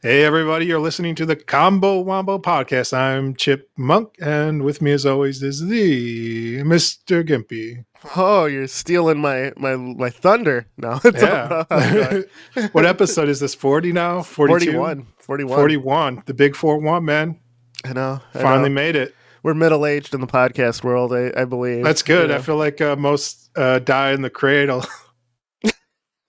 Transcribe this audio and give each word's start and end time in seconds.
Hey, 0.00 0.22
everybody, 0.22 0.66
you're 0.66 0.78
listening 0.78 1.16
to 1.16 1.26
the 1.26 1.34
Combo 1.34 1.98
Wombo 1.98 2.38
podcast. 2.38 2.96
I'm 2.96 3.34
Chip 3.34 3.68
Monk, 3.76 4.14
and 4.20 4.62
with 4.62 4.80
me, 4.80 4.92
as 4.92 5.04
always, 5.04 5.42
is 5.42 5.66
the 5.66 6.58
Mr. 6.58 7.26
Gimpy. 7.26 7.84
Oh, 8.14 8.44
you're 8.44 8.68
stealing 8.68 9.18
my 9.18 9.52
my 9.56 9.74
my 9.74 10.08
thunder. 10.08 10.66
No, 10.76 11.00
it's 11.04 11.20
Yeah. 11.20 12.68
what 12.70 12.86
episode 12.86 13.28
is 13.28 13.40
this? 13.40 13.56
40 13.56 13.92
now? 13.92 14.22
42? 14.22 14.70
41. 14.72 15.06
41. 15.18 15.56
41. 15.56 16.22
The 16.26 16.34
big 16.34 16.54
4 16.54 16.78
1, 16.78 17.04
man. 17.04 17.40
I 17.84 17.92
know. 17.92 18.20
I 18.34 18.38
Finally 18.40 18.68
know. 18.68 18.74
made 18.76 18.94
it. 18.94 19.16
We're 19.42 19.54
middle 19.54 19.84
aged 19.84 20.14
in 20.14 20.20
the 20.20 20.26
podcast 20.28 20.84
world, 20.84 21.12
I, 21.12 21.32
I 21.36 21.44
believe. 21.44 21.82
That's 21.82 22.02
good. 22.02 22.30
You 22.30 22.36
I 22.36 22.38
feel 22.38 22.56
like 22.56 22.80
uh, 22.80 22.94
most 22.94 23.50
uh, 23.56 23.80
die 23.80 24.12
in 24.12 24.22
the 24.22 24.30
cradle. 24.30 24.84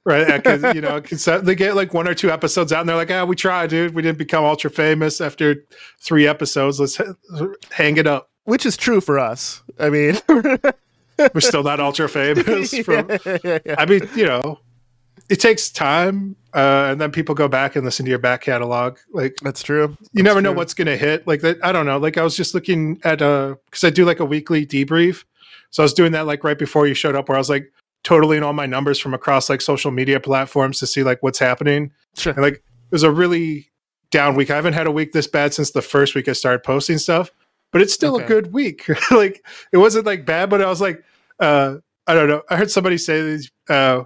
right? 0.09 0.43
Because, 0.43 0.75
you 0.75 0.81
know, 0.81 0.99
'cause 0.99 1.23
they 1.43 1.55
get 1.55 1.75
like 1.75 1.93
one 1.93 2.07
or 2.07 2.13
two 2.13 2.29
episodes 2.31 2.73
out 2.73 2.81
and 2.81 2.89
they're 2.89 2.95
like, 2.95 3.11
ah, 3.11 3.23
we 3.23 3.35
tried, 3.35 3.69
dude. 3.69 3.93
We 3.95 4.01
didn't 4.01 4.17
become 4.17 4.43
ultra 4.43 4.69
famous 4.69 5.21
after 5.21 5.63
three 6.01 6.27
episodes. 6.27 6.79
Let's 6.79 6.99
hang 7.71 7.97
it 7.97 8.07
up. 8.07 8.29
Which 8.43 8.65
is 8.65 8.75
true 8.75 8.99
for 8.99 9.19
us. 9.19 9.61
I 9.79 9.89
mean, 9.89 10.17
We're 11.33 11.41
still 11.41 11.63
not 11.63 11.79
ultra 11.79 12.07
famous. 12.09 12.73
From, 12.83 13.09
yeah, 13.09 13.37
yeah, 13.43 13.59
yeah. 13.65 13.75
I 13.77 13.85
mean, 13.85 14.07
you 14.15 14.25
know, 14.25 14.59
it 15.29 15.39
takes 15.41 15.69
time, 15.69 16.35
uh, 16.53 16.87
and 16.91 16.99
then 17.01 17.11
people 17.11 17.35
go 17.35 17.47
back 17.49 17.75
and 17.75 17.83
listen 17.85 18.05
to 18.05 18.09
your 18.09 18.19
back 18.19 18.41
catalog. 18.41 18.97
Like, 19.11 19.35
That's 19.41 19.61
true. 19.61 19.97
you 20.13 20.23
never 20.23 20.41
know 20.41 20.53
what's 20.53 20.73
going 20.73 20.87
to 20.87 20.97
hit. 20.97 21.27
Like, 21.27 21.41
that, 21.41 21.57
I 21.63 21.71
don't 21.73 21.85
know. 21.85 21.97
Like, 21.97 22.17
I 22.17 22.23
was 22.23 22.35
just 22.37 22.53
looking 22.55 22.99
at 23.03 23.21
a 23.21 23.57
because 23.65 23.83
I 23.83 23.89
do 23.89 24.05
like 24.05 24.19
a 24.21 24.25
weekly 24.25 24.65
debrief, 24.65 25.25
so 25.71 25.83
I 25.83 25.85
was 25.85 25.93
doing 25.93 26.13
that 26.13 26.25
like 26.25 26.43
right 26.43 26.57
before 26.57 26.87
you 26.87 26.93
showed 26.93 27.15
up, 27.15 27.27
where 27.29 27.35
I 27.35 27.39
was 27.39 27.49
like 27.49 27.71
totaling 28.09 28.41
all 28.41 28.53
my 28.53 28.65
numbers 28.65 28.97
from 28.97 29.13
across 29.13 29.51
like 29.51 29.61
social 29.61 29.91
media 29.91 30.19
platforms 30.19 30.79
to 30.79 30.87
see 30.87 31.03
like 31.03 31.21
what's 31.21 31.37
happening. 31.37 31.91
Sure. 32.17 32.33
And 32.33 32.41
like, 32.41 32.55
it 32.55 32.91
was 32.91 33.03
a 33.03 33.11
really 33.11 33.69
down 34.09 34.33
week. 34.33 34.49
I 34.49 34.55
haven't 34.55 34.73
had 34.73 34.87
a 34.87 34.91
week 34.91 35.11
this 35.11 35.27
bad 35.27 35.53
since 35.53 35.69
the 35.69 35.83
first 35.83 36.15
week 36.15 36.27
I 36.27 36.33
started 36.33 36.63
posting 36.63 36.97
stuff, 36.97 37.29
but 37.71 37.83
it's 37.83 37.93
still 37.93 38.15
a 38.15 38.23
good 38.23 38.51
week. 38.51 38.89
like, 39.11 39.45
it 39.71 39.77
wasn't 39.77 40.07
like 40.07 40.25
bad, 40.25 40.49
but 40.49 40.59
I 40.59 40.65
was 40.65 40.81
like, 40.81 41.03
uh, 41.39 41.75
I 42.07 42.15
don't 42.15 42.27
know. 42.27 42.41
I 42.49 42.55
heard 42.55 42.71
somebody 42.71 42.97
say 42.97 43.21
these, 43.21 43.51
uh, 43.69 44.05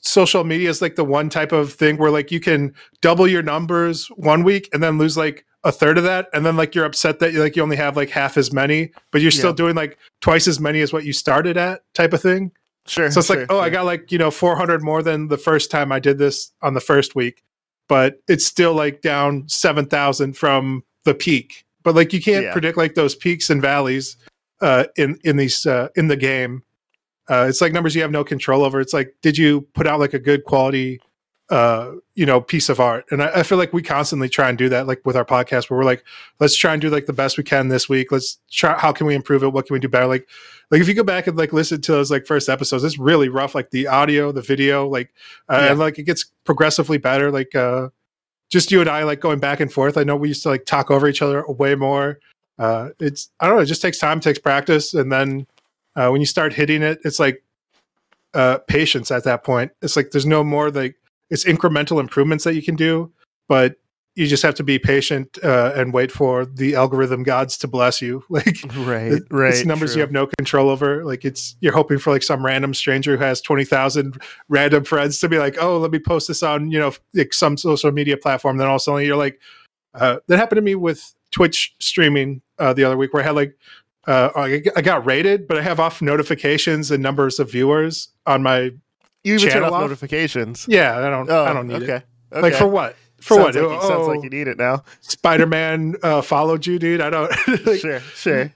social 0.00 0.44
media 0.44 0.70
is 0.70 0.80
like 0.80 0.96
the 0.96 1.04
one 1.04 1.28
type 1.28 1.52
of 1.52 1.74
thing 1.74 1.98
where 1.98 2.10
like 2.10 2.30
you 2.30 2.40
can 2.40 2.72
double 3.02 3.28
your 3.28 3.42
numbers 3.42 4.06
one 4.16 4.42
week 4.42 4.70
and 4.72 4.82
then 4.82 4.96
lose 4.96 5.18
like 5.18 5.44
a 5.64 5.70
third 5.70 5.98
of 5.98 6.04
that 6.04 6.28
and 6.32 6.46
then 6.46 6.56
like 6.56 6.74
you're 6.74 6.86
upset 6.86 7.18
that 7.18 7.34
you 7.34 7.42
like 7.42 7.54
you 7.54 7.62
only 7.62 7.76
have 7.76 7.94
like 7.94 8.08
half 8.08 8.38
as 8.38 8.50
many 8.50 8.90
but 9.10 9.20
you're 9.20 9.30
still 9.30 9.52
doing 9.52 9.74
like 9.74 9.98
twice 10.22 10.48
as 10.48 10.58
many 10.58 10.80
as 10.80 10.90
what 10.90 11.04
you 11.04 11.12
started 11.12 11.58
at 11.58 11.82
type 11.92 12.14
of 12.14 12.22
thing 12.22 12.50
Sure. 12.90 13.10
so 13.10 13.20
it's 13.20 13.28
sure, 13.28 13.40
like 13.40 13.46
oh 13.50 13.60
i 13.60 13.70
got 13.70 13.84
like 13.84 14.10
you 14.10 14.18
know 14.18 14.30
400 14.30 14.82
more 14.82 15.02
than 15.02 15.28
the 15.28 15.38
first 15.38 15.70
time 15.70 15.92
i 15.92 15.98
did 16.00 16.18
this 16.18 16.50
on 16.62 16.74
the 16.74 16.80
first 16.80 17.14
week 17.14 17.42
but 17.88 18.20
it's 18.28 18.44
still 18.44 18.74
like 18.74 19.00
down 19.02 19.48
7000 19.48 20.36
from 20.36 20.82
the 21.04 21.14
peak 21.14 21.64
but 21.82 21.94
like 21.94 22.12
you 22.12 22.20
can't 22.20 22.44
Yeah. 22.46 22.52
predict 22.52 22.76
like 22.76 22.94
those 22.94 23.14
peaks 23.14 23.48
and 23.50 23.62
valleys 23.62 24.16
uh 24.60 24.84
in 24.96 25.18
in 25.24 25.36
these 25.36 25.64
uh 25.66 25.88
in 25.96 26.08
the 26.08 26.16
game 26.16 26.62
uh 27.28 27.46
it's 27.48 27.60
like 27.60 27.72
numbers 27.72 27.94
you 27.94 28.02
have 28.02 28.10
no 28.10 28.24
control 28.24 28.64
over 28.64 28.80
it's 28.80 28.92
like 28.92 29.14
did 29.22 29.38
you 29.38 29.62
put 29.74 29.86
out 29.86 30.00
like 30.00 30.14
a 30.14 30.18
good 30.18 30.44
quality 30.44 31.00
uh 31.50 31.92
you 32.14 32.24
know 32.24 32.40
piece 32.40 32.68
of 32.68 32.78
art. 32.80 33.04
And 33.10 33.22
I, 33.22 33.40
I 33.40 33.42
feel 33.42 33.58
like 33.58 33.72
we 33.72 33.82
constantly 33.82 34.28
try 34.28 34.48
and 34.48 34.56
do 34.56 34.68
that 34.68 34.86
like 34.86 35.00
with 35.04 35.16
our 35.16 35.24
podcast 35.24 35.68
where 35.68 35.78
we're 35.78 35.84
like 35.84 36.04
let's 36.38 36.54
try 36.56 36.72
and 36.72 36.80
do 36.80 36.88
like 36.88 37.06
the 37.06 37.12
best 37.12 37.36
we 37.36 37.44
can 37.44 37.68
this 37.68 37.88
week. 37.88 38.12
Let's 38.12 38.38
try 38.50 38.78
how 38.78 38.92
can 38.92 39.06
we 39.06 39.14
improve 39.16 39.42
it? 39.42 39.52
What 39.52 39.66
can 39.66 39.74
we 39.74 39.80
do 39.80 39.88
better? 39.88 40.06
Like 40.06 40.28
like 40.70 40.80
if 40.80 40.86
you 40.88 40.94
go 40.94 41.02
back 41.02 41.26
and 41.26 41.36
like 41.36 41.52
listen 41.52 41.80
to 41.80 41.92
those 41.92 42.10
like 42.10 42.24
first 42.26 42.48
episodes 42.48 42.84
it's 42.84 42.98
really 42.98 43.28
rough 43.28 43.54
like 43.56 43.70
the 43.72 43.88
audio 43.88 44.30
the 44.30 44.42
video 44.42 44.86
like 44.88 45.12
uh, 45.48 45.58
Yeah. 45.60 45.70
and 45.70 45.80
like 45.80 45.98
it 45.98 46.04
gets 46.04 46.24
progressively 46.44 46.98
better. 46.98 47.30
Like 47.32 47.54
uh 47.56 47.88
just 48.48 48.70
you 48.72 48.80
and 48.80 48.88
i 48.90 49.02
like 49.04 49.20
going 49.20 49.38
back 49.40 49.58
and 49.60 49.72
forth. 49.72 49.96
I 49.96 50.04
know 50.04 50.16
we 50.16 50.28
used 50.28 50.42
to 50.44 50.48
like 50.50 50.66
talk 50.66 50.90
over 50.90 51.08
each 51.08 51.22
other 51.22 51.44
way 51.48 51.74
more. 51.74 52.20
Uh 52.58 52.90
it's 53.00 53.30
i 53.40 53.46
don't 53.48 53.56
know 53.56 53.62
it 53.62 53.66
just 53.66 53.82
takes 53.82 53.98
time 53.98 54.20
takes 54.20 54.38
practice. 54.38 54.94
And 54.94 55.10
then 55.10 55.46
uh 55.96 56.10
when 56.10 56.20
you 56.20 56.26
start 56.28 56.52
hitting 56.52 56.82
it 56.82 57.00
it's 57.04 57.18
like 57.18 57.42
uh 58.34 58.58
patience 58.68 59.10
at 59.10 59.24
that 59.24 59.42
point. 59.42 59.72
It's 59.82 59.96
like 59.96 60.12
there's 60.12 60.26
no 60.26 60.44
more 60.44 60.70
like 60.70 60.94
it's 61.30 61.44
incremental 61.44 62.00
improvements 62.00 62.44
that 62.44 62.54
you 62.54 62.62
can 62.62 62.76
do 62.76 63.10
but 63.48 63.76
you 64.16 64.26
just 64.26 64.42
have 64.42 64.56
to 64.56 64.64
be 64.64 64.78
patient 64.78 65.38
uh, 65.44 65.72
and 65.76 65.94
wait 65.94 66.10
for 66.10 66.44
the 66.44 66.74
algorithm 66.74 67.22
gods 67.22 67.56
to 67.56 67.68
bless 67.68 68.02
you 68.02 68.22
like 68.28 68.58
Right, 68.76 69.12
it- 69.12 69.22
right. 69.30 69.54
it's 69.54 69.64
numbers 69.64 69.94
you 69.94 70.00
have 70.00 70.10
no 70.12 70.26
control 70.38 70.68
over. 70.68 71.04
Like 71.04 71.24
it's 71.24 71.54
you're 71.60 71.72
hoping 71.72 71.98
for 71.98 72.10
like 72.10 72.24
some 72.24 72.44
random 72.44 72.74
stranger 72.74 73.16
who 73.16 73.22
has 73.22 73.40
twenty 73.40 73.64
thousand 73.64 74.20
random 74.48 74.82
friends 74.84 75.20
to 75.20 75.28
be 75.28 75.38
like, 75.38 75.56
oh, 75.62 75.78
let 75.78 75.92
me 75.92 76.00
post 76.00 76.26
this 76.28 76.42
on 76.42 76.70
you 76.72 76.78
know 76.78 76.92
like 77.14 77.32
some 77.32 77.56
social 77.56 77.92
media 77.92 78.16
platform. 78.16 78.58
Then 78.58 78.66
all 78.66 78.74
of 78.74 78.80
a 78.80 78.82
sudden 78.82 79.06
you're 79.06 79.16
like, 79.16 79.40
uh, 79.94 80.16
that 80.26 80.38
happened 80.38 80.56
to 80.58 80.62
me 80.62 80.74
with 80.74 81.14
Twitch 81.30 81.74
streaming 81.78 82.42
uh, 82.58 82.72
the 82.72 82.82
other 82.84 82.96
week 82.96 83.14
where 83.14 83.22
I 83.22 83.26
had 83.26 83.36
like. 83.36 83.56
Uh, 84.08 84.30
I 84.34 84.62
I 84.74 84.80
got 84.82 85.06
rated, 85.06 85.46
but 85.46 85.56
I 85.56 85.62
have 85.62 85.78
off 85.78 86.02
notifications 86.02 86.90
and 86.90 87.00
numbers 87.02 87.38
of 87.38 87.50
viewers 87.52 88.08
on 88.26 88.42
my. 88.42 88.70
You 89.24 89.34
even 89.34 89.50
turn 89.50 89.62
off 89.64 89.72
off? 89.72 89.80
notifications. 89.82 90.66
Yeah, 90.68 90.96
I 90.98 91.10
don't. 91.10 91.28
Oh, 91.30 91.44
I 91.44 91.52
don't 91.52 91.66
need 91.66 91.82
okay. 91.82 91.96
it. 91.96 92.04
okay. 92.32 92.40
Like 92.42 92.54
for 92.54 92.66
what? 92.66 92.96
For 93.20 93.34
sounds 93.34 93.54
what? 93.56 93.64
Like, 93.64 93.82
you- 93.82 93.88
Sounds 93.88 93.92
Oh, 93.92 94.06
like 94.06 94.22
you 94.22 94.30
need 94.30 94.48
it 94.48 94.56
now. 94.58 94.82
Spider 95.00 95.46
Man 95.46 95.96
uh, 96.02 96.22
followed 96.22 96.66
you, 96.66 96.78
dude. 96.78 97.00
I 97.02 97.10
don't. 97.10 97.30
like, 97.66 97.80
sure, 97.80 98.00
sure. 98.00 98.52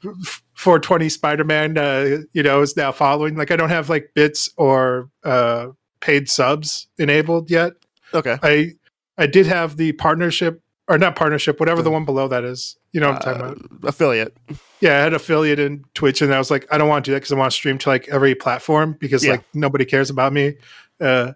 420 0.55 1.09
Spider-Man, 1.11 1.77
uh, 1.77 2.19
you 2.33 2.43
know, 2.43 2.63
is 2.63 2.77
now 2.77 2.93
following. 2.93 3.37
Like, 3.37 3.51
I 3.51 3.57
don't 3.57 3.69
have 3.69 3.91
like 3.91 4.13
bits 4.15 4.49
or 4.57 5.11
uh, 5.25 5.69
paid 6.01 6.31
subs 6.31 6.87
enabled 6.97 7.51
yet. 7.51 7.73
Okay. 8.15 8.39
I 8.43 8.71
I 9.19 9.27
did 9.27 9.47
have 9.47 9.77
the 9.77 9.93
partnership 9.93 10.63
or 10.89 10.97
not 10.97 11.17
partnership, 11.17 11.61
whatever 11.61 11.83
the 11.83 11.91
one 11.91 12.05
below 12.07 12.29
that 12.29 12.45
is. 12.45 12.77
You 12.95 13.01
know 13.01 13.11
what 13.11 13.27
I'm 13.27 13.35
talking 13.35 13.41
about? 13.41 13.59
Uh, 13.85 13.89
affiliate. 13.89 14.37
Yeah, 14.81 14.99
I 14.99 15.03
had 15.03 15.15
affiliate 15.15 15.59
in 15.59 15.85
Twitch, 15.95 16.23
and 16.23 16.33
I 16.33 16.39
was 16.39 16.51
like, 16.51 16.65
I 16.71 16.79
don't 16.79 16.89
want 16.89 17.05
to 17.05 17.11
do 17.11 17.15
that 17.15 17.21
because 17.21 17.33
I 17.33 17.37
want 17.37 17.51
to 17.51 17.57
stream 17.57 17.77
to 17.79 17.89
like 17.89 18.09
every 18.09 18.37
platform 18.37 18.97
because 19.01 19.25
Yeah. 19.25 19.33
like 19.33 19.45
nobody 19.53 19.85
cares 19.85 20.11
about 20.11 20.33
me. 20.33 20.55
Uh, 21.01 21.33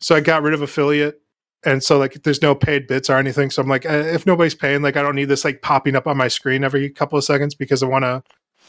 so 0.00 0.16
I 0.16 0.20
got 0.20 0.42
rid 0.42 0.54
of 0.54 0.62
affiliate. 0.62 1.20
And 1.64 1.80
so, 1.82 1.96
like, 1.96 2.24
there's 2.24 2.42
no 2.42 2.56
paid 2.56 2.88
bits 2.88 3.08
or 3.08 3.18
anything. 3.18 3.50
So 3.50 3.62
I'm 3.62 3.68
like, 3.68 3.84
if 3.84 4.26
nobody's 4.26 4.54
paying, 4.54 4.82
like, 4.82 4.96
I 4.96 5.02
don't 5.02 5.14
need 5.14 5.26
this 5.26 5.44
like 5.44 5.62
popping 5.62 5.94
up 5.94 6.08
on 6.08 6.16
my 6.16 6.26
screen 6.26 6.64
every 6.64 6.90
couple 6.90 7.16
of 7.16 7.24
seconds 7.24 7.54
because 7.54 7.84
I 7.84 7.86
want 7.86 8.04
to 8.04 8.22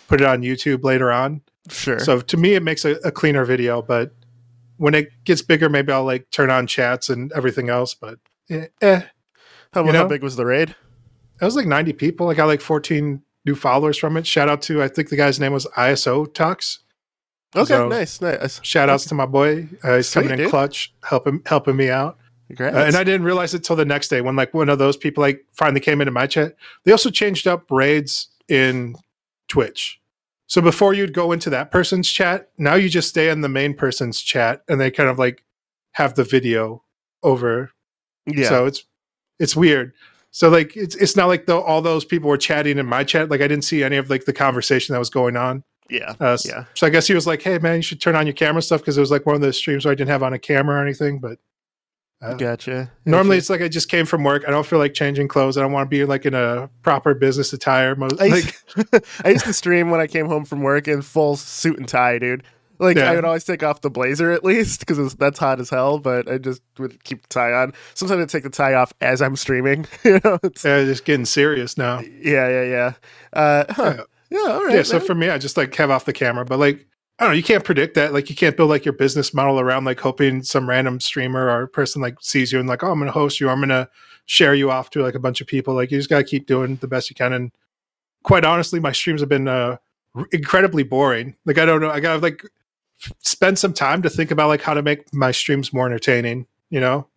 put 0.07 0.21
it 0.21 0.27
on 0.27 0.41
YouTube 0.41 0.83
later 0.83 1.11
on. 1.11 1.41
Sure. 1.69 1.97
So 1.97 2.19
to 2.19 2.37
me, 2.37 2.53
it 2.53 2.61
makes 2.61 2.85
a, 2.85 2.97
a 3.05 3.11
cleaner 3.11 3.45
video. 3.45 3.81
But 3.81 4.13
when 4.77 4.93
it 4.93 5.09
gets 5.23 5.41
bigger, 5.41 5.69
maybe 5.69 5.91
I'll 5.91 6.03
like 6.03 6.29
turn 6.29 6.51
on 6.51 6.67
chats 6.67 7.09
and 7.09 7.31
everything 7.31 7.69
else. 7.69 7.95
But 7.95 8.19
eh, 8.49 8.67
eh. 8.81 9.01
how, 9.73 9.85
you 9.85 9.93
how 9.93 10.07
big 10.07 10.21
was 10.21 10.35
the 10.35 10.45
raid? 10.45 10.75
It 11.41 11.45
was 11.45 11.55
like 11.55 11.67
90 11.67 11.93
people. 11.93 12.29
I 12.29 12.33
got 12.33 12.45
like 12.45 12.61
14 12.61 13.21
new 13.45 13.55
followers 13.55 13.97
from 13.97 14.15
it. 14.17 14.25
Shout 14.25 14.49
out 14.49 14.61
to 14.63 14.81
I 14.81 14.87
think 14.87 15.09
the 15.09 15.15
guy's 15.17 15.39
name 15.39 15.53
was 15.53 15.65
ISO 15.77 16.25
Tux. 16.27 16.79
Okay, 17.55 17.65
So- 17.65 17.87
nice, 17.87 18.19
nice. 18.21 18.59
Shout 18.63 18.89
outs 18.89 19.05
to 19.05 19.15
my 19.15 19.25
boy. 19.25 19.67
Uh, 19.83 19.97
he's 19.97 20.11
coming 20.13 20.29
Sweet, 20.29 20.33
in 20.33 20.37
dude. 20.39 20.49
clutch, 20.49 20.93
helping 21.03 21.41
helping 21.45 21.75
me 21.75 21.89
out. 21.89 22.17
Uh, 22.59 22.63
and 22.65 22.95
I 22.95 23.03
didn't 23.03 23.23
realize 23.23 23.53
it 23.53 23.63
till 23.63 23.75
the 23.75 23.85
next 23.85 24.09
day 24.09 24.21
when 24.21 24.35
like 24.35 24.53
one 24.53 24.69
of 24.69 24.77
those 24.77 24.95
people 24.97 25.21
like 25.21 25.43
finally 25.53 25.79
came 25.79 26.01
into 26.01 26.11
my 26.11 26.27
chat. 26.27 26.55
They 26.85 26.91
also 26.91 27.09
changed 27.09 27.47
up 27.47 27.65
raids 27.71 28.27
in 28.47 28.95
Twitch. 29.47 29.99
So 30.47 30.61
before 30.61 30.93
you'd 30.93 31.13
go 31.13 31.31
into 31.31 31.49
that 31.49 31.71
person's 31.71 32.09
chat, 32.09 32.49
now 32.57 32.75
you 32.75 32.89
just 32.89 33.09
stay 33.09 33.29
in 33.29 33.41
the 33.41 33.49
main 33.49 33.73
person's 33.73 34.21
chat 34.21 34.61
and 34.67 34.79
they 34.79 34.91
kind 34.91 35.09
of 35.09 35.17
like 35.17 35.43
have 35.93 36.13
the 36.15 36.23
video 36.23 36.83
over. 37.23 37.71
yeah. 38.27 38.49
So 38.49 38.65
it's 38.65 38.83
it's 39.39 39.55
weird. 39.55 39.93
So 40.35 40.49
like 40.49 40.75
it's 40.75 40.95
it's 40.95 41.15
not 41.15 41.27
like 41.27 41.45
the, 41.45 41.55
all 41.55 41.81
those 41.81 42.03
people 42.05 42.27
were 42.29 42.37
chatting 42.37 42.77
in 42.79 42.85
my 42.87 43.03
chat. 43.03 43.29
Like 43.29 43.39
I 43.41 43.47
didn't 43.47 43.63
see 43.65 43.83
any 43.83 43.97
of 43.97 44.09
like 44.09 44.25
the 44.25 44.33
conversation 44.33 44.93
that 44.93 44.99
was 44.99 45.09
going 45.11 45.37
on. 45.37 45.63
yeah. 45.91 46.15
Uh, 46.19 46.33
s- 46.33 46.45
Yeah. 46.47 46.65
So 46.73 46.87
I 46.87 46.89
guess 46.89 47.05
he 47.07 47.13
was 47.13 47.27
like, 47.27 47.41
"Hey 47.43 47.59
man, 47.59 47.75
you 47.77 47.81
should 47.83 48.01
turn 48.01 48.15
on 48.15 48.25
your 48.25 48.33
camera 48.33 48.61
stuff" 48.63 48.81
because 48.81 48.97
it 48.97 49.01
was 49.01 49.11
like 49.11 49.25
one 49.27 49.35
of 49.35 49.41
those 49.41 49.57
streams 49.57 49.85
where 49.85 49.91
I 49.91 49.95
didn't 49.95 50.09
have 50.09 50.23
on 50.23 50.33
a 50.33 50.39
camera 50.39 50.77
or 50.79 50.83
anything. 50.83 51.19
But 51.19 51.37
uh, 52.21 52.33
Gotcha. 52.35 52.91
Normally, 53.05 53.37
it's 53.37 53.49
like 53.49 53.61
I 53.61 53.67
just 53.67 53.89
came 53.89 54.05
from 54.07 54.23
work. 54.23 54.43
I 54.47 54.49
don't 54.51 54.65
feel 54.65 54.79
like 54.79 54.93
changing 54.95 55.27
clothes. 55.27 55.55
I 55.57 55.61
don't 55.61 55.71
want 55.71 55.85
to 55.85 55.89
be 55.89 56.03
like 56.05 56.25
in 56.25 56.33
a 56.33 56.67
proper 56.81 57.13
business 57.13 57.53
attire. 57.53 57.95
Mo- 57.95 58.07
I 58.19 58.27
like, 58.29 59.05
I 59.25 59.29
used 59.29 59.45
to 59.45 59.53
stream 59.53 59.91
when 59.91 59.99
I 60.01 60.07
came 60.07 60.25
home 60.27 60.45
from 60.45 60.61
work 60.61 60.87
in 60.87 61.01
full 61.03 61.35
suit 61.35 61.77
and 61.77 61.87
tie, 61.87 62.17
dude. 62.17 62.41
Like 62.79 62.97
Yeah. 62.97 63.11
I 63.11 63.15
would 63.15 63.25
always 63.25 63.43
take 63.43 63.63
off 63.63 63.81
the 63.81 63.89
blazer 63.89 64.31
at 64.31 64.43
least 64.43 64.79
because 64.85 65.15
that's 65.15 65.39
hot 65.39 65.59
as 65.59 65.69
hell. 65.69 65.99
But 65.99 66.29
I 66.29 66.37
just 66.37 66.61
would 66.79 67.03
keep 67.03 67.21
the 67.23 67.27
tie 67.29 67.51
on. 67.51 67.73
Sometimes 67.93 68.21
I 68.21 68.25
take 68.25 68.43
the 68.43 68.49
tie 68.49 68.73
off 68.73 68.93
as 69.01 69.21
I'm 69.21 69.35
streaming. 69.35 69.85
you 70.03 70.19
know, 70.23 70.39
it's, 70.43 70.65
uh, 70.65 70.83
just 70.85 71.05
getting 71.05 71.25
serious 71.25 71.77
now. 71.77 71.99
yeah, 71.99 72.47
yeah, 72.49 72.63
yeah. 72.63 72.93
Uh, 73.33 73.65
huh. 73.69 74.05
yeah, 74.29 74.39
all 74.39 74.65
right. 74.65 74.75
yeah. 74.75 74.83
So 74.83 74.97
man. 74.97 75.07
for 75.07 75.15
me, 75.15 75.29
I 75.29 75.37
just 75.37 75.57
like 75.57 75.73
have 75.75 75.91
off 75.91 76.05
the 76.05 76.13
camera. 76.13 76.45
But 76.45 76.59
like, 76.59 76.85
I 77.19 77.25
don't 77.25 77.31
know. 77.33 77.37
You 77.37 77.43
can't 77.43 77.63
predict 77.63 77.93
that. 77.95 78.11
Like, 78.11 78.29
you 78.29 78.35
can't 78.35 78.57
build 78.57 78.69
like 78.69 78.85
your 78.85 78.93
business 78.93 79.33
model 79.33 79.59
around 79.59 79.85
like 79.85 79.99
hoping 79.99 80.41
some 80.43 80.67
random 80.67 80.99
streamer 80.99 81.47
or 81.47 81.67
person 81.67 82.01
like 82.01 82.15
sees 82.21 82.51
you 82.51 82.59
and 82.59 82.67
like, 82.67 82.83
oh, 82.83 82.91
I'm 82.91 82.97
going 82.99 83.05
to 83.07 83.11
host 83.11 83.39
you. 83.39 83.49
I'm 83.49 83.59
going 83.59 83.69
to 83.69 83.87
share 84.25 84.55
you 84.55 84.71
off 84.71 84.89
to 84.91 85.03
like 85.03 85.15
a 85.15 85.19
bunch 85.19 85.39
of 85.39 85.47
people. 85.47 85.75
Like, 85.75 85.91
you 85.91 85.97
just 85.99 86.09
got 86.09 86.17
to 86.17 86.23
keep 86.23 86.47
doing 86.47 86.77
the 86.77 86.87
best 86.87 87.09
you 87.09 87.15
can. 87.15 87.33
And 87.33 87.51
quite 88.23 88.45
honestly, 88.45 88.79
my 88.79 88.91
streams 88.91 89.21
have 89.21 89.29
been 89.29 89.47
uh, 89.47 89.77
r- 90.15 90.27
incredibly 90.31 90.83
boring. 90.83 91.35
Like 91.45 91.57
I 91.57 91.65
don't 91.65 91.81
know. 91.81 91.91
I 91.91 91.99
gotta 91.99 92.19
like 92.19 92.43
spend 93.19 93.59
some 93.59 93.73
time 93.73 94.01
to 94.03 94.09
think 94.09 94.31
about 94.31 94.47
like 94.47 94.61
how 94.61 94.73
to 94.73 94.81
make 94.81 95.13
my 95.13 95.31
streams 95.31 95.73
more 95.73 95.85
entertaining. 95.85 96.47
You 96.69 96.79
know. 96.79 97.07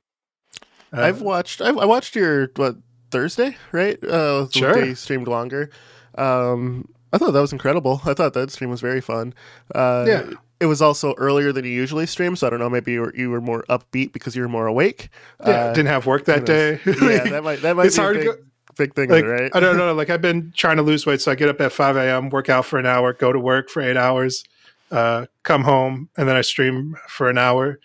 Uh, 0.92 1.02
I've 1.02 1.20
watched. 1.22 1.60
I've, 1.60 1.78
I 1.78 1.84
watched 1.84 2.14
your 2.14 2.50
what 2.56 2.76
Thursday, 3.10 3.56
right? 3.72 4.02
Uh, 4.04 4.44
the 4.44 4.50
Sure. 4.52 4.72
day 4.74 4.94
streamed 4.94 5.28
longer. 5.28 5.70
Um, 6.16 6.88
I 7.12 7.18
thought 7.18 7.32
that 7.32 7.40
was 7.40 7.52
incredible. 7.52 8.00
I 8.04 8.14
thought 8.14 8.34
that 8.34 8.50
stream 8.50 8.70
was 8.70 8.80
very 8.80 9.00
fun. 9.00 9.34
Uh, 9.74 10.04
Yeah. 10.06 10.30
It 10.58 10.66
was 10.66 10.80
also 10.80 11.12
earlier 11.18 11.52
than 11.52 11.66
you 11.66 11.70
usually 11.70 12.06
stream, 12.06 12.34
so 12.34 12.46
I 12.46 12.50
don't 12.50 12.58
know. 12.60 12.70
Maybe 12.70 12.92
you 12.92 13.02
were, 13.02 13.14
you 13.14 13.28
were 13.28 13.42
more 13.42 13.62
upbeat 13.68 14.14
because 14.14 14.34
you 14.34 14.40
were 14.40 14.48
more 14.48 14.66
awake. 14.66 15.10
yeah, 15.46 15.50
Uh, 15.66 15.72
didn't 15.74 15.88
have 15.88 16.06
work 16.06 16.24
that 16.24 16.46
day. 16.46 16.80
yeah, 16.86 17.24
that 17.24 17.44
might 17.44 17.60
that 17.60 17.76
might 17.76 17.86
It's 17.88 17.96
be 17.96 18.00
a 18.00 18.04
hard 18.04 18.14
to 18.16 18.20
big, 18.22 18.28
go- 18.30 18.42
big 18.78 18.94
thing, 18.94 19.10
like 19.10 19.24
right? 19.26 19.50
I 19.54 19.60
don't 19.60 19.76
know. 19.76 19.92
Like 19.92 20.08
I've 20.08 20.22
been 20.22 20.52
trying 20.56 20.78
to 20.78 20.82
lose 20.82 21.04
weight, 21.04 21.20
so 21.20 21.30
I 21.30 21.34
get 21.34 21.50
up 21.50 21.60
at 21.60 21.72
five 21.72 21.96
a.m., 21.98 22.30
work 22.30 22.48
out 22.48 22.64
for 22.64 22.78
an 22.78 22.86
hour, 22.86 23.12
go 23.12 23.32
to 23.32 23.38
work 23.38 23.68
for 23.68 23.82
eight 23.82 23.98
hours, 23.98 24.44
uh, 24.90 25.26
come 25.42 25.64
home, 25.64 26.08
and 26.16 26.28
then 26.28 26.36
I 26.36 26.40
stream 26.42 26.96
for 27.08 27.28
an 27.28 27.38
hour. 27.38 27.80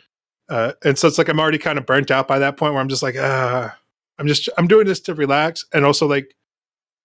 Uh, 0.49 0.73
and 0.83 0.97
so 0.97 1.07
it's 1.07 1.17
like 1.17 1.29
I'm 1.29 1.39
already 1.39 1.57
kind 1.57 1.77
of 1.77 1.85
burnt 1.85 2.11
out 2.11 2.27
by 2.27 2.39
that 2.39 2.57
point 2.57 2.73
where 2.73 2.81
I'm 2.81 2.89
just 2.89 3.03
like, 3.03 3.15
ah, 3.17 3.77
I'm 4.19 4.27
just 4.27 4.49
I'm 4.57 4.67
doing 4.67 4.85
this 4.87 4.99
to 5.01 5.13
relax 5.13 5.65
and 5.73 5.85
also 5.85 6.07
like 6.07 6.35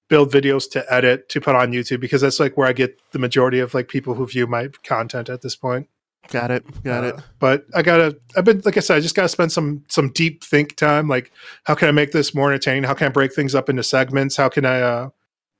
build 0.08 0.30
videos 0.32 0.70
to 0.70 0.84
edit 0.92 1.28
to 1.30 1.40
put 1.40 1.54
on 1.54 1.72
YouTube 1.72 2.00
because 2.00 2.20
that's 2.20 2.38
like 2.40 2.56
where 2.56 2.66
I 2.68 2.72
get 2.72 3.00
the 3.12 3.18
majority 3.18 3.58
of 3.60 3.74
like 3.74 3.88
people 3.88 4.14
who 4.14 4.26
view 4.26 4.46
my 4.46 4.68
content 4.84 5.28
at 5.28 5.42
this 5.42 5.56
point. 5.56 5.88
Got 6.28 6.50
it. 6.50 6.64
Got 6.82 7.04
Uh, 7.04 7.06
it. 7.08 7.14
But 7.38 7.66
I 7.74 7.82
gotta. 7.82 8.16
I've 8.36 8.44
been 8.44 8.60
like 8.64 8.76
I 8.76 8.80
said. 8.80 8.96
I 8.96 9.00
just 9.00 9.14
gotta 9.14 9.28
spend 9.28 9.52
some 9.52 9.84
some 9.88 10.10
deep 10.10 10.42
think 10.42 10.74
time. 10.74 11.06
Like, 11.06 11.30
how 11.64 11.76
can 11.76 11.86
I 11.88 11.92
make 11.92 12.10
this 12.10 12.34
more 12.34 12.50
entertaining? 12.50 12.82
How 12.82 12.94
can 12.94 13.06
I 13.06 13.10
break 13.10 13.32
things 13.32 13.54
up 13.54 13.68
into 13.68 13.84
segments? 13.84 14.36
How 14.36 14.48
can 14.48 14.64
I 14.64 14.80
uh, 14.80 15.08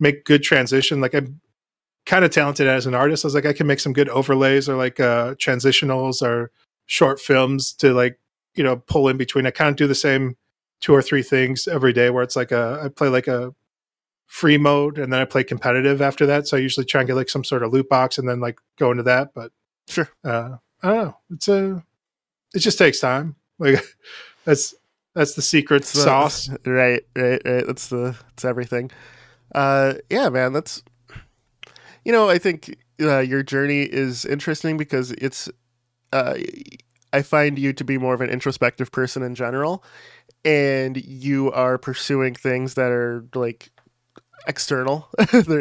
make 0.00 0.24
good 0.24 0.42
transition? 0.42 1.00
Like 1.00 1.14
I'm 1.14 1.40
kind 2.06 2.24
of 2.24 2.30
talented 2.30 2.66
as 2.66 2.86
an 2.86 2.94
artist. 2.94 3.24
I 3.24 3.28
was 3.28 3.34
like, 3.34 3.46
I 3.46 3.52
can 3.52 3.66
make 3.66 3.80
some 3.80 3.92
good 3.92 4.08
overlays 4.08 4.68
or 4.68 4.76
like 4.76 4.98
uh, 5.00 5.34
transitionals 5.34 6.22
or 6.22 6.50
short 6.86 7.20
films 7.20 7.72
to 7.74 7.92
like 7.92 8.18
you 8.54 8.64
know 8.64 8.76
pull 8.76 9.08
in 9.08 9.16
between. 9.16 9.46
I 9.46 9.50
kind 9.50 9.70
of 9.70 9.76
do 9.76 9.86
the 9.86 9.94
same 9.94 10.36
two 10.80 10.94
or 10.94 11.02
three 11.02 11.22
things 11.22 11.66
every 11.68 11.92
day. 11.92 12.10
Where 12.10 12.22
it's 12.22 12.36
like 12.36 12.52
a 12.52 12.80
I 12.84 12.88
play 12.88 13.08
like 13.08 13.26
a 13.28 13.54
free 14.26 14.58
mode 14.58 14.98
and 14.98 15.12
then 15.12 15.20
I 15.20 15.24
play 15.24 15.44
competitive 15.44 16.00
after 16.02 16.26
that. 16.26 16.48
So 16.48 16.56
I 16.56 16.60
usually 16.60 16.86
try 16.86 17.00
and 17.02 17.06
get 17.08 17.14
like 17.14 17.28
some 17.28 17.44
sort 17.44 17.62
of 17.62 17.72
loot 17.72 17.88
box 17.88 18.18
and 18.18 18.28
then 18.28 18.40
like 18.40 18.58
go 18.78 18.90
into 18.90 19.02
that. 19.04 19.34
But 19.34 19.52
Sure. 19.88 20.08
uh 20.24 20.56
i 20.82 20.88
don't 20.88 21.04
know 21.04 21.16
it's 21.30 21.46
a 21.46 21.84
it 22.54 22.58
just 22.58 22.76
takes 22.76 22.98
time 22.98 23.36
like 23.60 23.80
that's 24.44 24.74
that's 25.14 25.34
the 25.34 25.42
secret 25.42 25.82
It's 25.82 25.92
the- 25.92 26.00
sauce 26.00 26.48
Right, 26.66 27.04
right, 27.14 27.40
right. 27.44 27.64
That's 27.66 27.86
the 27.88 28.16
it's 28.32 28.44
everything. 28.44 28.90
Uh, 29.54 29.94
yeah, 30.10 30.28
man. 30.28 30.52
That's 30.52 30.82
you 32.06 32.12
know, 32.12 32.30
I 32.30 32.38
think 32.38 32.76
uh, 33.00 33.18
your 33.18 33.42
journey 33.42 33.82
is 33.82 34.24
interesting 34.24 34.76
because 34.76 35.10
it's. 35.10 35.50
Uh, 36.12 36.34
I 37.12 37.22
find 37.22 37.58
you 37.58 37.72
to 37.72 37.84
be 37.84 37.98
more 37.98 38.14
of 38.14 38.20
an 38.20 38.30
introspective 38.30 38.92
person 38.92 39.24
in 39.24 39.34
general, 39.34 39.82
and 40.44 40.96
you 41.04 41.50
are 41.50 41.78
pursuing 41.78 42.34
things 42.34 42.74
that 42.74 42.92
are 42.92 43.24
like 43.34 43.70
external. 44.46 45.08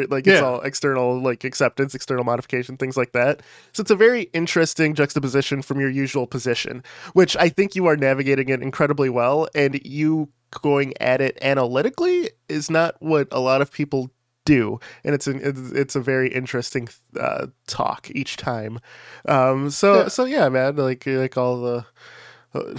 Like 0.08 0.28
it's 0.28 0.40
all 0.40 0.60
external, 0.60 1.20
like 1.20 1.42
acceptance, 1.42 1.96
external 1.96 2.22
modification, 2.22 2.76
things 2.76 2.96
like 2.96 3.10
that. 3.10 3.42
So 3.72 3.80
it's 3.80 3.90
a 3.90 3.96
very 3.96 4.22
interesting 4.32 4.94
juxtaposition 4.94 5.62
from 5.62 5.80
your 5.80 5.90
usual 5.90 6.28
position, 6.28 6.84
which 7.14 7.36
I 7.36 7.48
think 7.48 7.74
you 7.74 7.86
are 7.86 7.96
navigating 7.96 8.50
it 8.50 8.62
incredibly 8.62 9.08
well. 9.10 9.48
And 9.52 9.80
you 9.84 10.28
going 10.62 10.94
at 11.00 11.20
it 11.20 11.36
analytically 11.42 12.30
is 12.48 12.70
not 12.70 12.94
what 13.00 13.26
a 13.32 13.40
lot 13.40 13.62
of 13.62 13.72
people 13.72 14.10
do, 14.46 14.80
and 15.04 15.14
it's 15.14 15.26
an 15.26 15.40
it's, 15.42 15.72
it's 15.72 15.94
a 15.94 16.00
very 16.00 16.32
interesting 16.32 16.88
uh, 17.20 17.48
talk 17.66 18.10
each 18.14 18.38
time. 18.38 18.80
Um, 19.26 19.68
so 19.68 20.02
Yeah. 20.02 20.08
so 20.08 20.24
yeah, 20.24 20.48
man, 20.48 20.76
like 20.76 21.04
like 21.06 21.36
all 21.36 21.60
the 21.60 21.84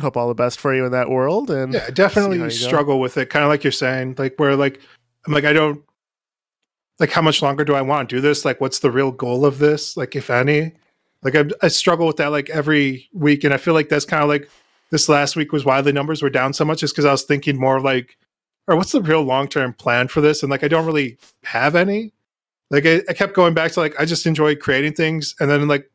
hope 0.02 0.18
all 0.18 0.28
the 0.28 0.34
best 0.34 0.60
for 0.60 0.74
you 0.74 0.86
in 0.86 0.92
that 0.92 1.10
world, 1.10 1.52
and 1.52 1.74
yeah 1.74 1.90
definitely 1.92 2.38
you 2.38 2.44
go. 2.44 2.50
struggle 2.50 3.00
with 3.00 3.18
it 3.18 3.30
kind 3.30 3.44
of 3.44 3.50
like 3.50 3.64
you're 3.64 3.72
saying 3.72 4.16
like 4.18 4.36
where 4.38 4.56
like 4.56 4.82
i'm 5.26 5.34
like 5.34 5.46
i 5.46 5.54
don't 5.54 5.84
like 7.00 7.12
how 7.12 7.22
much 7.22 7.42
longer 7.42 7.64
do 7.64 7.76
i 7.76 7.82
want 7.82 8.10
to 8.10 8.16
do 8.16 8.22
this 8.22 8.44
like 8.46 8.60
what's 8.60 8.80
the 8.80 8.90
real 8.90 9.12
goal 9.12 9.46
of 9.46 9.60
this 9.60 9.96
like 9.96 10.16
if 10.16 10.30
any 10.30 10.72
like 11.24 11.36
I, 11.36 11.46
I 11.62 11.68
struggle 11.68 12.08
with 12.08 12.18
that 12.18 12.32
like 12.32 12.50
every 12.50 13.10
week 13.14 13.44
and 13.44 13.54
i 13.54 13.58
feel 13.58 13.74
like 13.74 13.90
that's 13.90 14.06
kind 14.06 14.24
of 14.24 14.30
like 14.30 14.50
this 14.90 15.08
last 15.10 15.36
week 15.36 15.52
was 15.52 15.66
why 15.66 15.82
the 15.82 15.94
numbers 15.94 16.24
were 16.24 16.30
down 16.30 16.54
so 16.54 16.66
much 16.66 16.82
is 16.82 16.92
because 16.92 17.06
i 17.06 17.12
was 17.12 17.24
thinking 17.24 17.60
more 17.60 17.80
like 17.80 18.18
or 18.68 18.76
what's 18.76 18.92
the 18.92 19.02
real 19.02 19.22
long-term 19.24 19.74
plan 19.74 20.08
for 20.08 20.22
this? 20.22 20.44
And 20.44 20.50
like 20.52 20.64
i 20.64 20.68
don't 20.68 20.86
really 20.86 21.18
have 21.44 21.76
any. 21.76 22.12
Like 22.70 22.86
I, 22.86 23.02
I 23.10 23.14
kept 23.14 23.34
going 23.34 23.54
back 23.54 23.72
to 23.74 23.80
like 23.80 23.96
i 24.00 24.06
just 24.06 24.26
enjoy 24.26 24.56
creating 24.56 24.94
things 24.94 25.36
and 25.40 25.50
then 25.50 25.68
like 25.68 25.90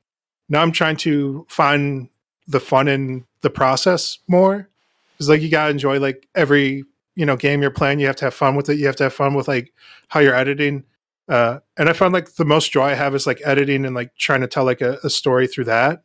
now 0.49 0.63
i'm 0.63 0.73
trying 0.73 0.97
to 0.99 1.47
find 1.49 2.09
the 2.49 2.61
fun 2.61 2.89
in 2.89 3.25
the 3.43 3.51
process 3.51 4.19
more. 4.29 4.69
Because 5.15 5.29
like 5.29 5.43
you 5.43 5.49
gotta 5.51 5.71
enjoy 5.71 5.99
like 6.01 6.27
every 6.35 6.85
you 7.15 7.27
know 7.27 7.37
game 7.37 7.61
you're 7.63 7.71
playing. 7.71 8.01
You 8.01 8.07
have 8.07 8.17
to 8.17 8.25
have 8.27 8.35
fun 8.35 8.57
with 8.57 8.69
it. 8.71 8.79
You 8.79 8.87
have 8.87 8.97
to 8.97 9.05
have 9.05 9.13
fun 9.15 9.35
with 9.35 9.47
like 9.49 9.73
how 10.09 10.21
you're 10.21 10.35
editing. 10.35 10.85
Uh 11.29 11.61
and 11.77 11.89
i 11.89 11.93
found 11.93 12.13
like 12.15 12.35
the 12.35 12.45
most 12.45 12.73
joy 12.73 12.85
i 12.87 12.95
have 12.95 13.15
is 13.15 13.27
like 13.27 13.41
editing 13.45 13.85
and 13.85 13.95
like 13.95 14.15
trying 14.17 14.41
to 14.41 14.49
tell 14.49 14.65
like 14.65 14.81
a, 14.81 14.99
a 15.05 15.11
story 15.11 15.47
through 15.47 15.65
that. 15.65 16.03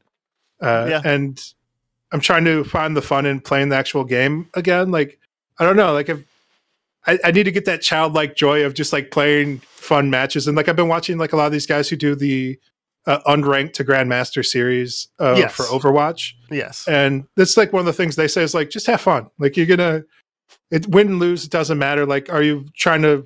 Uh 0.62 0.86
Yeah. 0.90 1.02
and 1.06 1.42
i'm 2.12 2.20
trying 2.20 2.46
to 2.46 2.64
find 2.64 2.96
the 2.96 3.02
fun 3.02 3.26
in 3.26 3.40
playing 3.42 3.70
the 3.70 3.76
actual 3.78 4.04
game 4.04 4.50
again. 4.54 4.92
Like 4.92 5.20
i 5.60 5.64
don't 5.66 5.78
know. 5.78 5.94
Like 5.94 6.10
if 6.10 6.24
I, 7.08 7.18
I 7.24 7.32
need 7.32 7.44
to 7.44 7.52
get 7.52 7.66
that 7.66 7.82
childlike 7.82 8.36
joy 8.36 8.66
of 8.66 8.74
just 8.74 8.92
like 8.94 9.12
playing 9.12 9.60
fun 9.60 10.10
matches. 10.10 10.48
And 10.48 10.58
like 10.58 10.68
i've 10.68 10.76
been 10.76 10.88
watching 10.90 11.18
like 11.18 11.34
a 11.34 11.38
lot 11.38 11.46
of 11.46 11.52
these 11.52 11.66
guys 11.66 11.88
who 11.90 11.96
do 11.96 12.16
the 12.16 12.60
uh, 13.06 13.20
unranked 13.26 13.72
to 13.74 13.86
grandmaster 13.86 14.46
series 14.46 15.08
uh, 15.20 15.36
Yes. 15.38 15.54
for 15.56 15.64
overwatch. 15.64 16.34
Yes, 16.52 16.86
and 16.88 17.26
that's 17.38 17.56
like 17.56 17.72
one 17.72 17.80
of 17.80 17.86
the 17.86 17.94
things 17.94 18.18
they 18.18 18.28
say 18.28 18.44
is 18.44 18.54
like 18.54 18.70
just 18.70 18.88
have 18.88 19.00
fun. 19.00 19.30
Like 19.40 19.56
you're 19.56 19.66
gonna 19.66 20.04
it 20.72 20.88
win 20.88 21.08
and 21.08 21.20
lose 21.20 21.46
it 21.46 21.52
doesn't 21.52 21.78
matter. 21.80 22.06
Like 22.06 22.30
are 22.30 22.44
you 22.44 22.66
trying 22.76 23.02
to 23.04 23.26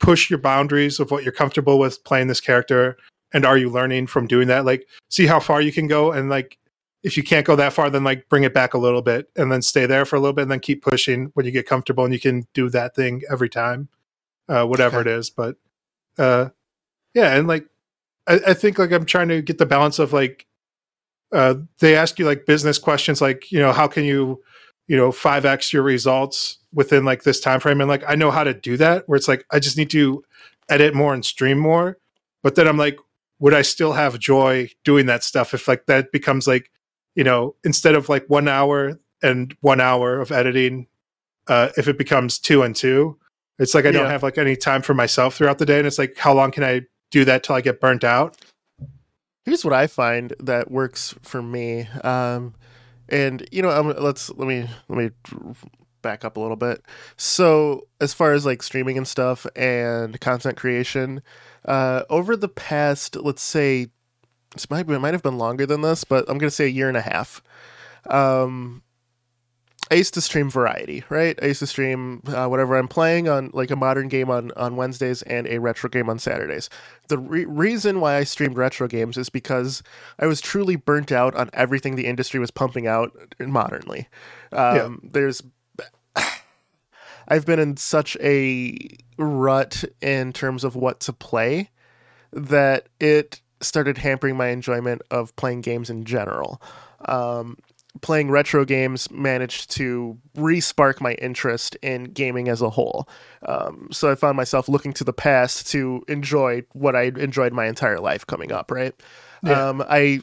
push 0.00 0.28
your 0.28 0.38
boundaries 0.38 1.00
of 1.00 1.10
what 1.10 1.22
you're 1.22 1.32
comfortable 1.32 1.78
with 1.78 2.04
playing 2.04 2.26
this 2.26 2.40
character? 2.40 2.98
And 3.32 3.46
are 3.46 3.56
you 3.56 3.70
learning 3.70 4.08
from 4.08 4.26
doing 4.26 4.48
that? 4.48 4.66
Like 4.66 4.86
see 5.08 5.26
how 5.26 5.40
far 5.40 5.62
you 5.62 5.72
can 5.72 5.86
go 5.86 6.12
and 6.12 6.28
like 6.28 6.58
if 7.02 7.16
you 7.16 7.22
can't 7.22 7.46
go 7.46 7.56
that 7.56 7.72
far 7.72 7.90
then 7.90 8.04
like 8.04 8.28
bring 8.28 8.44
it 8.44 8.54
back 8.54 8.74
a 8.74 8.78
little 8.78 9.02
bit 9.02 9.28
and 9.36 9.52
then 9.52 9.62
stay 9.62 9.86
there 9.86 10.04
for 10.04 10.16
a 10.16 10.20
little 10.20 10.34
bit 10.34 10.42
and 10.42 10.50
then 10.52 10.60
keep 10.60 10.82
pushing 10.82 11.30
when 11.34 11.46
you 11.46 11.52
get 11.52 11.66
comfortable 11.66 12.04
and 12.04 12.14
you 12.14 12.20
can 12.20 12.46
do 12.54 12.68
that 12.70 12.94
thing 12.96 13.22
every 13.30 13.48
time 13.48 13.88
uh 14.48 14.64
whatever 14.66 15.00
Okay. 15.00 15.10
it 15.10 15.18
is. 15.18 15.30
But 15.30 15.56
uh 16.18 16.50
yeah 17.14 17.36
and 17.36 17.48
like 17.48 17.66
I, 18.26 18.40
I 18.48 18.54
think 18.54 18.78
like 18.78 18.92
i'm 18.92 19.06
trying 19.06 19.28
to 19.28 19.42
get 19.42 19.58
the 19.58 19.66
balance 19.66 19.98
of 20.00 20.12
like 20.12 20.46
uh, 21.32 21.54
they 21.80 21.96
ask 21.96 22.18
you 22.18 22.26
like 22.26 22.46
business 22.46 22.78
questions 22.78 23.20
like 23.22 23.52
you 23.52 23.60
know 23.60 23.72
how 23.72 23.88
can 23.88 24.04
you 24.04 24.42
you 24.88 24.96
know 24.96 25.10
5x 25.12 25.72
your 25.72 25.82
results 25.84 26.58
within 26.74 27.04
like 27.04 27.24
this 27.24 27.40
time 27.40 27.60
frame 27.60 27.80
and 27.80 27.88
like 27.90 28.04
i 28.08 28.16
know 28.16 28.32
how 28.32 28.44
to 28.44 28.54
do 28.54 28.76
that 28.78 29.08
where 29.08 29.16
it's 29.16 29.28
like 29.28 29.44
i 29.52 29.60
just 29.60 29.78
need 29.78 29.90
to 29.90 30.24
edit 30.70 30.94
more 30.94 31.14
and 31.14 31.24
stream 31.24 31.58
more. 31.58 31.98
But 32.42 32.56
then 32.56 32.68
i'm 32.68 32.78
like 32.78 32.98
would 33.40 33.54
i 33.54 33.62
still 33.62 33.94
have 33.94 34.18
joy 34.18 34.70
doing 34.84 35.06
that 35.06 35.24
stuff 35.24 35.54
if 35.54 35.68
like 35.68 35.86
that 35.86 36.12
becomes 36.12 36.48
like 36.48 36.71
you 37.14 37.24
know 37.24 37.54
instead 37.64 37.94
of 37.94 38.08
like 38.08 38.24
one 38.28 38.48
hour 38.48 38.98
and 39.22 39.56
one 39.60 39.80
hour 39.80 40.20
of 40.20 40.30
editing 40.32 40.86
uh 41.48 41.68
if 41.76 41.88
it 41.88 41.98
becomes 41.98 42.38
two 42.38 42.62
and 42.62 42.74
two 42.76 43.18
it's 43.58 43.74
like 43.74 43.84
i 43.86 43.90
don't 43.90 44.04
Yeah. 44.04 44.10
have 44.12 44.22
like 44.22 44.38
any 44.38 44.56
time 44.56 44.82
for 44.82 44.94
myself 44.94 45.34
throughout 45.36 45.58
the 45.58 45.66
day 45.66 45.78
and 45.78 45.86
it's 45.86 45.98
like 45.98 46.16
how 46.16 46.32
long 46.34 46.50
can 46.50 46.64
i 46.64 46.82
do 47.10 47.24
that 47.24 47.42
till 47.44 47.54
i 47.54 47.60
get 47.60 47.80
burnt 47.80 48.04
out 48.04 48.36
here's 49.44 49.64
what 49.64 49.74
I 49.74 49.88
find 49.88 50.32
that 50.38 50.70
works 50.70 51.16
for 51.22 51.42
me. 51.42 51.88
Um, 52.04 52.54
and 53.08 53.44
you 53.50 53.60
know, 53.60 53.70
um, 53.70 53.92
let's 53.98 54.30
let 54.30 54.46
me 54.46 54.68
let 54.88 54.96
me 54.96 55.10
back 56.00 56.24
up 56.24 56.36
a 56.36 56.40
little 56.40 56.56
bit. 56.56 56.80
So, 57.16 57.88
as 58.00 58.14
far 58.14 58.34
as 58.34 58.46
like 58.46 58.62
streaming 58.62 58.96
and 58.96 59.06
stuff 59.06 59.44
and 59.56 60.20
content 60.20 60.56
creation, 60.56 61.22
uh, 61.64 62.04
over 62.08 62.36
the 62.36 62.48
past, 62.48 63.16
let's 63.16 63.42
say, 63.42 63.88
this 64.54 64.68
might 64.70 64.88
it 64.88 64.98
might 64.98 65.14
have 65.14 65.22
been 65.22 65.38
longer 65.38 65.66
than 65.66 65.82
this, 65.82 66.04
but 66.04 66.28
I'm 66.28 66.38
gonna 66.38 66.50
say 66.50 66.66
a 66.66 66.68
year 66.68 66.88
and 66.88 66.96
a 66.96 67.02
half. 67.02 67.42
Um, 68.08 68.82
I 69.92 69.96
used 69.96 70.14
to 70.14 70.22
stream 70.22 70.48
variety, 70.48 71.04
right? 71.10 71.38
I 71.42 71.46
used 71.46 71.58
to 71.58 71.66
stream 71.66 72.22
uh, 72.26 72.46
whatever 72.46 72.76
I'm 72.76 72.88
playing 72.88 73.28
on, 73.28 73.50
like 73.52 73.70
a 73.70 73.76
modern 73.76 74.08
game 74.08 74.30
on 74.30 74.50
on 74.52 74.74
Wednesdays 74.76 75.20
and 75.22 75.46
a 75.46 75.58
retro 75.58 75.90
game 75.90 76.08
on 76.08 76.18
Saturdays. 76.18 76.70
The 77.08 77.18
re- 77.18 77.44
reason 77.44 78.00
why 78.00 78.16
I 78.16 78.24
streamed 78.24 78.56
retro 78.56 78.88
games 78.88 79.18
is 79.18 79.28
because 79.28 79.82
I 80.18 80.26
was 80.26 80.40
truly 80.40 80.76
burnt 80.76 81.12
out 81.12 81.34
on 81.34 81.50
everything 81.52 81.96
the 81.96 82.06
industry 82.06 82.40
was 82.40 82.50
pumping 82.50 82.86
out 82.86 83.14
modernly. 83.38 84.08
Um, 84.50 85.00
There's, 85.02 85.42
I've 87.28 87.44
been 87.44 87.58
in 87.58 87.76
such 87.76 88.16
a 88.22 88.78
rut 89.18 89.84
in 90.00 90.32
terms 90.32 90.64
of 90.64 90.74
what 90.74 91.00
to 91.00 91.12
play 91.12 91.68
that 92.32 92.88
it 92.98 93.41
started 93.62 93.98
hampering 93.98 94.36
my 94.36 94.48
enjoyment 94.48 95.02
of 95.10 95.34
playing 95.36 95.62
games 95.62 95.90
in 95.90 96.04
general. 96.04 96.60
Um, 97.06 97.56
playing 98.00 98.30
retro 98.30 98.64
games 98.64 99.10
managed 99.10 99.70
to 99.72 100.18
re-spark 100.36 101.00
my 101.00 101.12
interest 101.14 101.76
in 101.82 102.04
gaming 102.04 102.48
as 102.48 102.62
a 102.62 102.70
whole. 102.70 103.08
Um, 103.46 103.88
so 103.92 104.10
I 104.10 104.14
found 104.14 104.36
myself 104.36 104.68
looking 104.68 104.92
to 104.94 105.04
the 105.04 105.12
past 105.12 105.70
to 105.72 106.02
enjoy 106.08 106.62
what 106.72 106.96
I 106.96 107.04
enjoyed 107.04 107.52
my 107.52 107.66
entire 107.66 108.00
life 108.00 108.26
coming 108.26 108.50
up. 108.50 108.70
Right. 108.70 108.94
Yeah. 109.42 109.68
Um, 109.68 109.84
I 109.88 110.22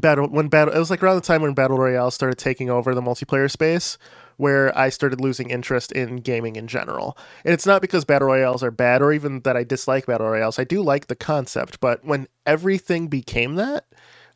battle 0.00 0.28
when 0.28 0.48
battle 0.48 0.74
it 0.74 0.78
was 0.78 0.90
like 0.90 1.02
around 1.02 1.16
the 1.16 1.22
time 1.22 1.40
when 1.40 1.54
battle 1.54 1.78
royale 1.78 2.10
started 2.10 2.36
taking 2.36 2.68
over 2.68 2.94
the 2.94 3.00
multiplayer 3.00 3.50
space 3.50 3.96
where 4.36 4.76
i 4.76 4.88
started 4.88 5.20
losing 5.20 5.50
interest 5.50 5.92
in 5.92 6.16
gaming 6.16 6.56
in 6.56 6.66
general 6.66 7.16
and 7.44 7.52
it's 7.54 7.66
not 7.66 7.80
because 7.80 8.04
battle 8.04 8.28
royales 8.28 8.62
are 8.62 8.70
bad 8.70 9.02
or 9.02 9.12
even 9.12 9.40
that 9.40 9.56
i 9.56 9.64
dislike 9.64 10.06
battle 10.06 10.28
royales 10.28 10.58
i 10.58 10.64
do 10.64 10.82
like 10.82 11.06
the 11.06 11.16
concept 11.16 11.80
but 11.80 12.04
when 12.04 12.26
everything 12.46 13.08
became 13.08 13.54
that 13.56 13.84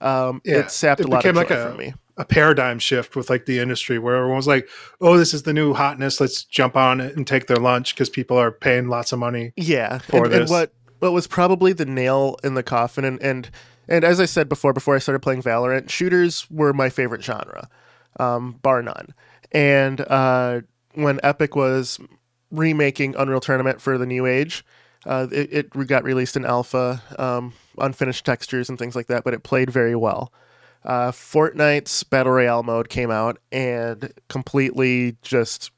um, 0.02 0.40
Yeah, 0.44 0.60
it 0.60 0.70
sapped 0.70 1.00
it 1.02 1.06
a 1.06 1.10
lot 1.10 1.26
of 1.26 1.34
joy 1.34 1.40
like 1.40 1.50
a- 1.50 1.62
from 1.68 1.76
me 1.76 1.94
a 2.16 2.24
paradigm 2.24 2.78
shift 2.78 3.16
with 3.16 3.30
like 3.30 3.46
the 3.46 3.58
industry 3.58 3.98
where 3.98 4.14
everyone 4.16 4.36
was 4.36 4.46
like, 4.46 4.68
"Oh, 5.00 5.16
this 5.16 5.32
is 5.32 5.44
the 5.44 5.54
new 5.54 5.72
hotness. 5.72 6.20
Let's 6.20 6.44
jump 6.44 6.76
on 6.76 7.00
it 7.00 7.16
and 7.16 7.26
take 7.26 7.46
their 7.46 7.56
lunch 7.56 7.94
because 7.94 8.10
people 8.10 8.36
are 8.36 8.52
paying 8.52 8.88
lots 8.88 9.12
of 9.12 9.18
money." 9.18 9.52
Yeah, 9.56 9.98
for 9.98 10.26
and, 10.26 10.34
and 10.34 10.50
what 10.50 10.74
what 10.98 11.12
was 11.12 11.26
probably 11.26 11.72
the 11.72 11.86
nail 11.86 12.36
in 12.44 12.54
the 12.54 12.62
coffin, 12.62 13.04
and 13.06 13.22
and 13.22 13.50
and 13.88 14.04
as 14.04 14.20
I 14.20 14.26
said 14.26 14.50
before, 14.50 14.74
before 14.74 14.94
I 14.94 14.98
started 14.98 15.20
playing 15.20 15.42
Valorant, 15.42 15.88
shooters 15.88 16.46
were 16.50 16.74
my 16.74 16.90
favorite 16.90 17.24
genre, 17.24 17.70
um, 18.18 18.58
bar 18.62 18.82
none. 18.82 19.14
And 19.52 20.00
uh, 20.02 20.60
when 20.94 21.20
Epic 21.22 21.56
was 21.56 21.98
remaking 22.50 23.14
Unreal 23.16 23.40
Tournament 23.40 23.80
for 23.80 23.98
the 23.98 24.06
new 24.06 24.26
age, 24.26 24.64
uh, 25.06 25.26
it, 25.32 25.52
it 25.74 25.86
got 25.86 26.04
released 26.04 26.36
in 26.36 26.44
alpha, 26.44 27.02
um, 27.18 27.54
unfinished 27.78 28.24
textures 28.24 28.68
and 28.68 28.78
things 28.78 28.94
like 28.94 29.06
that, 29.06 29.24
but 29.24 29.34
it 29.34 29.42
played 29.42 29.70
very 29.70 29.96
well. 29.96 30.32
Uh, 30.84 31.10
Fortnite's 31.10 32.02
Battle 32.04 32.32
Royale 32.32 32.62
mode 32.62 32.88
came 32.88 33.10
out 33.10 33.38
and 33.52 34.12
completely 34.28 35.16
just 35.22 35.70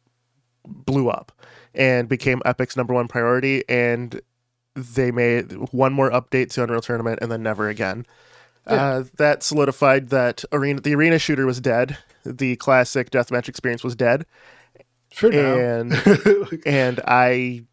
blew 0.64 1.09
up 1.09 1.33
and 1.75 2.09
became 2.09 2.41
Epic's 2.45 2.76
number 2.76 2.95
one 2.95 3.09
priority. 3.09 3.64
And 3.69 4.21
they 4.75 5.11
made 5.11 5.52
one 5.73 5.93
more 5.93 6.11
update 6.11 6.50
to 6.52 6.62
Unreal 6.62 6.81
Tournament 6.81 7.19
and 7.21 7.31
then 7.31 7.43
never 7.43 7.69
again. 7.69 8.07
Uh, 8.66 9.04
that 9.16 9.42
solidified 9.42 10.11
that 10.11 10.45
arena 10.52 10.81
the 10.81 10.95
arena 10.95 11.19
shooter 11.19 11.47
was 11.47 11.61
dead. 11.61 11.99
The 12.25 12.57
classic 12.57 13.11
deathmatch 13.11 13.49
experience 13.49 13.83
was 13.83 13.97
dead, 13.97 14.25
For 15.12 15.31
now, 15.31 15.57
and 15.59 15.92
and 16.66 17.00
I 17.07 17.64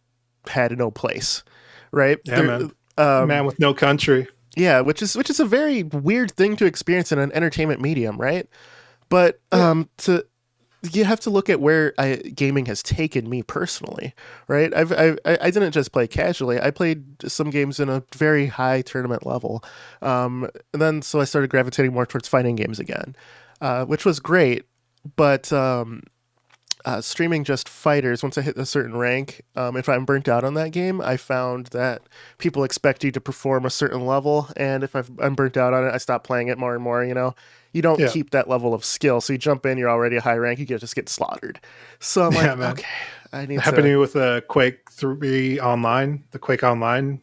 had 0.47 0.75
no 0.77 0.89
place. 0.89 1.43
Right? 1.91 2.17
Yeah, 2.25 2.41
man. 2.41 2.71
Um, 2.97 3.27
man 3.27 3.45
with 3.45 3.59
no 3.59 3.73
country. 3.73 4.27
yeah, 4.57 4.81
which 4.81 5.01
is 5.01 5.15
which 5.15 5.29
is 5.29 5.39
a 5.39 5.45
very 5.45 5.83
weird 5.83 6.31
thing 6.31 6.55
to 6.57 6.65
experience 6.65 7.11
in 7.11 7.19
an 7.19 7.31
entertainment 7.33 7.81
medium, 7.81 8.17
right? 8.17 8.47
But 9.09 9.39
um, 9.51 9.89
to 9.99 10.25
you 10.83 11.03
have 11.03 11.19
to 11.21 11.29
look 11.29 11.49
at 11.49 11.59
where 11.59 11.93
I, 11.97 12.15
gaming 12.15 12.65
has 12.67 12.81
taken 12.81 13.29
me 13.29 13.43
personally, 13.43 14.13
right? 14.47 14.73
I've, 14.73 14.91
I 14.91 15.17
I 15.25 15.37
I 15.41 15.51
didn't 15.51 15.71
just 15.71 15.91
play 15.91 16.07
casually. 16.07 16.59
I 16.59 16.71
played 16.71 17.03
some 17.29 17.49
games 17.49 17.79
in 17.79 17.89
a 17.89 18.03
very 18.15 18.47
high 18.47 18.81
tournament 18.81 19.25
level, 19.25 19.63
um, 20.01 20.49
and 20.73 20.81
then 20.81 21.01
so 21.01 21.19
I 21.19 21.25
started 21.25 21.49
gravitating 21.49 21.93
more 21.93 22.05
towards 22.05 22.27
fighting 22.27 22.55
games 22.55 22.79
again, 22.79 23.15
uh, 23.61 23.85
which 23.85 24.05
was 24.05 24.19
great. 24.19 24.65
But 25.15 25.51
um, 25.51 26.03
uh, 26.85 27.01
streaming 27.01 27.43
just 27.43 27.67
fighters, 27.67 28.23
once 28.23 28.37
I 28.37 28.41
hit 28.41 28.57
a 28.57 28.65
certain 28.65 28.95
rank, 28.95 29.41
um, 29.55 29.75
if 29.75 29.89
I'm 29.89 30.05
burnt 30.05 30.29
out 30.29 30.43
on 30.43 30.53
that 30.53 30.71
game, 30.71 31.01
I 31.01 31.17
found 31.17 31.67
that 31.67 32.01
people 32.37 32.63
expect 32.63 33.03
you 33.03 33.11
to 33.11 33.21
perform 33.21 33.65
a 33.65 33.69
certain 33.69 34.05
level, 34.05 34.47
and 34.55 34.83
if 34.83 34.95
I've, 34.95 35.11
I'm 35.19 35.35
burnt 35.35 35.57
out 35.57 35.73
on 35.73 35.85
it, 35.85 35.93
I 35.93 35.97
stop 35.97 36.23
playing 36.23 36.47
it 36.47 36.57
more 36.57 36.73
and 36.73 36.83
more. 36.83 37.03
You 37.03 37.13
know, 37.13 37.35
you 37.73 37.81
don't 37.81 37.99
Yeah. 37.99 38.09
keep 38.09 38.31
that 38.31 38.49
level 38.49 38.73
of 38.73 38.83
skill, 38.85 39.21
so 39.21 39.33
you 39.33 39.39
jump 39.39 39.65
in, 39.65 39.77
you're 39.77 39.89
already 39.89 40.15
a 40.17 40.21
high 40.21 40.35
rank, 40.37 40.59
you 40.59 40.65
get 40.65 40.79
just 40.81 40.95
get 40.95 41.09
slaughtered. 41.09 41.59
So 41.99 42.23
I'm 42.27 42.33
Yeah, 42.33 42.39
like, 42.51 42.57
man. 42.57 42.71
okay, 42.73 42.85
I 43.33 43.45
need 43.45 43.59
Happening 43.59 43.91
to. 43.93 43.99
with 43.99 44.15
uh, 44.15 44.41
Quake 44.41 44.89
Three 44.91 45.59
Online, 45.59 46.23
the 46.31 46.39
Quake 46.39 46.63
Online. 46.63 47.21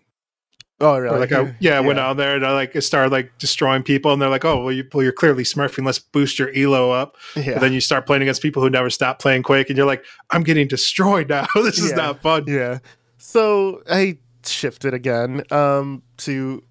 Oh, 0.79 0.99
really? 0.99 1.19
like, 1.19 1.33
I, 1.33 1.55
yeah, 1.59 1.79
I 1.79 1.81
went 1.81 1.99
out 1.99 2.19
there 2.19 2.37
and 2.37 2.45
I 2.47 2.53
like 2.53 2.81
started 2.83 3.11
like 3.11 3.33
destroying 3.39 3.83
people, 3.83 4.13
and 4.13 4.21
they're 4.21 4.29
like, 4.29 4.45
"Oh, 4.45 4.63
well, 4.63 4.73
you, 4.73 4.85
well, 4.93 5.03
you're 5.03 5.11
clearly 5.11 5.43
smurfing. 5.43 5.87
Let's 5.87 5.99
boost 5.99 6.39
your 6.39 6.55
elo 6.55 6.91
up." 6.91 7.17
yeah. 7.35 7.55
But 7.55 7.61
then 7.63 7.73
you 7.73 7.81
start 7.81 8.05
playing 8.05 8.21
against 8.21 8.43
people 8.43 8.63
who 8.63 8.69
never 8.69 8.91
stop 8.91 9.19
playing 9.19 9.43
Quake, 9.43 9.71
and 9.71 9.77
you're 9.79 9.87
like, 9.87 10.05
"I'm 10.33 10.43
getting 10.43 10.69
destroyed 10.69 11.31
now. 11.31 11.47
this 11.55 11.79
is 11.79 11.91
Yeah. 11.93 11.97
not 11.97 12.21
fun." 12.21 12.45
Yeah. 12.47 12.81
So 13.17 13.83
I 13.91 14.19
shifted 14.45 14.93
again 14.93 15.45
um, 15.51 16.03
to 16.19 16.63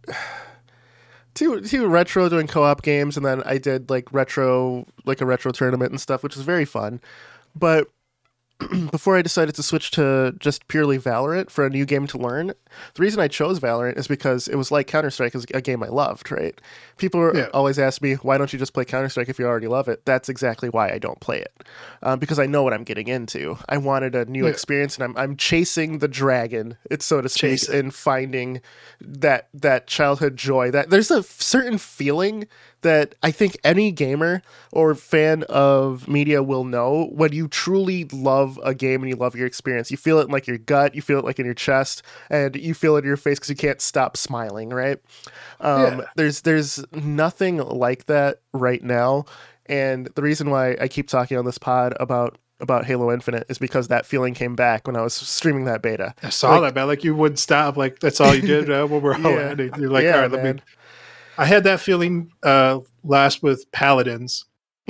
to 1.35 1.61
to 1.61 1.87
retro 1.87 2.27
doing 2.29 2.47
co-op 2.47 2.81
games, 2.81 3.17
and 3.17 3.25
then 3.25 3.43
I 3.43 3.57
did 3.57 3.89
like 3.89 4.11
retro 4.11 4.85
like 5.05 5.21
a 5.21 5.25
retro 5.25 5.51
tournament 5.51 5.91
and 5.91 6.01
stuff, 6.01 6.23
which 6.23 6.35
was 6.35 6.45
very 6.45 6.65
fun. 6.65 6.99
But 7.55 7.89
before 8.91 9.17
I 9.17 9.21
decided 9.21 9.53
to 9.55 9.63
switch 9.63 9.91
to 9.91 10.33
just 10.39 10.67
purely 10.69 10.97
Valorant 10.97 11.49
for 11.49 11.65
a 11.65 11.69
new 11.69 11.85
game 11.85 12.07
to 12.07 12.17
learn, 12.17 12.47
the 12.47 13.01
reason 13.01 13.19
I 13.19 13.27
chose 13.27 13.59
Valorant 13.59 13.97
is 13.97 14.07
because 14.07 14.47
it 14.47 14.55
was 14.55 14.71
like 14.71 14.87
Counter 14.87 15.09
Strike 15.09 15.35
is 15.35 15.45
a 15.53 15.61
game 15.61 15.83
I 15.83 15.87
loved. 15.87 16.31
Right? 16.31 16.59
People 16.97 17.31
Yeah. 17.35 17.49
always 17.53 17.77
ask 17.77 18.01
me, 18.01 18.13
"Why 18.15 18.37
don't 18.37 18.53
you 18.53 18.59
just 18.59 18.73
play 18.73 18.85
Counter 18.85 19.09
Strike 19.09 19.27
if 19.27 19.39
you 19.39 19.45
already 19.45 19.67
love 19.67 19.89
it?" 19.89 20.05
That's 20.05 20.29
exactly 20.29 20.69
why 20.69 20.89
I 20.89 20.99
don't 20.99 21.19
play 21.19 21.39
it, 21.39 21.63
um, 22.01 22.17
because 22.19 22.39
I 22.39 22.45
know 22.45 22.63
what 22.63 22.71
I'm 22.73 22.85
getting 22.85 23.07
into. 23.09 23.57
I 23.67 23.77
wanted 23.77 24.15
a 24.15 24.23
new 24.25 24.45
Yeah. 24.45 24.51
experience, 24.51 24.95
and 24.95 25.03
I'm 25.03 25.17
I'm 25.17 25.35
chasing 25.35 25.99
the 25.99 26.07
dragon, 26.07 26.77
it's 26.89 27.05
so 27.05 27.19
to 27.21 27.27
speak, 27.27 27.41
Chase 27.59 27.67
and 27.67 27.93
finding 27.93 28.61
that 29.01 29.49
that 29.53 29.87
childhood 29.87 30.37
joy. 30.37 30.71
That 30.71 30.89
there's 30.89 31.11
a 31.11 31.23
certain 31.23 31.77
feeling 31.77 32.47
that 32.85 33.15
I 33.21 33.31
think 33.31 33.57
any 33.63 33.91
gamer 33.91 34.41
or 34.71 34.95
fan 34.95 35.43
of 35.49 36.07
media 36.07 36.41
will 36.41 36.63
know 36.63 37.09
when 37.11 37.33
you 37.33 37.47
truly 37.47 38.05
love 38.05 38.59
a 38.63 38.73
game 38.73 39.01
and 39.03 39.09
you 39.09 39.15
love 39.15 39.35
your 39.35 39.47
experience. 39.47 39.91
You 39.91 39.97
feel 39.97 40.19
it 40.19 40.25
in 40.25 40.31
like 40.31 40.47
your 40.47 40.57
gut, 40.57 40.95
you 40.95 41.01
feel 41.01 41.19
it 41.19 41.25
like 41.25 41.37
in 41.39 41.45
your 41.45 41.53
chest, 41.53 42.01
and 42.29 42.55
you 42.55 42.73
feel 42.73 42.95
it 42.95 42.99
in 42.99 43.05
your 43.05 43.17
face 43.17 43.37
because 43.37 43.49
you 43.49 43.55
can't 43.55 43.81
stop 43.81 44.15
smiling. 44.17 44.69
Right? 44.69 44.99
Um, 45.59 45.99
Yeah. 45.99 46.05
There's 46.15 46.41
there's 46.41 46.83
nothing 46.93 47.57
like 47.57 48.05
that 48.05 48.39
right 48.53 48.81
now, 48.83 49.25
and 49.65 50.07
the 50.15 50.21
reason 50.21 50.49
why 50.49 50.77
I 50.79 50.87
keep 50.87 51.07
talking 51.09 51.37
on 51.37 51.45
this 51.45 51.57
pod 51.57 51.93
about 51.99 52.37
about 52.61 52.85
Halo 52.85 53.11
Infinite 53.11 53.45
is 53.49 53.57
because 53.57 53.89
that 53.89 54.05
feeling 54.05 54.33
came 54.33 54.55
back 54.55 54.87
when 54.87 54.95
I 54.95 55.01
was 55.01 55.13
streaming 55.13 55.65
that 55.65 55.81
beta. 55.81 56.13
I 56.23 56.29
saw 56.29 56.51
Like- 56.51 56.61
that, 56.73 56.79
man. 56.79 56.87
Like 56.87 57.03
you 57.03 57.13
wouldn't 57.13 57.39
stop. 57.39 57.75
Like 57.75 57.99
that's 57.99 58.21
all 58.21 58.33
you 58.33 58.41
did 58.41 58.69
uh, 58.71 58.85
when 58.87 59.01
we're 59.01 59.13
all 59.15 59.19
Yeah. 59.31 59.55
You're 59.77 59.89
like, 59.89 60.03
Yeah, 60.05 60.15
all 60.15 60.21
right, 60.21 60.31
let 60.31 60.55
me. 60.55 60.61
I 61.37 61.45
had 61.45 61.63
that 61.65 61.79
feeling 61.79 62.31
uh, 62.43 62.79
last 63.03 63.43
with 63.43 63.69
Paladins, 63.71 64.45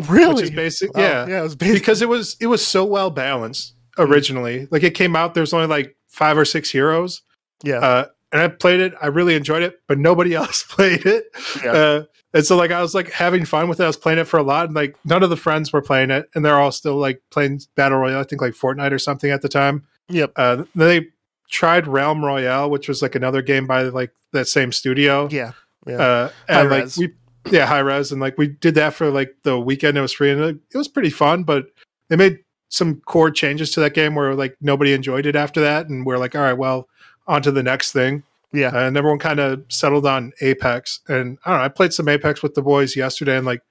Really? 0.09 0.33
which 0.35 0.43
is 0.43 0.51
basic. 0.51 0.95
Wow. 0.95 1.01
yeah, 1.03 1.27
yeah, 1.27 1.39
it 1.39 1.43
was 1.43 1.55
basic. 1.55 1.75
because 1.81 2.01
it 2.01 2.09
was 2.09 2.35
it 2.39 2.47
was 2.47 2.65
so 2.65 2.83
well 2.85 3.09
balanced 3.09 3.73
Mm. 3.97 4.09
originally. 4.09 4.67
Like 4.71 4.83
it 4.83 4.91
came 4.93 5.15
out, 5.15 5.33
there's 5.35 5.53
only 5.53 5.67
like 5.67 5.95
five 6.09 6.37
or 6.37 6.43
six 6.45 6.69
heroes, 6.69 7.21
yeah, 7.63 7.77
uh, 7.79 8.05
and 8.33 8.41
I 8.41 8.49
played 8.49 8.81
it. 8.81 8.93
I 9.01 9.07
really 9.07 9.35
enjoyed 9.35 9.63
it, 9.63 9.79
but 9.87 9.97
nobody 9.97 10.33
else 10.41 10.63
played 10.63 11.05
it. 11.05 11.25
Yeah. 11.63 11.71
Uh, 11.71 12.03
and 12.33 12.45
so 12.45 12.57
like 12.57 12.71
I 12.71 12.81
was 12.81 12.93
like 12.93 13.11
having 13.11 13.45
fun 13.45 13.69
with 13.69 13.79
it. 13.79 13.83
I 13.83 13.87
was 13.87 13.95
playing 13.95 14.19
it 14.19 14.25
for 14.27 14.37
a 14.37 14.43
lot, 14.43 14.65
and 14.65 14.75
like 14.75 14.97
none 15.05 15.23
of 15.23 15.29
the 15.29 15.37
friends 15.37 15.71
were 15.71 15.81
playing 15.81 16.11
it, 16.11 16.29
and 16.35 16.43
they're 16.43 16.59
all 16.59 16.73
still 16.73 16.97
like 16.97 17.21
playing 17.31 17.61
battle 17.75 17.97
royale. 17.99 18.19
I 18.19 18.23
think 18.23 18.41
like 18.41 18.51
Fortnite 18.53 18.91
or 18.91 18.99
something 18.99 19.31
at 19.31 19.41
the 19.41 19.47
time. 19.49 19.85
yep, 20.09 20.33
Uh, 20.35 20.65
they 20.75 21.07
tried 21.49 21.87
Realm 21.87 22.25
Royale, 22.25 22.69
which 22.69 22.89
was 22.89 23.01
like 23.01 23.15
another 23.15 23.41
game 23.41 23.65
by 23.67 23.83
like 23.83 24.11
that 24.33 24.49
same 24.49 24.73
studio. 24.73 25.29
yeah, 25.31 25.53
yeah. 25.85 25.95
Uh, 25.95 26.29
and 26.47 26.69
like 26.69 26.79
Hi-Rez. 26.79 26.97
we, 26.97 27.13
yeah, 27.51 27.65
Hi-Rez, 27.65 28.11
and 28.11 28.21
like 28.21 28.37
we 28.37 28.47
did 28.47 28.75
that 28.75 28.93
for 28.93 29.09
like 29.11 29.35
the 29.43 29.59
weekend. 29.59 29.97
It 29.97 30.01
was 30.01 30.13
free, 30.13 30.31
and 30.31 30.41
it, 30.41 30.57
it 30.73 30.77
was 30.77 30.87
pretty 30.87 31.09
fun. 31.09 31.43
But 31.43 31.67
they 32.09 32.15
made 32.15 32.39
some 32.69 33.01
core 33.01 33.31
changes 33.31 33.71
to 33.71 33.79
that 33.81 33.93
game 33.93 34.15
where 34.15 34.33
like 34.35 34.57
nobody 34.61 34.93
enjoyed 34.93 35.25
it 35.25 35.35
after 35.35 35.61
that, 35.61 35.87
and 35.87 36.05
we're 36.05 36.17
like, 36.17 36.35
all 36.35 36.41
right, 36.41 36.53
well, 36.57 36.87
on 37.27 37.41
to 37.43 37.51
the 37.51 37.63
next 37.63 37.91
thing. 37.91 38.23
yeah, 38.51 38.69
Uh, 38.69 38.87
and 38.87 38.97
everyone 38.97 39.19
kind 39.19 39.39
of 39.39 39.63
settled 39.69 40.05
on 40.05 40.31
Apex. 40.41 40.99
And 41.07 41.37
I 41.45 41.51
don't 41.51 41.59
know, 41.59 41.65
I 41.65 41.69
played 41.69 41.93
some 41.93 42.07
Apex 42.09 42.41
with 42.41 42.53
the 42.55 42.61
boys 42.61 42.95
yesterday, 42.95 43.37
and 43.37 43.45
like 43.45 43.61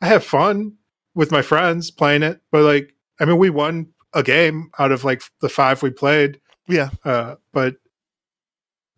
I 0.00 0.06
have 0.06 0.24
fun 0.24 0.74
with 1.14 1.30
my 1.30 1.42
friends 1.42 1.90
playing 1.90 2.22
it. 2.22 2.40
But 2.50 2.62
like, 2.62 2.94
I 3.20 3.24
mean, 3.24 3.38
we 3.38 3.50
won 3.50 3.88
a 4.14 4.22
game 4.22 4.70
out 4.78 4.90
of 4.92 5.04
like 5.04 5.22
the 5.40 5.48
five 5.48 5.82
we 5.82 5.90
played. 5.90 6.40
yeah, 6.66 6.90
Uh, 7.04 7.36
but 7.52 7.76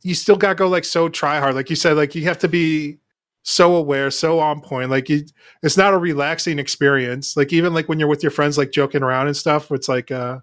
you 0.02 0.14
still 0.14 0.36
got 0.36 0.50
to 0.50 0.54
go 0.54 0.68
like 0.68 0.84
so 0.84 1.08
try 1.08 1.38
hard. 1.38 1.54
Like 1.54 1.70
you 1.70 1.76
said, 1.76 1.96
like 1.96 2.14
you 2.14 2.24
have 2.24 2.38
to 2.38 2.48
be 2.48 2.98
so 3.42 3.74
aware, 3.74 4.10
so 4.10 4.38
on 4.40 4.60
point. 4.60 4.90
Like 4.90 5.08
you, 5.08 5.24
it's 5.62 5.76
not 5.76 5.94
a 5.94 5.98
relaxing 5.98 6.58
experience. 6.58 7.36
Like 7.36 7.52
even 7.52 7.74
like 7.74 7.88
when 7.88 7.98
you're 7.98 8.08
with 8.08 8.22
your 8.22 8.30
friends, 8.30 8.58
like 8.58 8.72
joking 8.72 9.02
around 9.02 9.26
and 9.26 9.36
stuff, 9.36 9.70
it's 9.70 9.88
like 9.88 10.10
uh, 10.10 10.40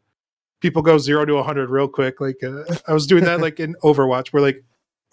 people 0.62 0.82
go 0.82 0.98
zero 0.98 1.26
to 1.26 1.34
a 1.34 1.38
100 1.38 1.70
real 1.70 1.88
quick. 1.88 2.20
Like 2.22 2.44
uh, 2.44 2.64
I 2.88 2.94
was 2.94 3.08
doing 3.08 3.24
that 3.26 3.42
like 3.42 3.60
in 3.60 3.76
Overwatch, 3.84 4.30
where 4.30 4.42
like 4.42 4.64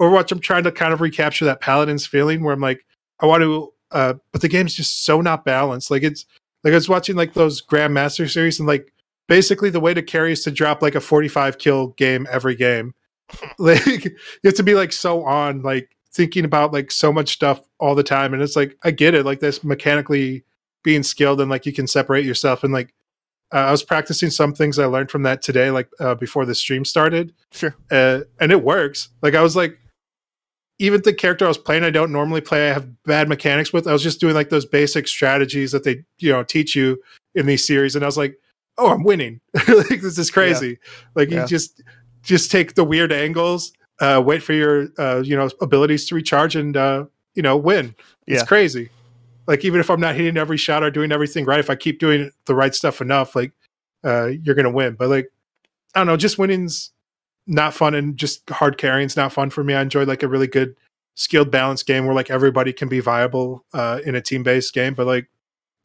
Overwatch, 0.01 0.33
I'm 0.33 0.41
trying 0.41 0.65
to 0.65 0.73
kind 0.73 0.93
of 0.93 1.01
recapture 1.01 1.45
that 1.47 1.61
Paladin's 1.61 2.07
feeling 2.07 2.43
where 2.43 2.55
I'm 2.55 2.61
like, 2.61 2.85
I 3.21 3.27
want 3.27 3.43
to, 3.43 3.73
uh, 3.93 4.15
but 4.33 4.43
the 4.43 4.49
game's 4.49 4.75
just 4.75 5.05
so 5.05 5.21
not 5.21 5.45
balanced. 5.45 5.91
Like 5.91 6.03
it's 6.03 6.27
like 6.65 6.73
I 6.73 6.77
was 6.77 6.89
watching 6.89 7.17
like 7.17 7.35
those 7.35 7.63
Grandmaster 7.63 8.31
series 8.31 8.59
and 8.59 8.67
like 8.67 8.93
basically 9.29 9.71
the 9.71 9.81
way 9.81 9.95
to 9.95 10.03
carry 10.03 10.33
is 10.33 10.43
to 10.45 10.51
drop 10.51 10.83
like 10.83 10.95
a 10.95 11.01
45 11.01 11.59
kill 11.59 11.89
game 11.89 12.27
every 12.31 12.55
game. 12.55 12.95
like 13.59 14.05
you 14.05 14.17
have 14.45 14.55
to 14.55 14.63
be 14.63 14.75
like 14.75 14.93
so 14.93 15.25
on, 15.25 15.63
like 15.63 15.91
thinking 16.13 16.45
about 16.45 16.73
like 16.73 16.91
so 16.91 17.13
much 17.13 17.33
stuff 17.33 17.61
all 17.79 17.95
the 17.95 18.03
time. 18.03 18.33
And 18.33 18.43
it's 18.43 18.57
like 18.57 18.77
I 18.85 18.91
get 18.91 19.15
it, 19.15 19.25
like 19.25 19.41
this 19.41 19.63
mechanically 19.65 20.45
being 20.83 21.03
skilled 21.03 21.41
and 21.41 21.51
like 21.51 21.67
you 21.67 21.73
can 21.73 21.87
separate 21.87 22.25
yourself 22.25 22.63
and 22.63 22.73
like 22.73 22.95
uh, 23.53 23.59
I 23.59 23.71
was 23.71 23.85
practicing 23.85 24.31
some 24.31 24.55
things 24.55 24.79
I 24.79 24.87
learned 24.87 25.11
from 25.11 25.23
that 25.23 25.41
today, 25.41 25.71
like 25.71 25.89
uh, 26.01 26.15
before 26.17 26.45
the 26.45 26.55
stream 26.55 26.85
started. 26.85 27.33
Sure. 27.53 27.77
Uh, 27.91 28.21
and 28.41 28.51
it 28.51 28.65
works. 28.65 29.11
Like 29.23 29.35
I 29.35 29.43
was 29.43 29.55
like, 29.55 29.79
even 30.79 31.01
the 31.03 31.15
character 31.15 31.45
I 31.45 31.49
was 31.49 31.59
playing, 31.59 31.85
I 31.85 31.91
don't 31.91 32.13
normally 32.13 32.41
play. 32.41 32.69
I 32.69 32.75
have 32.75 33.03
bad 33.05 33.29
mechanics 33.29 33.73
with. 33.73 33.87
I 33.87 33.93
was 33.93 34.03
just 34.03 34.21
doing 34.21 34.35
like 34.35 34.51
those 34.51 34.67
basic 34.67 35.09
strategies 35.09 35.73
that 35.73 35.85
they 35.85 36.05
you 36.19 36.33
know 36.33 36.43
teach 36.43 36.75
you 36.75 37.01
in 37.35 37.47
these 37.47 37.67
series, 37.67 37.95
and 37.95 38.05
I 38.05 38.09
was 38.09 38.19
like, 38.19 38.37
oh, 38.77 38.91
I'm 38.91 39.05
winning. 39.05 39.41
like 39.55 40.01
this 40.03 40.19
is 40.19 40.31
crazy. 40.31 40.69
Yeah. 40.69 40.75
Like 41.15 41.31
you 41.31 41.37
yeah. 41.37 41.47
just 41.47 41.83
just 42.27 42.51
take 42.51 42.75
the 42.75 42.85
weird 42.85 43.13
angles, 43.13 43.73
uh, 44.01 44.23
wait 44.25 44.43
for 44.43 44.53
your 44.53 44.89
uh, 44.99 45.23
you 45.25 45.37
know 45.37 45.49
abilities 45.61 46.07
to 46.09 46.15
recharge, 46.15 46.57
and 46.57 46.77
uh, 46.77 47.07
you 47.35 47.43
know 47.43 47.57
win. 47.57 47.95
It's 48.27 48.43
yeah. 48.43 48.45
crazy. 48.45 48.91
Like 49.47 49.65
even 49.65 49.81
if 49.81 49.89
I'm 49.89 50.01
not 50.01 50.17
hitting 50.17 50.37
every 50.37 50.57
shot 50.57 50.83
or 50.83 50.91
doing 50.91 51.13
everything 51.13 51.45
right, 51.45 51.61
if 51.61 51.71
I 51.71 51.77
keep 51.77 52.01
doing 52.01 52.33
the 52.47 52.55
right 52.55 52.75
stuff 52.75 53.01
enough, 53.01 53.37
like 53.37 53.53
uh, 54.05 54.27
you're 54.27 54.57
gonna 54.57 54.71
win. 54.71 54.95
But 54.95 55.09
like 55.09 55.31
I 55.95 56.01
don't 56.01 56.09
know, 56.09 56.17
just 56.17 56.37
winning's 56.37 56.91
not 57.47 57.73
fun, 57.73 57.95
and 57.95 58.17
just 58.17 58.51
hard 58.51 58.77
carrying's 58.77 59.17
not 59.17 59.33
fun 59.33 59.51
for 59.51 59.63
me. 59.63 59.75
I 59.75 59.81
enjoy 59.81 60.05
like 60.05 60.25
a 60.25 60.29
really 60.29 60.49
good 60.49 60.75
skilled 61.15 61.51
balanced 61.51 61.87
game 61.87 62.05
where 62.05 62.15
like 62.15 62.29
everybody 62.29 62.73
can 62.73 62.89
be 62.89 63.01
viable 63.01 63.65
uh, 63.73 64.01
in 64.05 64.17
a 64.17 64.21
team 64.21 64.43
based 64.43 64.75
game, 64.75 64.95
but 64.95 65.07
like 65.07 65.29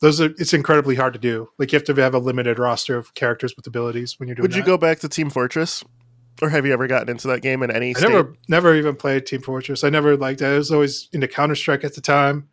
those 0.02 0.20
are 0.20 0.32
it's 0.40 0.54
incredibly 0.54 0.96
hard 0.96 1.14
to 1.14 1.20
do. 1.20 1.50
Like 1.60 1.72
you 1.72 1.78
have 1.78 1.86
to 1.86 1.94
have 2.02 2.16
a 2.16 2.20
limited 2.20 2.58
roster 2.58 2.98
of 2.98 3.14
characters 3.14 3.56
with 3.56 3.68
abilities 3.68 4.20
when 4.20 4.28
you're 4.28 4.36
doing. 4.36 4.44
Would 4.44 4.56
you 4.56 4.64
that. 4.64 4.68
go 4.68 4.78
back 4.78 5.00
to 5.02 5.08
Team 5.08 5.30
Fortress, 5.30 5.84
or 6.42 6.50
have 6.50 6.66
you 6.66 6.74
ever 6.74 6.88
gotten 6.88 7.10
into 7.10 7.28
that 7.28 7.42
game 7.42 7.64
in 7.64 7.72
any? 7.72 7.96
I 7.96 8.00
never, 8.02 8.36
never 8.48 8.76
even 8.76 8.96
played 8.96 9.26
Team 9.26 9.42
Fortress. 9.42 9.84
I 9.84 9.90
never 9.90 10.16
liked 10.18 10.40
that. 10.40 10.54
I 10.54 10.58
was 10.58 10.72
always 10.72 11.10
into 11.14 11.28
Counter 11.28 11.56
Strike 11.56 11.84
at 11.84 11.96
the 11.96 12.02
time. 12.02 12.50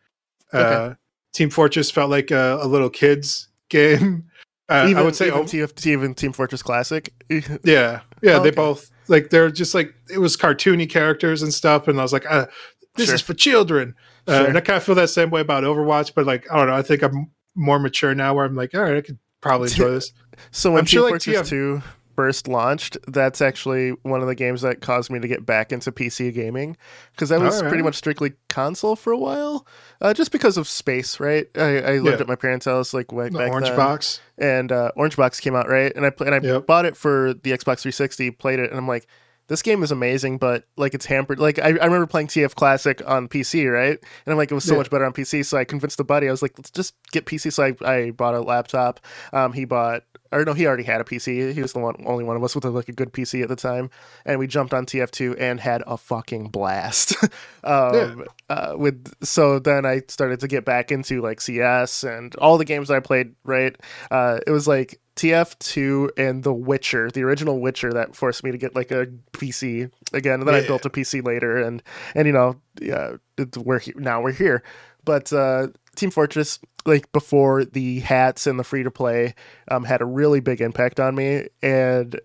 Okay. 0.53 0.63
Uh, 0.63 0.95
Team 1.33 1.51
Fortress 1.51 1.91
felt 1.91 2.11
like 2.11 2.31
a, 2.31 2.59
a 2.61 2.67
little 2.67 2.91
kids 2.91 3.49
game. 3.69 4.25
Uh, 4.71 4.85
even, 4.85 4.99
I 4.99 5.03
would 5.03 5.17
say 5.17 5.29
even, 5.29 5.45
TF, 5.45 5.87
even 5.87 6.15
Team 6.15 6.31
Fortress 6.31 6.63
Classic. 6.63 7.11
yeah, 7.31 7.41
yeah, 7.65 8.01
oh, 8.23 8.43
they 8.43 8.51
both 8.51 8.91
like 9.09 9.31
they're 9.31 9.51
just 9.51 9.75
like 9.75 9.95
it 10.11 10.19
was 10.19 10.37
cartoony 10.37 10.87
characters 10.87 11.43
and 11.43 11.55
stuff, 11.55 11.89
and 11.89 11.99
I 11.99 12.03
was 12.03 12.13
like, 12.13 12.31
uh, 12.31 12.49
this 12.97 13.07
sure. 13.07 13.15
is 13.15 13.23
for 13.23 13.33
children. 13.33 13.95
Uh, 14.27 14.41
sure. 14.41 14.47
And 14.49 14.59
I 14.59 14.61
kind 14.61 14.77
of 14.77 14.83
feel 14.83 14.95
that 14.97 15.09
same 15.09 15.31
way 15.31 15.41
about 15.41 15.65
Overwatch, 15.65 16.13
but 16.15 16.27
like 16.27 16.47
I 16.53 16.59
don't 16.59 16.67
know, 16.67 16.75
I 16.75 16.83
think 16.83 17.03
I'm 17.03 17.31
more 17.55 17.79
mature 17.79 18.15
now 18.15 18.35
where 18.35 18.45
I'm 18.45 18.55
like, 18.55 18.75
all 18.75 18.83
right, 18.83 18.99
I 18.99 19.01
could 19.01 19.19
probably 19.41 19.69
enjoy 19.71 19.91
this. 19.91 20.13
so 20.51 20.73
when 20.73 20.81
I'm 20.81 20.85
Team 20.85 20.99
sure 20.99 21.09
Fortress 21.09 21.35
like 21.35 21.47
TF- 21.47 21.49
2 21.49 21.83
first 22.19 22.49
launched, 22.49 22.99
that's 23.07 23.41
actually 23.41 23.91
one 24.03 24.21
of 24.21 24.27
the 24.27 24.35
games 24.35 24.63
that 24.63 24.81
caused 24.81 25.09
me 25.09 25.21
to 25.21 25.29
get 25.29 25.47
back 25.47 25.71
into 25.71 25.93
PC 25.93 26.35
gaming 26.35 26.77
because 27.13 27.31
I 27.31 27.39
was 27.39 27.63
right. 27.63 27.69
pretty 27.69 27.85
much 27.85 27.95
strictly 27.95 28.33
console 28.49 28.97
for 28.97 29.13
a 29.13 29.17
while, 29.17 29.65
uh, 30.01 30.13
just 30.13 30.33
because 30.33 30.57
of 30.57 30.67
space. 30.67 31.21
Right, 31.21 31.47
I, 31.55 31.79
I 31.79 31.99
lived 31.99 32.17
yeah. 32.17 32.23
at 32.23 32.27
my 32.27 32.35
parents' 32.35 32.67
house 32.67 32.93
like 32.93 33.13
way, 33.13 33.29
the 33.29 33.39
back 33.39 33.53
Orange 33.53 33.69
then, 33.69 33.77
Box, 33.77 34.21
and 34.37 34.73
uh, 34.73 34.91
Orange 34.97 35.17
Box 35.17 35.39
came 35.39 35.55
out 35.55 35.69
right, 35.69 35.95
and 35.95 36.07
I 36.07 36.11
and 36.19 36.35
I 36.35 36.41
yep. 36.41 36.67
bought 36.67 36.87
it 36.87 36.97
for 36.97 37.35
the 37.35 37.53
Xbox 37.53 37.83
360, 37.83 38.33
played 38.33 38.59
it, 38.59 38.71
and 38.71 38.81
I'm 38.81 38.89
like 38.89 39.07
this 39.47 39.63
game 39.63 39.85
is 39.85 39.93
amazing, 39.93 40.39
but 40.39 40.65
like 40.77 40.95
it's 40.95 41.07
hampered. 41.07 41.39
Like 41.39 41.61
I, 41.61 41.69
I 41.69 41.85
remember 41.87 42.07
playing 42.07 42.27
TF 42.27 42.55
Classic 42.57 43.01
on 43.07 43.29
PC, 43.29 43.73
right? 43.73 43.99
And 44.27 44.33
I'm 44.33 44.37
like, 44.37 44.51
it 44.51 44.55
was 44.55 44.65
so 44.65 44.75
yeah. 44.75 44.79
much 44.79 44.91
better 44.91 45.07
on 45.07 45.13
PC. 45.13 45.45
So 45.45 45.57
I 45.57 45.65
convinced 45.65 45.97
the 45.97 46.05
buddy. 46.05 46.29
I 46.29 46.31
was 46.31 46.43
like, 46.43 46.59
let's 46.59 46.71
just 46.71 46.95
get 47.13 47.27
PC. 47.27 47.53
So 47.53 47.63
I, 47.65 47.91
I 47.91 48.11
bought 48.11 48.35
a 48.35 48.41
laptop. 48.41 49.01
Um, 49.33 49.55
he 49.55 49.65
bought 49.65 50.03
or 50.33 50.45
no, 50.45 50.53
he 50.53 50.67
already 50.67 50.83
had 50.83 51.01
a 51.01 51.05
PC. 51.05 51.53
He 51.53 51.63
was 51.63 51.73
the 51.73 51.79
one, 51.79 51.95
only 52.07 52.25
one 52.25 52.37
of 52.37 52.45
us 52.45 52.55
with 52.55 52.65
a, 52.65 52.71
like 52.71 52.89
a 52.89 52.93
good 52.93 53.13
PC 53.13 53.43
at 53.43 53.49
the 53.49 53.57
time, 53.57 53.91
and 54.25 54.39
we 54.39 54.47
jumped 54.47 54.75
on 54.75 54.87
TF2 54.87 55.37
and 55.39 55.61
had 55.61 55.83
a 55.87 55.97
fucking 55.97 56.49
blast. 56.49 57.17
um, 57.65 57.95
yeah. 57.95 58.15
uh, 58.49 58.75
with 58.77 59.15
so 59.23 59.59
then 59.59 59.87
I 59.87 60.03
started 60.09 60.41
to 60.41 60.49
get 60.49 60.65
back 60.65 60.93
into 60.93 61.21
like 61.21 61.41
CS 61.41 62.05
and 62.05 62.35
all 62.37 62.59
the 62.59 62.65
games 62.65 62.91
I 62.91 63.01
played. 63.01 63.35
Right, 63.45 63.77
uh, 64.11 64.41
it 64.47 64.51
was 64.51 64.69
like 64.69 65.01
TF2 65.17 66.11
and 66.17 66.45
The 66.45 66.55
Witcher, 66.55 67.11
the 67.11 67.25
original 67.25 67.61
Witcher, 67.61 67.93
that 67.93 68.15
forced 68.15 68.45
me 68.45 68.53
to 68.53 68.59
get 68.59 68.77
like 68.77 68.91
a 68.93 69.07
PC 69.33 69.91
again. 70.13 70.41
And 70.41 70.49
then 70.49 70.55
yeah. 70.55 70.63
I 70.63 70.67
built 70.67 70.87
a 70.87 70.91
PC 70.91 71.27
later, 71.27 71.57
and 71.57 71.83
and 72.15 72.27
you 72.27 72.33
know, 72.33 72.61
yeah, 72.81 73.17
we're 73.57 73.81
he- 73.81 73.95
now 73.97 74.23
we're 74.23 74.33
here. 74.33 74.63
But 75.05 75.33
uh, 75.33 75.69
Team 75.99 76.11
Fortress, 76.11 76.59
like 76.87 77.11
before 77.13 77.65
the 77.65 78.01
hats 78.01 78.47
and 78.47 78.59
the 78.59 78.65
free 78.65 78.83
to 78.83 78.91
play, 78.91 79.35
um, 79.71 79.85
had 79.85 80.01
a 80.01 80.07
really 80.07 80.41
big 80.41 80.61
impact 80.61 81.01
on 81.01 81.15
me, 81.15 81.49
and 81.63 82.21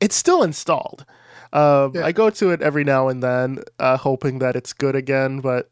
it's 0.00 0.16
still 0.16 0.42
installed. 0.42 1.04
Um, 1.52 1.92
yeah. 1.94 2.04
I 2.04 2.12
go 2.12 2.30
to 2.30 2.50
it 2.50 2.62
every 2.62 2.84
now 2.84 3.08
and 3.08 3.22
then, 3.22 3.60
uh, 3.78 3.96
hoping 3.96 4.40
that 4.40 4.56
it's 4.56 4.72
good 4.72 4.96
again. 4.96 5.40
But 5.40 5.70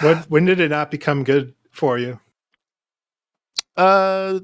when 0.00 0.18
when 0.28 0.44
did 0.44 0.60
it 0.60 0.70
not 0.70 0.90
become 0.90 1.24
good 1.24 1.54
for 1.70 1.98
you? 1.98 2.20
Uh, 3.76 4.40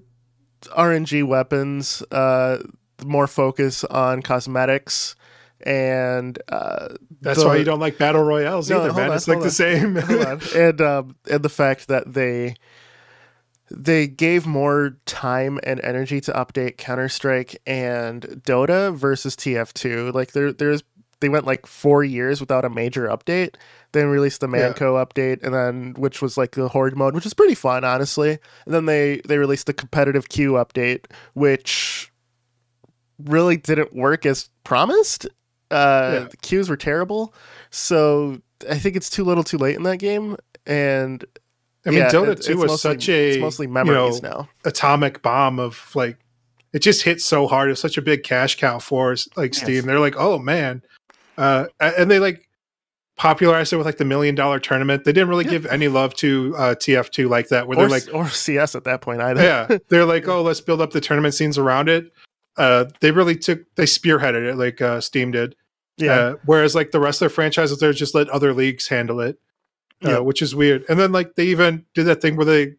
RNG 0.76 1.26
weapons, 1.26 2.02
uh, 2.10 2.58
more 3.04 3.26
focus 3.26 3.84
on 3.84 4.22
cosmetics, 4.22 5.14
and 5.62 6.38
uh, 6.48 6.88
that's 7.20 7.40
the, 7.40 7.46
why 7.46 7.56
you 7.56 7.64
don't 7.64 7.80
like 7.80 7.98
battle 7.98 8.22
royales 8.22 8.70
no, 8.70 8.80
either, 8.80 8.92
man. 8.92 9.10
On, 9.10 9.16
it's 9.16 9.28
like 9.28 9.38
on. 9.38 9.44
the 9.44 9.50
same. 9.50 9.96
and 10.56 10.80
um, 10.80 11.16
and 11.30 11.42
the 11.42 11.48
fact 11.48 11.88
that 11.88 12.12
they 12.12 12.54
they 13.70 14.06
gave 14.06 14.46
more 14.46 14.96
time 15.04 15.58
and 15.62 15.80
energy 15.80 16.20
to 16.22 16.32
update 16.32 16.76
Counter 16.76 17.08
Strike 17.08 17.60
and 17.66 18.22
Dota 18.22 18.94
versus 18.94 19.36
TF2. 19.36 20.14
Like 20.14 20.32
there 20.32 20.52
there's 20.52 20.82
they 21.20 21.28
went 21.28 21.46
like 21.46 21.66
four 21.66 22.04
years 22.04 22.40
without 22.40 22.64
a 22.64 22.70
major 22.70 23.08
update. 23.08 23.56
Then 23.92 24.08
released 24.08 24.40
the 24.40 24.48
Mann 24.48 24.74
Co. 24.74 24.96
yeah. 24.96 25.04
update, 25.04 25.42
and 25.42 25.54
then 25.54 25.94
which 25.94 26.20
was 26.20 26.36
like 26.36 26.52
the 26.52 26.68
horde 26.68 26.96
mode, 26.96 27.14
which 27.14 27.26
is 27.26 27.34
pretty 27.34 27.54
fun, 27.54 27.84
honestly. 27.84 28.38
And 28.66 28.74
then 28.74 28.86
they 28.86 29.22
they 29.26 29.38
released 29.38 29.66
the 29.66 29.72
competitive 29.72 30.28
queue 30.28 30.52
update, 30.52 31.06
which 31.32 32.12
really 33.18 33.56
didn't 33.56 33.94
work 33.94 34.26
as 34.26 34.50
promised. 34.62 35.26
Uh, 35.70 36.10
yeah. 36.12 36.28
The 36.30 36.36
queues 36.38 36.68
were 36.68 36.76
terrible, 36.76 37.34
so 37.70 38.40
I 38.68 38.78
think 38.78 38.96
it's 38.96 39.10
too 39.10 39.24
little, 39.24 39.44
too 39.44 39.58
late 39.58 39.76
in 39.76 39.82
that 39.84 39.98
game. 39.98 40.36
And 40.66 41.24
I 41.86 41.90
mean, 41.90 42.00
yeah, 42.00 42.10
Dota 42.10 42.32
it, 42.32 42.42
2 42.42 42.56
was 42.56 42.70
mostly, 42.70 42.90
such 42.90 43.08
a 43.08 43.28
it's 43.30 43.40
mostly 43.40 43.66
memories 43.66 44.16
you 44.16 44.22
know, 44.22 44.28
now. 44.28 44.48
Atomic 44.64 45.22
bomb 45.22 45.58
of 45.58 45.94
like 45.94 46.18
it 46.72 46.80
just 46.80 47.02
hit 47.02 47.20
so 47.20 47.46
hard. 47.46 47.70
It's 47.70 47.80
such 47.80 47.96
a 47.96 48.02
big 48.02 48.24
cash 48.24 48.56
cow 48.56 48.78
for 48.78 49.16
like 49.36 49.54
Steam. 49.54 49.86
They're 49.86 50.00
like, 50.00 50.16
oh 50.18 50.38
man, 50.38 50.82
uh, 51.36 51.66
and 51.80 52.10
they 52.10 52.18
like 52.18 52.48
popularized 53.16 53.72
it 53.72 53.76
with 53.76 53.86
like 53.86 53.96
the 53.96 54.04
million 54.04 54.34
dollar 54.34 54.60
tournament. 54.60 55.04
They 55.04 55.12
didn't 55.12 55.28
really 55.28 55.44
yeah. 55.44 55.52
give 55.52 55.66
any 55.66 55.88
love 55.88 56.14
to 56.16 56.54
uh, 56.56 56.74
TF2 56.74 57.28
like 57.28 57.48
that, 57.48 57.66
where 57.66 57.78
or, 57.78 57.82
they're 57.82 57.90
like, 57.90 58.14
or 58.14 58.28
CS 58.28 58.74
at 58.74 58.84
that 58.84 59.00
point 59.00 59.20
either. 59.20 59.42
yeah, 59.42 59.78
they're 59.88 60.04
like, 60.04 60.28
oh, 60.28 60.42
let's 60.42 60.60
build 60.60 60.80
up 60.80 60.92
the 60.92 61.00
tournament 61.00 61.34
scenes 61.34 61.58
around 61.58 61.88
it. 61.88 62.12
Uh, 62.58 62.86
they 63.00 63.12
really 63.12 63.36
took, 63.36 63.60
they 63.76 63.84
spearheaded 63.84 64.50
it 64.50 64.56
like 64.56 64.82
uh, 64.82 65.00
Steam 65.00 65.30
did. 65.30 65.54
Yeah. 65.96 66.12
Uh, 66.12 66.34
whereas 66.44 66.74
like 66.74 66.90
the 66.90 67.00
rest 67.00 67.16
of 67.16 67.20
their 67.20 67.34
franchises, 67.34 67.78
they're 67.78 67.92
just 67.92 68.14
let 68.14 68.28
other 68.28 68.52
leagues 68.52 68.88
handle 68.88 69.20
it, 69.20 69.38
uh, 70.04 70.10
yeah. 70.10 70.18
which 70.18 70.42
is 70.42 70.54
weird. 70.54 70.84
And 70.88 70.98
then 70.98 71.12
like 71.12 71.34
they 71.36 71.46
even 71.46 71.86
did 71.94 72.04
that 72.04 72.20
thing 72.20 72.36
where 72.36 72.46
they 72.46 72.74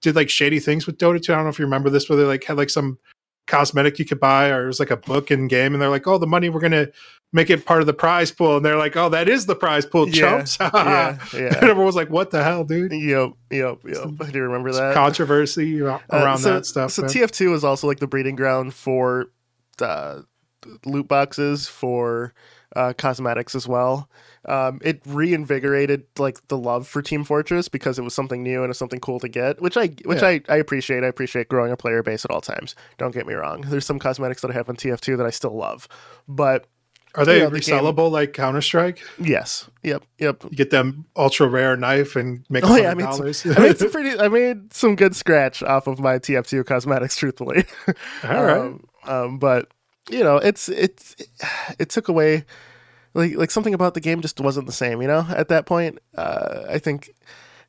did 0.00 0.16
like 0.16 0.30
shady 0.30 0.60
things 0.60 0.86
with 0.86 0.98
Dota 0.98 1.22
2. 1.22 1.32
I 1.32 1.36
don't 1.36 1.44
know 1.44 1.50
if 1.50 1.58
you 1.58 1.64
remember 1.64 1.90
this, 1.90 2.08
where 2.08 2.18
they 2.18 2.24
like 2.24 2.44
had 2.44 2.56
like 2.56 2.70
some 2.70 2.98
cosmetic 3.46 3.98
you 3.98 4.04
could 4.04 4.20
buy 4.20 4.48
or 4.48 4.64
it 4.64 4.66
was 4.66 4.80
like 4.80 4.90
a 4.90 4.96
book 4.96 5.30
in 5.30 5.46
game 5.46 5.72
and 5.72 5.80
they're 5.80 5.88
like 5.88 6.06
oh 6.06 6.18
the 6.18 6.26
money 6.26 6.48
we're 6.48 6.60
gonna 6.60 6.88
make 7.32 7.50
it 7.50 7.64
part 7.64 7.80
of 7.80 7.86
the 7.86 7.94
prize 7.94 8.32
pool 8.32 8.56
and 8.56 8.64
they're 8.64 8.76
like 8.76 8.96
oh 8.96 9.08
that 9.08 9.28
is 9.28 9.46
the 9.46 9.54
prize 9.54 9.86
pool 9.86 10.10
chumps. 10.10 10.56
yeah, 10.60 10.70
yeah, 10.74 11.18
yeah. 11.32 11.46
and 11.46 11.56
everyone 11.56 11.86
was 11.86 11.96
like 11.96 12.10
what 12.10 12.30
the 12.30 12.42
hell 12.42 12.64
dude? 12.64 12.92
Yep 12.92 13.30
yep 13.50 13.78
yep 13.84 14.06
i 14.20 14.30
do 14.30 14.40
remember 14.42 14.72
that. 14.72 14.94
controversy 14.94 15.80
around 15.80 16.02
uh, 16.10 16.36
so, 16.36 16.54
that 16.54 16.66
stuff 16.66 16.90
so 16.90 17.02
man. 17.02 17.10
tf2 17.10 17.54
is 17.54 17.64
also 17.64 17.86
like 17.86 18.00
the 18.00 18.06
breeding 18.06 18.36
ground 18.36 18.74
for 18.74 19.26
uh, 19.80 20.22
loot 20.84 21.06
boxes 21.06 21.68
for 21.68 22.32
uh, 22.74 22.92
cosmetics 22.98 23.54
as 23.54 23.68
well 23.68 24.08
um, 24.46 24.80
it 24.82 25.02
reinvigorated 25.06 26.04
like 26.18 26.46
the 26.48 26.56
love 26.58 26.86
for 26.86 27.02
Team 27.02 27.24
Fortress 27.24 27.68
because 27.68 27.98
it 27.98 28.02
was 28.02 28.14
something 28.14 28.42
new 28.42 28.62
and 28.62 28.70
it's 28.70 28.78
something 28.78 29.00
cool 29.00 29.20
to 29.20 29.28
get, 29.28 29.60
which 29.60 29.76
I 29.76 29.88
which 30.04 30.22
yeah. 30.22 30.28
I, 30.28 30.40
I 30.48 30.56
appreciate. 30.56 31.04
I 31.04 31.08
appreciate 31.08 31.48
growing 31.48 31.72
a 31.72 31.76
player 31.76 32.02
base 32.02 32.24
at 32.24 32.30
all 32.30 32.40
times. 32.40 32.74
Don't 32.98 33.12
get 33.12 33.26
me 33.26 33.34
wrong. 33.34 33.62
There's 33.62 33.86
some 33.86 33.98
cosmetics 33.98 34.42
that 34.42 34.50
I 34.50 34.54
have 34.54 34.68
on 34.68 34.76
TF2 34.76 35.16
that 35.18 35.26
I 35.26 35.30
still 35.30 35.56
love, 35.56 35.88
but 36.28 36.66
are 37.16 37.24
they 37.24 37.40
yeah, 37.40 37.48
resellable 37.48 38.06
game, 38.06 38.12
like 38.12 38.32
Counter 38.34 38.60
Strike? 38.60 39.02
Yes. 39.18 39.68
Yep. 39.82 40.04
Yep. 40.18 40.44
You 40.44 40.50
get 40.50 40.70
them 40.70 41.06
ultra 41.16 41.48
rare 41.48 41.76
knife 41.76 42.14
and 42.14 42.44
make 42.50 42.64
oh 42.64 42.76
yeah, 42.76 42.90
I 42.90 42.94
made, 42.94 43.12
some, 43.32 43.54
I 43.56 43.60
made 43.60 43.78
some 43.78 43.90
pretty. 43.90 44.18
I 44.20 44.28
made 44.28 44.72
some 44.72 44.96
good 44.96 45.16
scratch 45.16 45.62
off 45.62 45.86
of 45.86 45.98
my 45.98 46.18
TF2 46.18 46.66
cosmetics. 46.66 47.16
Truthfully. 47.18 47.64
All 48.24 48.44
right. 48.44 48.58
Um, 48.58 48.86
um, 49.04 49.38
but 49.38 49.68
you 50.10 50.22
know, 50.22 50.36
it's 50.36 50.68
it's 50.68 51.16
it, 51.18 51.28
it 51.78 51.90
took 51.90 52.08
away 52.08 52.44
like 53.16 53.36
like 53.36 53.50
something 53.50 53.74
about 53.74 53.94
the 53.94 54.00
game 54.00 54.20
just 54.20 54.40
wasn't 54.40 54.66
the 54.66 54.72
same, 54.72 55.00
you 55.00 55.08
know. 55.08 55.26
At 55.28 55.48
that 55.48 55.66
point, 55.66 55.98
uh, 56.16 56.64
I 56.68 56.78
think, 56.78 57.10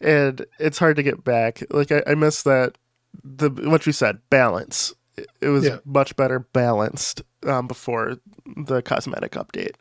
and 0.02 0.46
it's 0.60 0.78
hard 0.78 0.98
to 0.98 1.04
get 1.04 1.24
back. 1.24 1.64
Like 1.72 1.92
I, 1.92 2.04
I 2.06 2.16
miss 2.16 2.44
that 2.44 2.78
the 3.24 3.50
what 3.50 3.86
you 3.86 3.92
said 3.92 4.20
balance. 4.30 4.94
It, 5.16 5.28
it 5.42 5.48
was 5.48 5.66
yeah. 5.66 5.78
much 5.86 6.16
better 6.16 6.40
balanced 6.40 7.24
um, 7.46 7.68
before 7.68 8.18
the 8.46 8.82
cosmetic 8.82 9.32
update. 9.32 9.76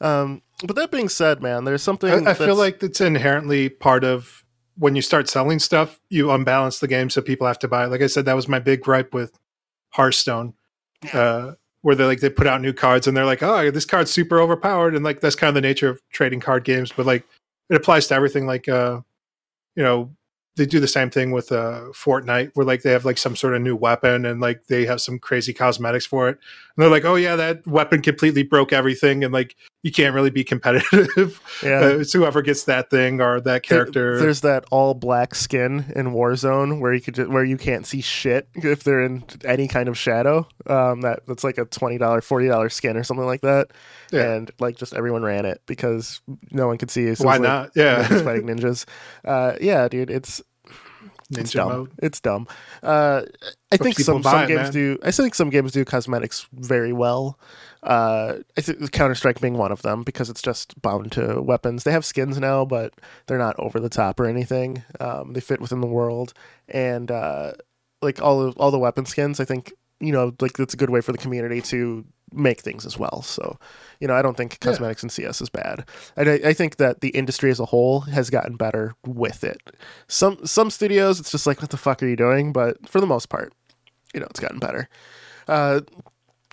Um, 0.00 0.42
but 0.64 0.76
that 0.76 0.90
being 0.90 1.08
said, 1.08 1.42
man, 1.42 1.64
there's 1.64 1.82
something. 1.82 2.26
I, 2.26 2.32
I 2.32 2.34
feel 2.34 2.56
like 2.56 2.82
it's 2.82 3.00
inherently 3.00 3.68
part 3.68 4.04
of 4.04 4.44
when 4.76 4.96
you 4.96 5.02
start 5.02 5.28
selling 5.28 5.60
stuff, 5.60 6.00
you 6.10 6.30
unbalance 6.32 6.80
the 6.80 6.88
game, 6.88 7.08
so 7.08 7.22
people 7.22 7.46
have 7.46 7.58
to 7.60 7.68
buy. 7.68 7.84
it. 7.84 7.90
Like 7.90 8.02
I 8.02 8.08
said, 8.08 8.24
that 8.24 8.36
was 8.36 8.48
my 8.48 8.58
big 8.58 8.80
gripe 8.80 9.14
with 9.14 9.38
Hearthstone, 9.90 10.54
uh, 11.12 11.52
where 11.84 11.94
they 11.94 12.04
like 12.04 12.20
they 12.20 12.30
put 12.30 12.46
out 12.46 12.62
new 12.62 12.72
cards 12.72 13.06
and 13.06 13.14
they're 13.14 13.26
like, 13.26 13.42
oh, 13.42 13.70
this 13.70 13.84
card's 13.84 14.10
super 14.10 14.40
overpowered, 14.40 14.94
and 14.94 15.04
like 15.04 15.20
that's 15.20 15.36
kind 15.36 15.50
of 15.50 15.54
the 15.54 15.60
nature 15.60 15.90
of 15.90 16.00
trading 16.10 16.40
card 16.40 16.64
games. 16.64 16.90
But 16.90 17.04
like 17.04 17.26
it 17.68 17.76
applies 17.76 18.06
to 18.06 18.14
everything. 18.14 18.46
Like 18.46 18.70
uh, 18.70 19.02
you 19.76 19.82
know, 19.82 20.10
they 20.56 20.64
do 20.64 20.80
the 20.80 20.88
same 20.88 21.10
thing 21.10 21.30
with 21.30 21.52
uh 21.52 21.82
Fortnite 21.92 22.52
where 22.54 22.64
like 22.64 22.80
they 22.82 22.90
have 22.90 23.04
like 23.04 23.18
some 23.18 23.36
sort 23.36 23.54
of 23.54 23.60
new 23.60 23.76
weapon 23.76 24.24
and 24.24 24.40
like 24.40 24.66
they 24.68 24.86
have 24.86 25.02
some 25.02 25.18
crazy 25.18 25.52
cosmetics 25.52 26.06
for 26.06 26.30
it. 26.30 26.38
And 26.76 26.82
they're 26.82 26.90
like, 26.90 27.04
"Oh 27.04 27.14
yeah, 27.14 27.36
that 27.36 27.64
weapon 27.66 28.02
completely 28.02 28.42
broke 28.42 28.72
everything 28.72 29.22
and 29.22 29.32
like 29.32 29.54
you 29.84 29.92
can't 29.92 30.14
really 30.14 30.30
be 30.30 30.42
competitive. 30.44 31.40
Yeah. 31.62 31.80
Uh, 31.80 31.98
it's 31.98 32.12
whoever 32.12 32.42
gets 32.42 32.64
that 32.64 32.90
thing 32.90 33.20
or 33.20 33.40
that 33.42 33.62
character." 33.62 34.18
There's 34.18 34.40
that 34.40 34.64
all 34.72 34.92
black 34.94 35.34
skin 35.36 35.92
in 35.94 36.06
Warzone 36.08 36.80
where 36.80 36.92
you 36.92 37.00
could 37.00 37.14
ju- 37.14 37.30
where 37.30 37.44
you 37.44 37.56
can't 37.56 37.86
see 37.86 38.00
shit 38.00 38.48
if 38.56 38.82
they're 38.82 39.02
in 39.02 39.22
any 39.44 39.68
kind 39.68 39.88
of 39.88 39.96
shadow. 39.96 40.48
Um, 40.66 41.02
that 41.02 41.20
that's 41.28 41.44
like 41.44 41.58
a 41.58 41.64
twenty 41.66 41.96
dollar, 41.98 42.20
forty 42.20 42.48
dollar 42.48 42.68
skin 42.68 42.96
or 42.96 43.04
something 43.04 43.26
like 43.26 43.42
that. 43.42 43.68
Yeah. 44.10 44.32
And 44.34 44.50
like 44.58 44.76
just 44.76 44.94
everyone 44.94 45.22
ran 45.22 45.44
it 45.46 45.62
because 45.66 46.20
no 46.50 46.66
one 46.66 46.76
could 46.78 46.90
see. 46.90 47.02
you. 47.02 47.14
So 47.14 47.24
Why 47.24 47.34
like 47.34 47.42
not? 47.42 47.70
Yeah. 47.76 48.02
fighting 48.22 48.46
ninjas. 48.48 48.84
Uh, 49.24 49.54
yeah, 49.60 49.86
dude, 49.88 50.10
it's 50.10 50.42
it's 51.30 51.52
dumb. 51.52 51.68
mode. 51.68 51.90
It's 51.98 52.20
dumb. 52.20 52.46
Uh, 52.82 53.22
I 53.72 53.76
think 53.76 53.98
some, 53.98 54.22
some 54.22 54.46
games 54.46 54.62
man. 54.62 54.72
do. 54.72 54.98
I 55.02 55.10
think 55.10 55.34
some 55.34 55.50
games 55.50 55.72
do 55.72 55.84
cosmetics 55.84 56.46
very 56.52 56.92
well. 56.92 57.38
Uh, 57.82 58.38
I 58.56 58.60
think 58.60 58.92
Counter 58.92 59.14
Strike 59.14 59.40
being 59.40 59.58
one 59.58 59.72
of 59.72 59.82
them 59.82 60.02
because 60.02 60.30
it's 60.30 60.42
just 60.42 60.80
bound 60.80 61.12
to 61.12 61.40
weapons. 61.42 61.84
They 61.84 61.92
have 61.92 62.04
skins 62.04 62.38
now, 62.38 62.64
but 62.64 62.94
they're 63.26 63.38
not 63.38 63.58
over 63.58 63.78
the 63.80 63.88
top 63.90 64.20
or 64.20 64.26
anything. 64.26 64.82
Um, 65.00 65.32
they 65.32 65.40
fit 65.40 65.60
within 65.60 65.80
the 65.80 65.86
world, 65.86 66.32
and 66.68 67.10
uh, 67.10 67.52
like 68.00 68.22
all 68.22 68.40
of, 68.40 68.56
all 68.56 68.70
the 68.70 68.78
weapon 68.78 69.06
skins, 69.06 69.40
I 69.40 69.44
think 69.44 69.72
you 70.00 70.12
know 70.12 70.34
like 70.40 70.54
that's 70.54 70.74
a 70.74 70.78
good 70.78 70.90
way 70.90 71.00
for 71.00 71.12
the 71.12 71.18
community 71.18 71.60
to 71.62 72.04
make 72.34 72.60
things 72.60 72.84
as 72.86 72.98
well. 72.98 73.22
So, 73.22 73.58
you 74.00 74.08
know, 74.08 74.14
I 74.14 74.22
don't 74.22 74.36
think 74.36 74.52
Yeah. 74.60 74.70
cosmetics 74.70 75.02
in 75.02 75.08
CS 75.08 75.40
is 75.40 75.48
bad. 75.48 75.84
And 76.16 76.28
I, 76.28 76.34
I 76.46 76.52
think 76.52 76.76
that 76.76 77.00
the 77.00 77.10
industry 77.10 77.50
as 77.50 77.60
a 77.60 77.64
whole 77.66 78.00
has 78.00 78.30
gotten 78.30 78.56
better 78.56 78.94
with 79.06 79.44
it. 79.44 79.60
Some 80.08 80.44
some 80.46 80.70
studios, 80.70 81.20
it's 81.20 81.30
just 81.30 81.46
like, 81.46 81.60
what 81.60 81.70
the 81.70 81.76
fuck 81.76 82.02
are 82.02 82.06
you 82.08 82.16
doing? 82.16 82.52
But 82.52 82.88
for 82.88 83.00
the 83.00 83.06
most 83.06 83.28
part, 83.28 83.52
you 84.12 84.20
know, 84.20 84.26
it's 84.30 84.40
gotten 84.40 84.58
better. 84.58 84.88
Uh, 85.48 85.80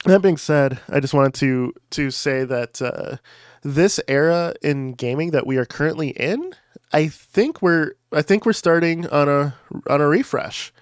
that 0.05 0.21
being 0.21 0.37
said, 0.37 0.79
I 0.89 0.99
just 0.99 1.13
wanted 1.13 1.33
to 1.35 1.73
to 1.91 2.11
say 2.11 2.43
that 2.45 2.81
uh, 2.81 3.17
this 3.61 3.99
era 4.07 4.53
in 4.61 4.93
gaming 4.93 5.31
that 5.31 5.45
we 5.45 5.57
are 5.57 5.65
currently 5.65 6.09
in, 6.09 6.53
I 6.91 7.07
think 7.07 7.61
we're 7.61 7.93
I 8.11 8.21
think 8.23 8.45
we're 8.45 8.53
starting 8.53 9.07
on 9.09 9.29
a 9.29 9.53
on 9.87 10.01
a 10.01 10.07
refresh. 10.07 10.73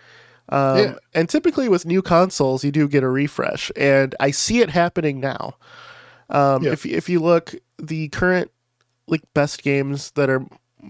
Um, 0.52 0.78
Yeah. 0.78 0.94
And 1.14 1.30
typically 1.30 1.70
with 1.70 1.86
new 1.86 2.02
consoles, 2.02 2.64
you 2.64 2.72
do 2.72 2.88
get 2.88 3.04
a 3.04 3.10
refresh, 3.10 3.72
and 3.76 4.16
I 4.20 4.32
see 4.32 4.62
it 4.62 4.70
happening 4.70 5.20
now. 5.20 5.56
Um, 6.30 6.64
Yeah. 6.64 6.72
If 6.72 6.86
if 6.86 7.10
you 7.10 7.20
look, 7.20 7.56
the 7.78 8.10
current 8.10 8.52
like 9.08 9.22
best 9.34 9.64
games 9.64 10.12
that 10.12 10.30
are 10.30 10.46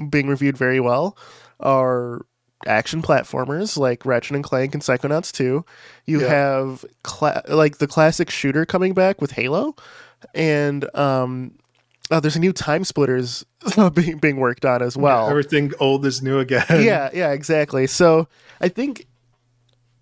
being 0.10 0.28
reviewed 0.28 0.58
very 0.58 0.80
well 0.80 1.18
are 1.60 2.22
action 2.68 3.02
platformers 3.02 3.78
like 3.78 4.06
Ratchet 4.06 4.36
and 4.36 4.44
Clank 4.44 4.74
and 4.74 4.84
Psychonauts 4.84 5.32
2. 5.32 5.64
You 6.06 6.22
Yeah. 6.22 6.28
have 6.28 6.84
cla- 7.04 7.44
like 7.48 7.78
the 7.78 7.88
classic 7.88 8.30
shooter 8.30 8.66
coming 8.66 8.94
back 8.94 9.22
with 9.22 9.32
Halo, 9.32 9.76
and 10.36 10.84
um, 10.98 11.52
oh, 12.12 12.20
there's 12.20 12.36
a 12.36 12.40
new 12.40 12.52
TimeSplitters 12.54 13.46
being 13.96 14.18
being 14.18 14.38
worked 14.38 14.66
on 14.66 14.82
as 14.82 14.98
well 14.98 15.30
Everything 15.30 15.72
old 15.80 16.06
is 16.06 16.22
new 16.22 16.40
again. 16.40 16.66
yeah, 16.70 17.10
yeah, 17.14 17.32
exactly. 17.32 17.88
So 17.88 18.28
I 18.62 18.68
think 18.68 19.06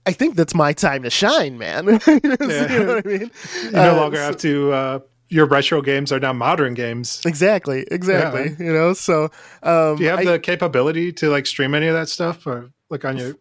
I 0.08 0.14
think 0.14 0.36
that's 0.36 0.56
my 0.56 0.74
time 0.74 1.04
to 1.04 1.10
shine, 1.10 1.58
man. 1.58 1.86
you 2.08 2.20
know 2.24 2.36
what 2.40 3.06
I 3.06 3.08
mean? 3.08 3.32
You 3.64 3.72
no 3.72 3.92
Uh, 3.92 3.96
longer 4.02 4.18
so- 4.18 4.24
have 4.24 4.38
to. 4.38 4.72
Uh, 4.72 5.00
your 5.30 5.46
retro 5.46 5.82
games 5.82 6.14
are 6.14 6.20
now 6.22 6.32
modern 6.32 6.74
games. 6.74 7.22
Exactly, 7.26 7.86
exactly. 7.92 8.56
You 8.66 8.72
know, 8.72 8.94
so 8.94 9.26
um, 9.62 9.98
Do 9.98 10.04
you 10.04 10.10
have 10.10 10.20
I- 10.20 10.24
the 10.26 10.40
capability 10.40 11.12
to 11.14 11.30
like 11.30 11.46
stream 11.46 11.76
any 11.76 11.88
of 11.88 11.94
that 11.96 12.08
stuff, 12.10 12.48
or 12.48 12.72
like 12.90 13.04
on 13.04 13.18
your? 13.18 13.36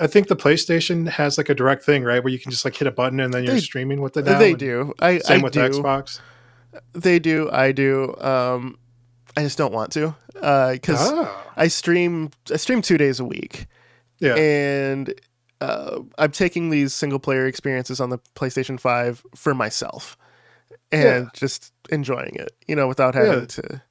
I 0.00 0.06
think 0.06 0.28
the 0.28 0.36
PlayStation 0.36 1.08
has 1.08 1.36
like 1.36 1.48
a 1.50 1.54
direct 1.54 1.84
thing, 1.84 2.04
right, 2.04 2.22
where 2.24 2.32
you 2.32 2.38
can 2.38 2.50
just 2.50 2.64
like 2.64 2.74
hit 2.76 2.86
a 2.88 2.90
button 2.92 3.20
and 3.20 3.34
then 3.34 3.44
you're 3.44 3.54
They- 3.54 3.60
streaming 3.60 4.00
with 4.00 4.16
it. 4.16 4.24
Now, 4.24 4.38
they 4.38 4.54
do. 4.54 4.94
I 5.00 5.18
Same 5.18 5.40
I 5.40 5.42
with 5.44 5.52
do. 5.52 5.60
Xbox. 5.60 6.20
They 6.94 7.18
do. 7.18 7.50
I 7.52 7.72
do. 7.72 8.14
Um, 8.18 8.78
I 9.36 9.42
just 9.42 9.58
don't 9.58 9.72
want 9.72 9.92
to 9.92 10.14
Uh 10.40 10.72
because 10.72 10.98
Oh, 11.10 11.44
I 11.56 11.68
stream. 11.68 12.30
I 12.50 12.56
stream 12.56 12.80
two 12.80 12.96
days 12.96 13.20
a 13.20 13.24
week. 13.24 13.66
yeah. 14.20 14.36
and 14.36 15.12
uh, 15.60 16.00
I'm 16.18 16.30
taking 16.30 16.70
these 16.70 16.94
single 16.94 17.18
player 17.18 17.46
experiences 17.46 18.00
on 18.00 18.10
the 18.10 18.18
PlayStation 18.36 18.78
5 18.78 19.24
for 19.34 19.54
myself 19.54 20.16
and 20.92 21.24
Yeah. 21.24 21.30
just 21.34 21.72
enjoying 21.90 22.34
it, 22.36 22.50
you 22.66 22.76
know, 22.76 22.86
without 22.88 23.14
having 23.14 23.40
Yeah. 23.40 23.46
to. 23.46 23.82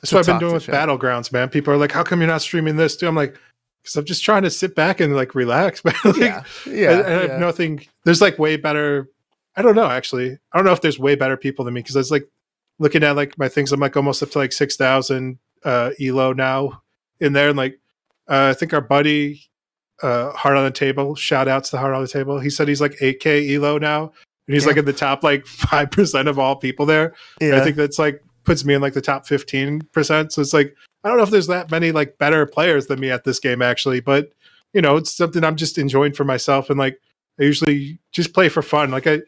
That's 0.00 0.12
what 0.12 0.20
I've 0.20 0.26
been 0.26 0.38
doing 0.38 0.52
with 0.54 0.64
chat. 0.64 0.74
Battlegrounds, 0.88 1.32
man. 1.32 1.48
People 1.48 1.72
are 1.72 1.78
like, 1.78 1.90
"How 1.92 2.02
come 2.02 2.20
you're 2.20 2.28
not 2.28 2.42
streaming 2.42 2.76
this?" 2.76 2.96
Too. 2.96 3.08
I'm 3.08 3.14
like, 3.14 3.36
because 3.82 3.96
I'm 3.96 4.04
just 4.04 4.22
trying 4.22 4.42
to 4.42 4.50
sit 4.50 4.74
back 4.74 5.00
and 5.00 5.16
like 5.16 5.34
relax, 5.34 5.82
man. 5.84 5.94
Like, 6.04 6.16
Yeah, 6.16 6.42
yeah, 6.66 6.90
and, 7.00 7.06
I 7.06 7.24
yeah. 7.26 7.38
nothing. 7.38 7.80
There's 8.04 8.20
like 8.20 8.38
way 8.38 8.56
better. 8.56 9.08
I 9.56 9.62
don't 9.62 9.74
know 9.74 9.86
actually. 9.86 10.32
I 10.52 10.58
don't 10.58 10.66
know 10.66 10.72
if 10.72 10.82
there's 10.82 10.98
way 10.98 11.14
better 11.14 11.36
people 11.38 11.64
than 11.64 11.72
me 11.72 11.80
because 11.80 11.96
I 11.96 12.00
was 12.00 12.10
like 12.10 12.28
looking 12.78 13.02
at 13.02 13.16
like 13.16 13.38
my 13.38 13.48
things. 13.48 13.72
I'm 13.72 13.80
like 13.80 13.96
almost 13.96 14.22
up 14.22 14.30
to 14.32 14.38
like 14.38 14.52
six 14.52 14.76
thousand 14.76 15.38
uh, 15.64 15.90
elo 15.98 16.34
now 16.34 16.82
in 17.18 17.32
there, 17.32 17.48
and 17.48 17.56
like 17.56 17.80
uh, 18.28 18.48
I 18.50 18.54
think 18.54 18.74
our 18.74 18.82
buddy 18.82 19.48
uh, 20.02 20.32
Heart 20.32 20.56
on 20.56 20.64
the 20.64 20.70
Table. 20.70 21.14
Shout 21.14 21.48
outs 21.48 21.70
to 21.70 21.78
Heart 21.78 21.94
on 21.94 22.02
the 22.02 22.08
Table. 22.08 22.38
He 22.38 22.50
said 22.50 22.68
he's 22.68 22.80
like 22.80 22.96
8k 23.00 23.54
elo 23.56 23.78
now, 23.78 24.12
and 24.46 24.54
he's 24.54 24.64
Yeah. 24.64 24.68
like 24.68 24.76
in 24.78 24.84
the 24.84 24.92
top 24.92 25.22
like 25.24 25.46
five 25.46 25.90
percent 25.90 26.28
of 26.28 26.38
all 26.38 26.56
people 26.56 26.86
there. 26.86 27.14
Yeah. 27.40 27.56
I 27.56 27.60
think 27.60 27.76
that's 27.76 27.98
like 27.98 28.22
puts 28.44 28.64
me 28.64 28.74
in 28.74 28.80
like 28.80 28.92
the 28.94 29.00
top 29.00 29.26
15%. 29.26 30.30
So 30.32 30.40
it's 30.40 30.52
like, 30.54 30.74
I 31.02 31.08
don't 31.08 31.16
know 31.18 31.24
if 31.24 31.30
there's 31.30 31.48
that 31.48 31.68
many 31.70 31.90
like 31.90 32.16
better 32.18 32.46
players 32.46 32.86
than 32.86 33.00
me 33.00 33.10
at 33.10 33.24
this 33.24 33.40
game 33.40 33.60
actually, 33.60 33.98
but 34.00 34.30
you 34.72 34.80
know, 34.80 34.96
it's 34.96 35.12
something 35.12 35.42
I'm 35.42 35.56
just 35.56 35.78
enjoying 35.78 36.12
for 36.12 36.22
myself. 36.24 36.70
And 36.70 36.78
like, 36.78 36.98
I 37.40 37.42
usually 37.42 37.98
just 38.12 38.32
play 38.32 38.48
for 38.48 38.62
fun. 38.62 38.90
Like 38.92 39.06
I, 39.08 39.22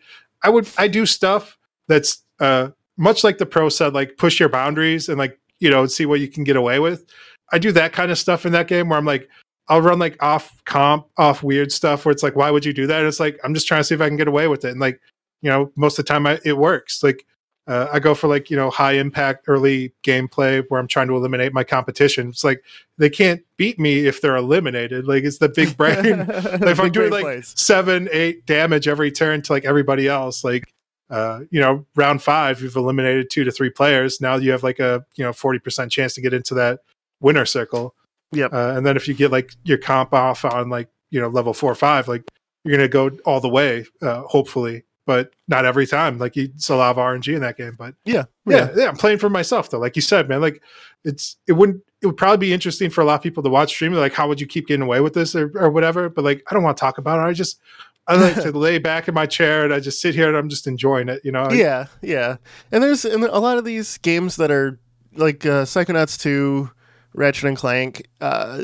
I 0.44 0.50
would, 0.50 0.68
I 0.78 0.87
do 0.87 1.04
stuff 1.04 1.59
that's 1.88 2.22
uh, 2.38 2.68
much 2.96 3.24
like 3.24 3.38
the 3.38 3.46
pro 3.46 3.68
said, 3.70 3.92
like 3.92 4.16
push 4.18 4.38
your 4.38 4.48
boundaries 4.50 5.09
and 5.09 5.18
like, 5.18 5.37
you 5.59 5.68
know, 5.68 5.85
see 5.87 6.07
what 6.07 6.20
you 6.20 6.28
can 6.28 6.44
get 6.44 6.54
away 6.57 6.78
with. 6.78 7.04
I 7.52 7.59
do 7.59 7.72
that 7.72 7.92
kind 7.92 8.12
of 8.12 8.18
stuff 8.18 8.46
in 8.46 8.52
that 8.52 8.68
game 8.68 8.88
where 8.88 8.98
I'm 8.98 9.04
like, 9.04 9.28
I'll 9.68 9.83
run 9.83 9.98
like 9.98 10.22
off 10.22 10.62
comp, 10.64 11.07
off 11.16 11.42
weird 11.42 11.72
stuff 11.72 12.04
where 12.04 12.12
it's 12.12 12.22
like, 12.22 12.37
why 12.37 12.50
would 12.50 12.64
you 12.64 12.72
do 12.72 12.87
that? 12.87 12.98
And 13.00 13.09
it's 13.09 13.20
like, 13.20 13.38
I'm 13.44 13.54
just 13.54 13.68
trying 13.68 13.81
to 13.81 13.85
see 13.85 13.94
if 13.94 14.00
I 14.00 14.09
can 14.09 14.16
get 14.16 14.28
away 14.28 14.48
with 14.48 14.64
it. 14.64 14.70
And 14.70 14.81
like, 14.81 15.00
you 15.42 15.50
know, 15.50 15.70
most 15.76 15.98
of 15.98 16.04
the 16.04 16.09
time 16.09 16.26
I, 16.26 16.40
it 16.44 16.57
works. 16.57 17.02
Like, 17.02 17.24
uh, 17.68 17.87
I 17.92 17.98
go 17.98 18.14
for 18.14 18.28
like 18.28 18.48
you 18.48 18.57
know 18.57 18.70
high 18.70 18.92
impact 18.92 19.44
early 19.46 19.92
gameplay 20.02 20.64
where 20.68 20.81
I'm 20.81 20.88
trying 20.88 21.07
to 21.09 21.16
eliminate 21.16 21.52
my 21.52 21.64
competition. 21.64 22.31
It's 22.31 22.42
like 22.42 22.64
they 22.96 23.11
can't 23.11 23.42
beat 23.59 23.78
me 23.78 24.07
if 24.07 24.22
they're 24.22 24.37
eliminated. 24.37 25.07
Like 25.07 25.24
it's 25.24 25.37
the 25.37 25.50
big 25.50 25.76
brain. 25.76 26.18
like 26.26 26.62
if 26.62 26.81
I'm 26.81 26.90
doing 26.90 27.11
like 27.11 27.24
plays. 27.24 27.52
seven, 27.59 28.09
eight 28.11 28.46
damage 28.46 28.88
every 28.88 29.12
turn 29.12 29.42
to 29.42 29.52
like 29.52 29.66
everybody 29.66 30.09
else, 30.09 30.44
like 30.44 30.72
uh, 31.11 31.40
you 31.50 31.61
know, 31.61 31.85
round 31.94 32.22
five, 32.22 32.62
you've 32.62 32.76
eliminated 32.76 33.28
two 33.31 33.44
to 33.44 33.52
three 33.52 33.70
players. 33.70 34.18
Now 34.18 34.37
you 34.37 34.50
have 34.52 34.62
like 34.62 34.78
a 34.78 35.04
you 35.16 35.24
know 35.24 35.35
forty 35.35 35.59
percent 35.59 35.92
chance 35.92 36.14
to 36.14 36.22
get 36.22 36.33
into 36.33 36.54
that 36.54 36.81
winner 37.20 37.44
circle. 37.44 37.94
Yep. 38.33 38.53
Uh, 38.53 38.75
and 38.77 38.87
then 38.87 38.97
if 38.97 39.09
you 39.09 39.14
get 39.14 39.33
like 39.33 39.53
your 39.64 39.79
comp 39.79 40.12
off 40.12 40.45
on 40.45 40.69
like 40.69 40.88
you 41.11 41.21
know 41.21 41.29
level 41.29 41.55
four 41.55 41.73
or 41.73 41.77
five, 41.77 42.09
like 42.09 42.29
you're 42.64 42.77
gonna 42.77 42.88
go 42.88 43.11
all 43.25 43.41
the 43.41 43.49
way, 43.49 43.87
uh, 44.03 44.23
hopefully. 44.23 44.85
But 45.07 45.31
not 45.47 45.64
every 45.64 45.87
time. 45.87 46.19
Like 46.19 46.37
you, 46.37 46.51
it's 46.55 46.69
a 46.69 46.77
lot 46.77 46.91
of 46.91 46.97
RNG 46.99 47.35
in 47.35 47.41
that 47.41 47.57
game. 47.57 47.77
But 47.79 47.95
yeah, 48.05 48.25
yeah, 48.45 48.69
yeah, 48.77 48.88
I'm 48.88 48.97
playing 48.97 49.19
for 49.19 49.31
myself 49.31 49.71
though. 49.71 49.79
Like 49.79 49.97
you 49.97 50.03
said, 50.03 50.29
man, 50.29 50.43
like 50.43 50.62
it's 51.03 51.37
it 51.47 51.53
wouldn't 51.53 51.83
it 52.01 52.07
would 52.07 52.17
probably 52.17 52.47
be 52.47 52.53
interesting 52.53 52.91
for 52.91 53.01
a 53.01 53.05
lot 53.05 53.14
of 53.14 53.23
people 53.23 53.43
to 53.43 53.49
watch 53.49 53.71
streaming. 53.71 53.99
Like, 53.99 54.12
how 54.12 54.29
would 54.29 54.41
you 54.41 54.47
keep 54.47 54.69
getting 54.69 54.83
away 54.83 55.01
with 55.01 55.14
this 55.14 55.35
or, 55.35 55.51
or 55.57 55.71
whatever? 55.71 56.09
But 56.09 56.25
like, 56.25 56.43
I 56.51 56.55
don't 56.55 56.62
want 56.62 56.77
to 56.77 56.81
talk 56.81 56.99
about 56.99 57.19
it. 57.19 57.29
I 57.29 57.33
just 57.33 57.59
I 58.07 58.17
like 58.17 58.37
to 58.43 58.53
lay 58.59 58.79
back 58.79 59.09
in 59.09 59.14
my 59.14 59.27
chair 59.27 59.64
and 59.64 59.75
I 59.75 59.81
just 59.81 60.01
sit 60.01 60.14
here 60.14 60.29
and 60.29 60.37
I'm 60.37 60.49
just 60.49 60.67
enjoying 60.67 61.09
it. 61.09 61.23
You 61.25 61.33
know? 61.33 61.51
Yeah, 61.51 61.87
yeah. 62.03 62.37
And 62.71 62.83
there's 62.83 63.05
and 63.05 63.25
a 63.25 63.38
lot 63.38 63.59
of 63.59 63.64
these 63.64 63.99
games 63.99 64.37
that 64.37 64.51
are 64.51 64.79
like 65.17 65.45
uh, 65.45 65.64
Psychonauts 65.64 66.21
2, 66.21 66.71
Ratchet 67.14 67.44
and 67.44 67.57
Clank. 67.57 68.07
Uh, 68.21 68.62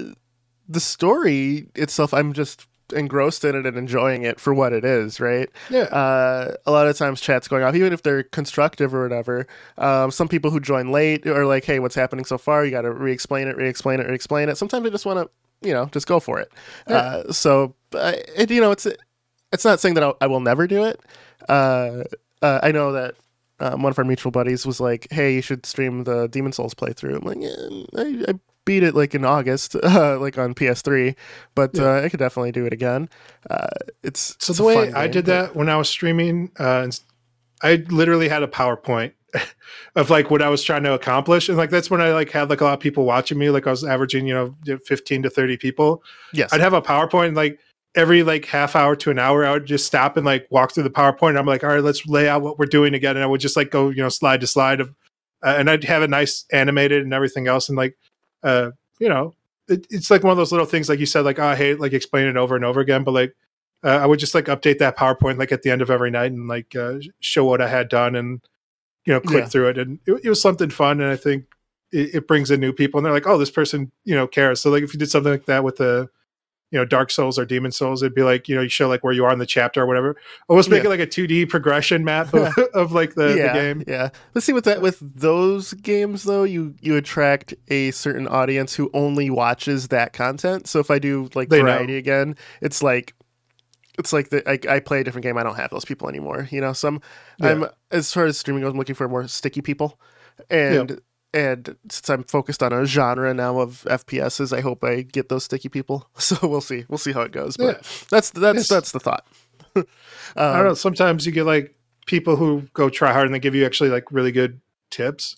the 0.69 0.81
story 0.81 1.67
itself, 1.75 2.15
I'm 2.15 2.33
just 2.33 2.67
engrossed 2.93 3.45
in 3.45 3.55
it 3.55 3.67
and 3.67 3.77
enjoying 3.77 4.23
it 4.23 4.39
for 4.39 4.53
what 4.53 4.73
it 4.73 4.85
is, 4.85 5.19
right? 5.21 5.49
yeah, 5.71 5.83
uh, 5.85 6.55
a 6.67 6.71
lot 6.71 6.87
of 6.87 6.97
times 6.97 7.21
chats 7.21 7.49
going 7.49 7.63
off, 7.63 7.75
even 7.75 7.93
if 7.93 8.03
they're 8.03 8.23
constructive 8.23 8.95
or 8.95 9.03
whatever. 9.03 9.47
Um, 9.79 10.11
some 10.11 10.29
people 10.29 10.51
who 10.51 10.61
join 10.61 10.91
late 10.93 11.27
are 11.27 11.47
like, 11.47 11.65
"Hey, 11.65 11.79
what's 11.79 11.95
happening 11.95 12.25
so 12.25 12.39
far? 12.39 12.65
You 12.65 12.71
got 12.71 12.83
to 12.83 12.93
re-explain 12.93 13.49
it, 13.49 13.57
re-explain 13.57 14.01
it, 14.01 14.07
re-explain 14.07 14.49
it." 14.49 14.57
Sometimes 14.57 14.87
I 14.87 14.91
just 14.91 15.07
want 15.07 15.19
to, 15.19 15.67
you 15.67 15.75
know, 15.75 15.87
just 15.87 16.07
go 16.07 16.21
for 16.21 16.41
it. 16.41 16.53
Yeah. 16.89 16.97
Uh, 16.97 17.33
so, 17.33 17.75
uh, 17.95 18.13
it, 18.37 18.51
you 18.51 18.61
know, 18.61 18.71
it's 18.71 18.87
it's 19.53 19.65
not 19.65 19.81
saying 19.81 19.95
that 19.95 20.05
I'll, 20.05 20.17
I 20.21 20.27
will 20.27 20.41
never 20.41 20.67
do 20.67 20.85
it. 20.85 21.01
Uh, 21.49 22.05
uh, 22.43 22.61
I 22.63 22.73
know 22.73 22.93
that. 22.93 23.15
Um, 23.61 23.83
one 23.83 23.91
of 23.91 23.99
our 23.99 24.05
mutual 24.05 24.33
buddies 24.33 24.67
was 24.67 24.81
like, 24.81 25.07
"Hey, 25.11 25.35
you 25.35 25.43
should 25.43 25.65
stream 25.67 26.05
the 26.05 26.27
Demon's 26.29 26.57
Souls 26.57 26.75
playthrough." 26.75 27.17
I'm 27.17 27.25
like, 27.25 27.39
yeah, 27.41 28.29
I, 28.29 28.33
I 28.33 28.39
beat 28.65 28.83
it 28.83 28.95
like 28.95 29.15
in 29.15 29.25
August, 29.25 29.77
uh, 29.83 30.19
like 30.19 30.39
on 30.39 30.55
PS3, 30.55 31.15
but 31.55 31.71
Yeah. 31.75 31.85
uh, 31.85 32.03
I 32.03 32.09
could 32.09 32.19
definitely 32.19 32.53
do 32.53 32.65
it 32.67 32.73
again. 32.73 33.09
Uh, 33.49 33.67
it's 34.03 34.37
So 34.41 34.51
it's 34.53 34.59
the 34.59 34.65
way 34.65 34.93
I 34.93 35.03
game, 35.05 35.13
did 35.13 35.27
but- 35.27 35.31
that 35.49 35.57
when 35.57 35.69
I 35.69 35.77
was 35.77 35.89
streaming, 35.89 36.51
uh, 36.59 36.89
and 37.63 37.93
literally 37.93 38.29
had 38.29 38.43
a 38.43 38.49
PowerPoint 38.49 39.13
of 39.97 40.11
like 40.11 40.31
what 40.31 40.43
I 40.43 40.49
was 40.49 40.63
trying 40.63 40.83
to 40.85 40.93
accomplish, 40.93 41.49
and 41.49 41.57
like 41.57 41.71
that's 41.71 41.91
when 41.91 42.01
I 42.01 42.13
like 42.13 42.31
had 42.31 42.51
like 42.51 42.61
a 42.61 42.65
lot 42.65 42.75
of 42.75 42.81
people 42.81 43.05
watching 43.05 43.39
me. 43.39 43.51
Like 43.51 43.67
I 43.67 43.71
was 43.71 43.85
averaging, 43.85 44.27
you 44.27 44.35
know, 44.35 44.79
fifteen 44.87 45.23
to 45.23 45.31
thirty 45.31 45.57
people. 45.57 46.03
yes, 46.33 46.53
I'd 46.53 46.61
have 46.61 46.73
a 46.73 46.83
PowerPoint, 46.83 47.29
and 47.29 47.37
like 47.37 47.59
every 47.95 48.23
like 48.23 48.45
half 48.47 48.75
hour 48.77 48.97
to 48.97 49.11
an 49.11 49.19
hour, 49.19 49.45
I 49.47 49.53
would 49.53 49.67
just 49.67 49.87
stop 49.87 50.17
and 50.17 50.27
like 50.27 50.47
walk 50.51 50.73
through 50.73 50.83
the 50.85 50.91
PowerPoint. 50.91 51.31
And 51.31 51.39
I'm 51.39 51.47
like, 51.47 51.63
all 51.65 51.71
right, 51.71 51.83
let's 51.83 52.07
lay 52.07 52.29
out 52.29 52.43
what 52.43 52.59
we're 52.59 52.67
doing 52.67 52.95
again, 52.95 53.17
and 53.17 53.25
I 53.25 53.27
would 53.27 53.41
just 53.41 53.57
like 53.57 53.71
go, 53.71 53.89
you 53.91 54.03
know, 54.03 54.09
slide 54.09 54.41
to 54.41 54.47
slide 54.47 54.81
of, 54.81 54.95
uh, 55.43 55.55
and 55.59 55.71
I'd 55.71 55.85
have 55.85 56.03
it 56.03 56.11
nice 56.11 56.45
animated 56.53 57.03
and 57.03 57.13
everything 57.15 57.47
else, 57.47 57.69
and 57.69 57.77
like, 57.79 57.97
uh, 58.43 58.71
you 58.99 59.09
know, 59.09 59.35
it, 59.69 59.87
it's 59.91 60.11
like 60.11 60.23
one 60.23 60.33
of 60.33 60.37
those 60.37 60.53
little 60.53 60.67
things, 60.67 60.89
like 60.89 60.99
you 60.99 61.07
said, 61.07 61.25
like 61.25 61.39
oh, 61.39 61.47
I 61.47 61.57
hate 61.57 61.81
like 61.81 61.93
explaining 61.93 62.31
it 62.31 62.37
over 62.37 62.57
and 62.57 62.65
over 62.65 62.81
again, 62.81 63.05
but 63.05 63.13
like. 63.13 63.35
Uh, 63.83 63.99
I 64.03 64.07
would 64.07 64.19
just 64.19 64.35
like 64.35 64.47
update 64.47 64.79
that 64.79 64.97
PowerPoint 64.97 65.37
like 65.39 65.53
at 65.53 65.61
the 65.61 65.71
end 65.71 65.83
of 65.83 65.91
every 65.91 66.11
night 66.11 66.33
and 66.33 66.49
like 66.49 66.75
uh, 66.75 67.01
show 67.21 67.45
what 67.45 67.61
I 67.61 67.69
had 67.69 67.91
done 67.91 68.17
and 68.17 68.41
you 69.05 69.13
know 69.13 69.21
click 69.21 69.43
Yeah. 69.45 69.49
through 69.51 69.69
it 69.69 69.77
and 69.79 69.99
it, 70.07 70.21
it 70.25 70.29
was 70.31 70.41
something 70.41 70.71
fun 70.71 71.03
and 71.03 71.11
I 71.13 71.17
think 71.17 71.45
it, 71.93 72.15
it 72.15 72.27
brings 72.27 72.51
in 72.51 72.61
new 72.61 72.73
people 72.73 72.97
and 72.97 73.05
they're 73.05 73.13
like 73.13 73.27
oh 73.27 73.37
this 73.37 73.51
person 73.51 73.93
you 74.05 74.15
know 74.15 74.27
cares 74.27 74.63
so 74.63 74.71
like 74.71 74.85
if 74.85 74.95
you 74.95 74.99
did 74.99 75.11
something 75.11 75.33
like 75.33 75.45
that 75.45 75.65
with 75.65 75.77
the 75.77 76.09
you 76.75 76.81
know 76.81 76.85
Dark 76.85 77.11
Souls 77.13 77.39
or 77.39 77.45
Demon's 77.45 77.77
Souls 77.77 78.03
it'd 78.03 78.15
be 78.15 78.25
like 78.25 78.49
you 78.49 78.57
know 78.57 78.61
you 78.63 78.69
show 78.69 78.89
like 78.89 79.05
where 79.05 79.13
you 79.13 79.25
are 79.25 79.33
in 79.33 79.39
the 79.39 79.47
chapter 79.47 79.81
or 79.83 79.87
whatever 79.87 80.17
almost 80.49 80.69
make 80.69 80.83
Yeah. 80.83 80.89
it 80.89 80.91
like 80.91 81.01
a 81.01 81.07
2D 81.07 81.49
progression 81.49 82.05
map 82.05 82.35
of, 82.35 82.53
of 82.75 82.91
like 82.91 83.15
the, 83.15 83.37
yeah, 83.37 83.53
the 83.53 83.59
game 83.61 83.85
Yeah. 83.87 84.09
Let's 84.35 84.45
see 84.45 84.53
with 84.53 84.65
that 84.65 84.83
with 84.83 84.99
those 85.01 85.73
games 85.75 86.25
though, 86.25 86.43
you 86.43 86.75
you 86.81 86.97
attract 86.97 87.55
a 87.69 87.93
certain 87.93 88.27
audience 88.27 88.75
who 88.75 88.91
only 88.93 89.31
watches 89.31 89.89
that 89.89 90.13
content. 90.13 90.67
So 90.67 90.81
if 90.81 90.91
I 90.91 90.99
do 90.99 91.31
like 91.35 91.49
They 91.49 91.61
know. 91.63 91.67
variety 91.67 91.97
again, 91.97 92.35
it's 92.61 92.83
like 92.83 93.15
it's 93.97 94.13
like 94.13 94.31
the 94.31 94.43
I, 94.51 94.59
I 94.77 94.81
play 94.81 95.01
a 95.01 95.05
different 95.05 95.23
game. 95.23 95.39
I 95.39 95.45
don't 95.45 95.55
have 95.55 95.71
those 95.71 95.85
people 95.85 96.09
anymore. 96.09 96.49
You 96.51 96.61
know, 96.61 96.73
some 96.73 97.01
Yeah. 97.39 97.51
I'm 97.51 97.67
as 97.93 98.13
far 98.13 98.25
as 98.25 98.37
streaming 98.37 98.63
goes, 98.65 98.73
I'm 98.73 98.79
looking 98.79 98.97
for 98.97 99.09
more 99.09 99.29
sticky 99.29 99.61
people, 99.63 100.01
and 100.51 101.01
and 101.35 101.77
since 101.91 102.09
I'm 102.09 102.23
focused 102.25 102.63
on 102.63 102.73
a 102.73 102.87
genre 102.87 103.35
now 103.35 103.59
of 103.61 103.85
FPSs, 103.89 104.57
I 104.57 104.61
hope 104.61 104.83
I 104.85 105.03
get 105.03 105.29
those 105.29 105.45
sticky 105.45 105.69
people. 105.69 106.09
So 106.19 106.37
we'll 106.43 106.61
see. 106.63 106.85
We'll 106.89 106.99
see 106.99 107.13
how 107.13 107.23
it 107.23 107.33
goes. 107.33 107.57
But 107.57 107.65
Yeah. 107.83 107.89
that's 108.11 108.31
that's 108.31 108.69
that's 108.69 108.93
the 108.93 109.01
thought. 109.01 109.27
I 109.77 109.83
don't 110.37 110.57
Um, 110.61 110.65
know. 110.69 110.75
Sometimes 110.75 111.27
you 111.27 111.33
get 111.33 111.45
like 111.45 111.75
people 112.07 112.37
who 112.37 112.63
go 112.73 112.89
try 112.89 113.13
hard 113.13 113.27
and 113.27 113.35
they 113.35 113.39
give 113.41 113.55
you 113.55 113.67
actually 113.67 113.91
like 113.91 114.11
really 114.13 114.33
good 114.33 114.61
tips. 114.91 115.37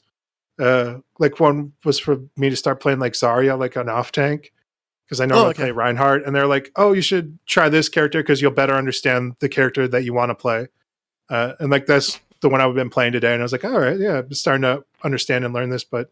Uh, 0.58 0.98
like 1.18 1.40
one 1.40 1.72
was 1.84 1.98
for 1.98 2.18
me 2.36 2.50
to 2.50 2.56
start 2.56 2.80
playing 2.80 2.98
like 2.98 3.12
Zarya, 3.14 3.58
like 3.58 3.76
an 3.76 3.88
off 3.88 4.12
tank, 4.12 4.52
because 5.06 5.20
I 5.20 5.26
normally 5.26 5.50
okay. 5.50 5.64
play 5.64 5.70
Reinhardt, 5.70 6.24
and 6.26 6.34
they're 6.34 6.46
like, 6.46 6.70
"Oh, 6.76 6.92
you 6.92 7.02
should 7.02 7.38
try 7.46 7.68
this 7.68 7.88
character 7.88 8.22
because 8.22 8.40
you'll 8.40 8.52
better 8.52 8.74
understand 8.74 9.34
the 9.40 9.48
character 9.48 9.86
that 9.88 10.04
you 10.04 10.14
want 10.14 10.30
to 10.30 10.34
play." 10.34 10.68
Uh, 11.28 11.52
and 11.60 11.70
like 11.70 11.86
that's 11.86 12.20
the 12.46 12.50
one 12.52 12.60
I've 12.60 12.74
been 12.74 12.90
playing 12.90 13.12
today, 13.12 13.32
and 13.32 13.42
I 13.42 13.44
was 13.44 13.52
like, 13.52 13.64
"All 13.64 13.78
right, 13.78 13.98
yeah, 13.98 14.18
I'm 14.18 14.32
starting 14.32 14.62
to 14.62 14.84
understand 15.02 15.44
and 15.44 15.52
learn 15.52 15.68
this." 15.70 15.84
But 15.84 16.10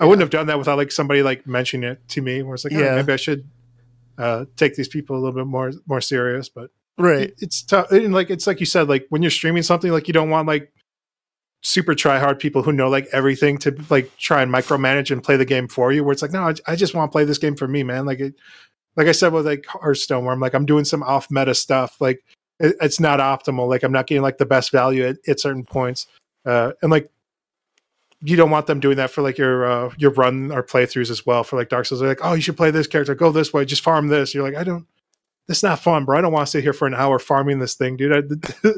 I 0.00 0.04
wouldn't 0.04 0.20
have 0.20 0.30
done 0.30 0.46
that 0.48 0.58
without 0.58 0.76
like 0.78 0.92
somebody 0.92 1.22
like 1.22 1.46
mentioning 1.46 1.90
it 1.90 2.08
to 2.08 2.20
me, 2.22 2.42
where 2.42 2.54
it's 2.54 2.64
like, 2.64 2.74
"Oh, 2.74 2.78
Yeah. 2.78 2.94
maybe 2.96 3.12
I 3.12 3.16
should 3.16 3.48
uh, 4.18 4.44
take 4.56 4.74
these 4.74 4.88
people 4.88 5.16
a 5.16 5.20
little 5.20 5.34
bit 5.34 5.46
more 5.46 5.72
more 5.86 6.00
serious." 6.00 6.48
But 6.48 6.70
right. 6.98 7.28
it- 7.28 7.34
it's 7.38 7.62
tough 7.62 7.90
and 7.90 8.12
like 8.12 8.28
it's 8.30 8.46
like 8.46 8.60
you 8.60 8.66
said 8.66 8.88
like 8.88 9.06
when 9.08 9.22
you're 9.22 9.30
streaming 9.30 9.62
something 9.62 9.90
like 9.90 10.06
you 10.08 10.14
don't 10.14 10.30
want 10.30 10.46
like 10.46 10.72
super 11.64 11.94
try 11.94 12.18
hard 12.18 12.38
people 12.40 12.62
who 12.62 12.72
know 12.72 12.88
like 12.88 13.06
everything 13.12 13.56
to 13.56 13.74
like 13.88 14.14
try 14.18 14.42
and 14.42 14.52
micromanage 14.52 15.10
and 15.12 15.22
play 15.22 15.36
the 15.36 15.44
game 15.44 15.68
for 15.68 15.92
you 15.92 16.02
where 16.02 16.12
it's 16.12 16.20
like 16.22 16.32
no 16.32 16.42
i, 16.48 16.54
I 16.66 16.74
just 16.74 16.92
want 16.92 17.10
to 17.10 17.12
play 17.14 17.24
this 17.24 17.38
game 17.38 17.54
for 17.54 17.68
me 17.68 17.84
man 17.84 18.04
like 18.04 18.18
it 18.18 18.34
like 18.96 19.06
i 19.06 19.12
said 19.12 19.32
with 19.32 19.46
like 19.46 19.64
hearthstone 19.66 20.24
where 20.24 20.34
i'm 20.34 20.40
like 20.40 20.54
i'm 20.54 20.66
doing 20.66 20.84
some 20.84 21.04
off 21.04 21.30
meta 21.30 21.54
stuff 21.54 22.00
like 22.00 22.24
it, 22.62 22.76
it's 22.80 22.98
not 22.98 23.20
optimal 23.20 23.68
like 23.68 23.82
i'm 23.82 23.92
not 23.92 24.06
getting 24.06 24.22
like 24.22 24.38
the 24.38 24.46
best 24.46 24.72
value 24.72 25.04
at, 25.06 25.16
at 25.28 25.38
certain 25.40 25.64
points 25.64 26.06
uh 26.46 26.72
and 26.80 26.90
like 26.90 27.10
you 28.24 28.36
don't 28.36 28.50
want 28.50 28.66
them 28.66 28.80
doing 28.80 28.96
that 28.96 29.10
for 29.10 29.20
like 29.20 29.36
your 29.36 29.66
uh 29.66 29.92
your 29.98 30.12
run 30.12 30.50
or 30.50 30.62
playthroughs 30.62 31.10
as 31.10 31.26
well 31.26 31.44
for 31.44 31.56
like 31.56 31.68
dark 31.68 31.84
souls 31.86 32.00
they're 32.00 32.08
like 32.08 32.24
oh 32.24 32.32
you 32.32 32.40
should 32.40 32.56
play 32.56 32.70
this 32.70 32.86
character 32.86 33.14
go 33.14 33.30
this 33.30 33.52
way 33.52 33.64
just 33.64 33.82
farm 33.82 34.08
this 34.08 34.32
you're 34.34 34.44
like 34.44 34.56
i 34.56 34.64
don't 34.64 34.86
that's 35.48 35.62
not 35.62 35.80
fun, 35.80 36.04
bro. 36.04 36.18
I 36.18 36.20
don't 36.20 36.32
want 36.32 36.46
to 36.46 36.50
sit 36.50 36.62
here 36.62 36.72
for 36.72 36.86
an 36.86 36.94
hour 36.94 37.18
farming 37.18 37.58
this 37.58 37.74
thing, 37.74 37.96
dude. 37.96 38.12
I, 38.32 38.68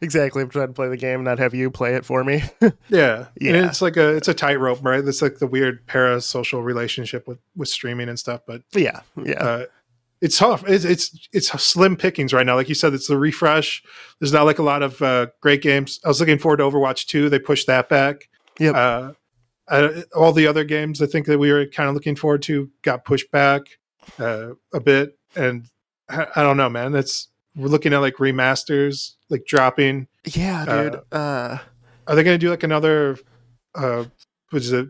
Exactly. 0.00 0.42
I'm 0.42 0.48
trying 0.48 0.68
to 0.68 0.72
play 0.72 0.88
the 0.88 0.96
game, 0.96 1.24
not 1.24 1.38
have 1.38 1.54
you 1.54 1.70
play 1.70 1.94
it 1.94 2.04
for 2.04 2.22
me. 2.22 2.42
yeah, 2.88 3.26
Yeah. 3.40 3.54
And 3.54 3.66
it's 3.66 3.82
like 3.82 3.96
a 3.96 4.14
it's 4.16 4.28
a 4.28 4.34
tightrope, 4.34 4.78
right? 4.84 5.04
It's 5.04 5.20
like 5.22 5.38
the 5.38 5.46
weird 5.46 5.86
parasocial 5.86 6.62
relationship 6.62 7.26
with 7.26 7.38
with 7.56 7.68
streaming 7.68 8.08
and 8.08 8.18
stuff. 8.18 8.42
But 8.46 8.62
yeah. 8.74 9.00
Yeah. 9.16 9.42
uh, 9.42 9.64
it's 10.22 10.38
tough. 10.38 10.62
It's, 10.68 10.84
it's 10.84 11.28
it's 11.32 11.48
slim 11.62 11.96
pickings 11.96 12.32
right 12.32 12.46
now. 12.46 12.54
Like 12.54 12.68
you 12.68 12.76
said, 12.76 12.94
it's 12.94 13.08
the 13.08 13.18
refresh. 13.18 13.82
There's 14.20 14.32
not 14.32 14.46
like 14.46 14.60
a 14.60 14.62
lot 14.62 14.82
of 14.82 15.02
uh, 15.02 15.26
great 15.40 15.62
games. 15.62 15.98
I 16.04 16.08
was 16.08 16.20
looking 16.20 16.38
forward 16.38 16.58
to 16.58 16.62
Overwatch 16.62 17.06
2. 17.06 17.28
They 17.28 17.40
pushed 17.40 17.66
that 17.66 17.88
back. 17.88 18.28
Yep. 18.60 18.74
Uh, 18.76 19.12
all 20.14 20.32
the 20.32 20.46
other 20.46 20.62
games 20.62 21.02
I 21.02 21.06
think 21.06 21.26
that 21.26 21.38
we 21.38 21.50
were 21.50 21.66
kind 21.66 21.88
of 21.88 21.94
looking 21.94 22.14
forward 22.14 22.42
to 22.42 22.70
got 22.82 23.04
pushed 23.04 23.32
back 23.32 23.62
uh, 24.20 24.50
a 24.72 24.80
bit, 24.80 25.18
and 25.34 25.66
I, 26.08 26.28
I 26.36 26.42
don't 26.42 26.56
know, 26.56 26.70
man. 26.70 26.92
That's 26.92 27.28
we're 27.56 27.66
looking 27.66 27.92
at 27.92 27.98
like 27.98 28.16
remasters, 28.16 29.14
like 29.28 29.44
dropping. 29.44 30.06
yeah, 30.24 30.64
uh, 30.68 30.82
dude. 30.82 31.00
Uh, 31.10 31.58
Are 32.06 32.14
they 32.14 32.22
going 32.22 32.38
to 32.38 32.38
do 32.38 32.50
like 32.50 32.62
another? 32.62 33.18
Uh, 33.74 34.04
what 34.50 34.62
is 34.62 34.72
it? 34.72 34.88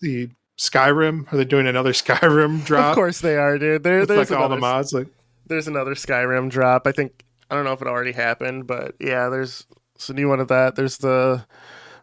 The 0.00 0.30
Skyrim? 0.60 1.32
Are 1.32 1.36
they 1.38 1.44
doing 1.46 1.66
another 1.66 1.92
Skyrim 1.94 2.64
drop? 2.66 2.90
of 2.90 2.94
course 2.94 3.20
they 3.22 3.36
are, 3.36 3.56
dude. 3.58 3.82
There, 3.82 4.00
with 4.00 4.08
there's 4.10 4.30
like 4.30 4.38
all 4.38 4.48
the 4.50 4.58
mods. 4.58 4.92
Like, 4.92 5.08
there's 5.46 5.66
another 5.66 5.94
Skyrim 5.94 6.50
drop. 6.50 6.86
I 6.86 6.92
think 6.92 7.24
I 7.50 7.54
don't 7.54 7.64
know 7.64 7.72
if 7.72 7.80
it 7.80 7.88
already 7.88 8.12
happened, 8.12 8.66
but 8.66 8.94
yeah, 9.00 9.30
there's 9.30 9.66
it's 9.94 10.10
a 10.10 10.14
new 10.14 10.28
one 10.28 10.38
of 10.38 10.48
that. 10.48 10.76
There's 10.76 10.98
the 10.98 11.44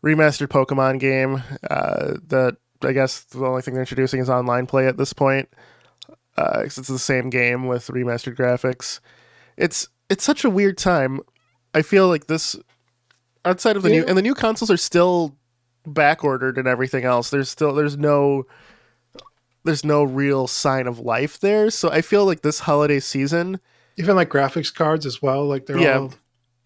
remastered 0.03 0.47
Pokemon 0.47 0.99
game 0.99 1.43
uh, 1.69 2.15
that 2.27 2.57
I 2.83 2.93
guess 2.93 3.21
the 3.25 3.45
only 3.45 3.61
thing 3.61 3.73
they're 3.75 3.83
introducing 3.83 4.19
is 4.19 4.29
online 4.29 4.65
play 4.65 4.87
at 4.87 4.97
this 4.97 5.13
point. 5.13 5.49
Uh, 6.35 6.61
'cause 6.63 6.77
it's 6.79 6.87
the 6.87 6.99
same 6.99 7.29
game 7.29 7.67
with 7.67 7.87
remastered 7.87 8.35
graphics. 8.35 8.99
It's 9.55 9.87
it's 10.09 10.23
such 10.23 10.43
a 10.43 10.49
weird 10.49 10.77
time. 10.79 11.19
I 11.75 11.83
feel 11.83 12.07
like 12.07 12.25
this 12.27 12.55
outside 13.45 13.75
of 13.75 13.83
the 13.83 13.89
new 13.89 14.03
and 14.05 14.17
the 14.17 14.21
new 14.23 14.33
consoles 14.35 14.71
are 14.71 14.77
still 14.77 15.35
back 15.88 16.23
ordered 16.23 16.58
and 16.58 16.67
everything 16.67 17.04
else. 17.06 17.30
There's 17.30 17.50
still 17.50 17.73
there's 17.73 17.97
no 17.97 18.45
there's 19.63 19.84
no 19.84 20.04
real 20.04 20.47
sign 20.47 20.88
of 20.88 21.00
life 21.00 21.39
there. 21.39 21.69
So 21.69 21.89
I 21.89 22.02
feel 22.02 22.26
like 22.26 22.41
this 22.41 22.60
holiday 22.62 23.00
season 23.00 23.60
even 23.97 24.15
like 24.15 24.30
graphics 24.30 24.73
cards 24.73 25.06
as 25.08 25.21
well. 25.21 25.45
Like 25.45 25.65
they're 25.65 25.80
Yeah. 25.80 25.97
all 26.00 26.13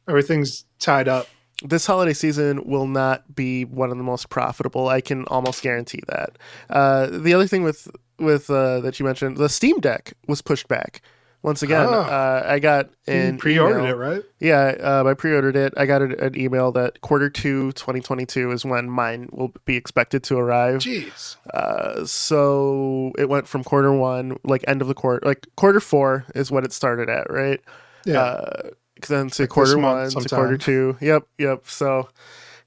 everything's 0.08 0.66
tied 0.80 1.08
up. 1.08 1.28
this 1.64 1.86
holiday 1.86 2.14
season 2.14 2.64
will 2.68 2.88
not 2.88 3.36
be 3.36 3.64
one 3.66 3.92
of 3.92 3.98
the 3.98 4.04
most 4.04 4.30
profitable. 4.30 4.88
I 4.90 5.00
can 5.00 5.26
almost 5.26 5.62
guarantee 5.62 6.02
that. 6.08 6.38
Uh, 6.70 7.06
the 7.08 7.34
other 7.34 7.48
thing 7.48 7.64
with 7.64 7.88
with 8.20 8.50
uh, 8.50 8.80
that 8.82 9.00
you 9.00 9.06
mentioned, 9.06 9.38
the 9.38 9.48
Steam 9.50 9.80
Deck 9.80 10.14
was 10.28 10.42
pushed 10.42 10.68
back. 10.68 11.02
Once 11.44 11.64
again, 11.64 11.88
Oh. 11.90 12.02
uh, 12.02 12.44
I 12.46 12.60
got 12.60 12.90
an 13.08 13.38
pre-ordered 13.40 13.80
email- 13.80 13.94
it, 13.94 13.98
right? 13.98 14.24
Yeah, 14.40 14.76
um, 14.80 15.08
I 15.08 15.16
pre-ordered 15.16 15.56
it. 15.56 15.74
I 15.76 15.88
got 15.88 16.04
an, 16.04 16.38
email 16.40 16.72
that 16.74 17.02
quarter 17.02 17.32
two, 17.32 17.72
2022 17.72 18.52
is 18.52 18.64
when 18.64 18.88
mine 18.92 19.28
will 19.32 19.52
be 19.66 19.76
expected 19.76 20.22
to 20.26 20.38
arrive. 20.38 20.82
Jeez. 20.82 21.38
Uh, 21.52 22.06
so 22.06 23.12
it 23.18 23.28
went 23.28 23.48
from 23.48 23.64
quarter 23.64 23.92
one, 23.92 24.38
like 24.44 24.64
end 24.68 24.84
of 24.84 24.88
the 24.88 24.94
quarter, 24.94 25.26
like 25.28 25.48
quarter 25.56 25.80
four 25.80 26.26
is 26.36 26.52
what 26.52 26.64
it 26.64 26.72
started 26.74 27.10
at, 27.10 27.28
right? 27.32 27.60
Yeah. 28.06 28.20
Uh, 28.22 28.70
then 29.08 29.30
to 29.32 29.44
Like 29.44 29.50
quarter 29.50 29.80
one 29.80 30.06
to 30.06 30.12
sometime. 30.12 30.38
quarter 30.38 30.58
two. 30.60 30.96
Yep, 31.02 31.24
yep. 31.40 31.64
So, 31.66 32.08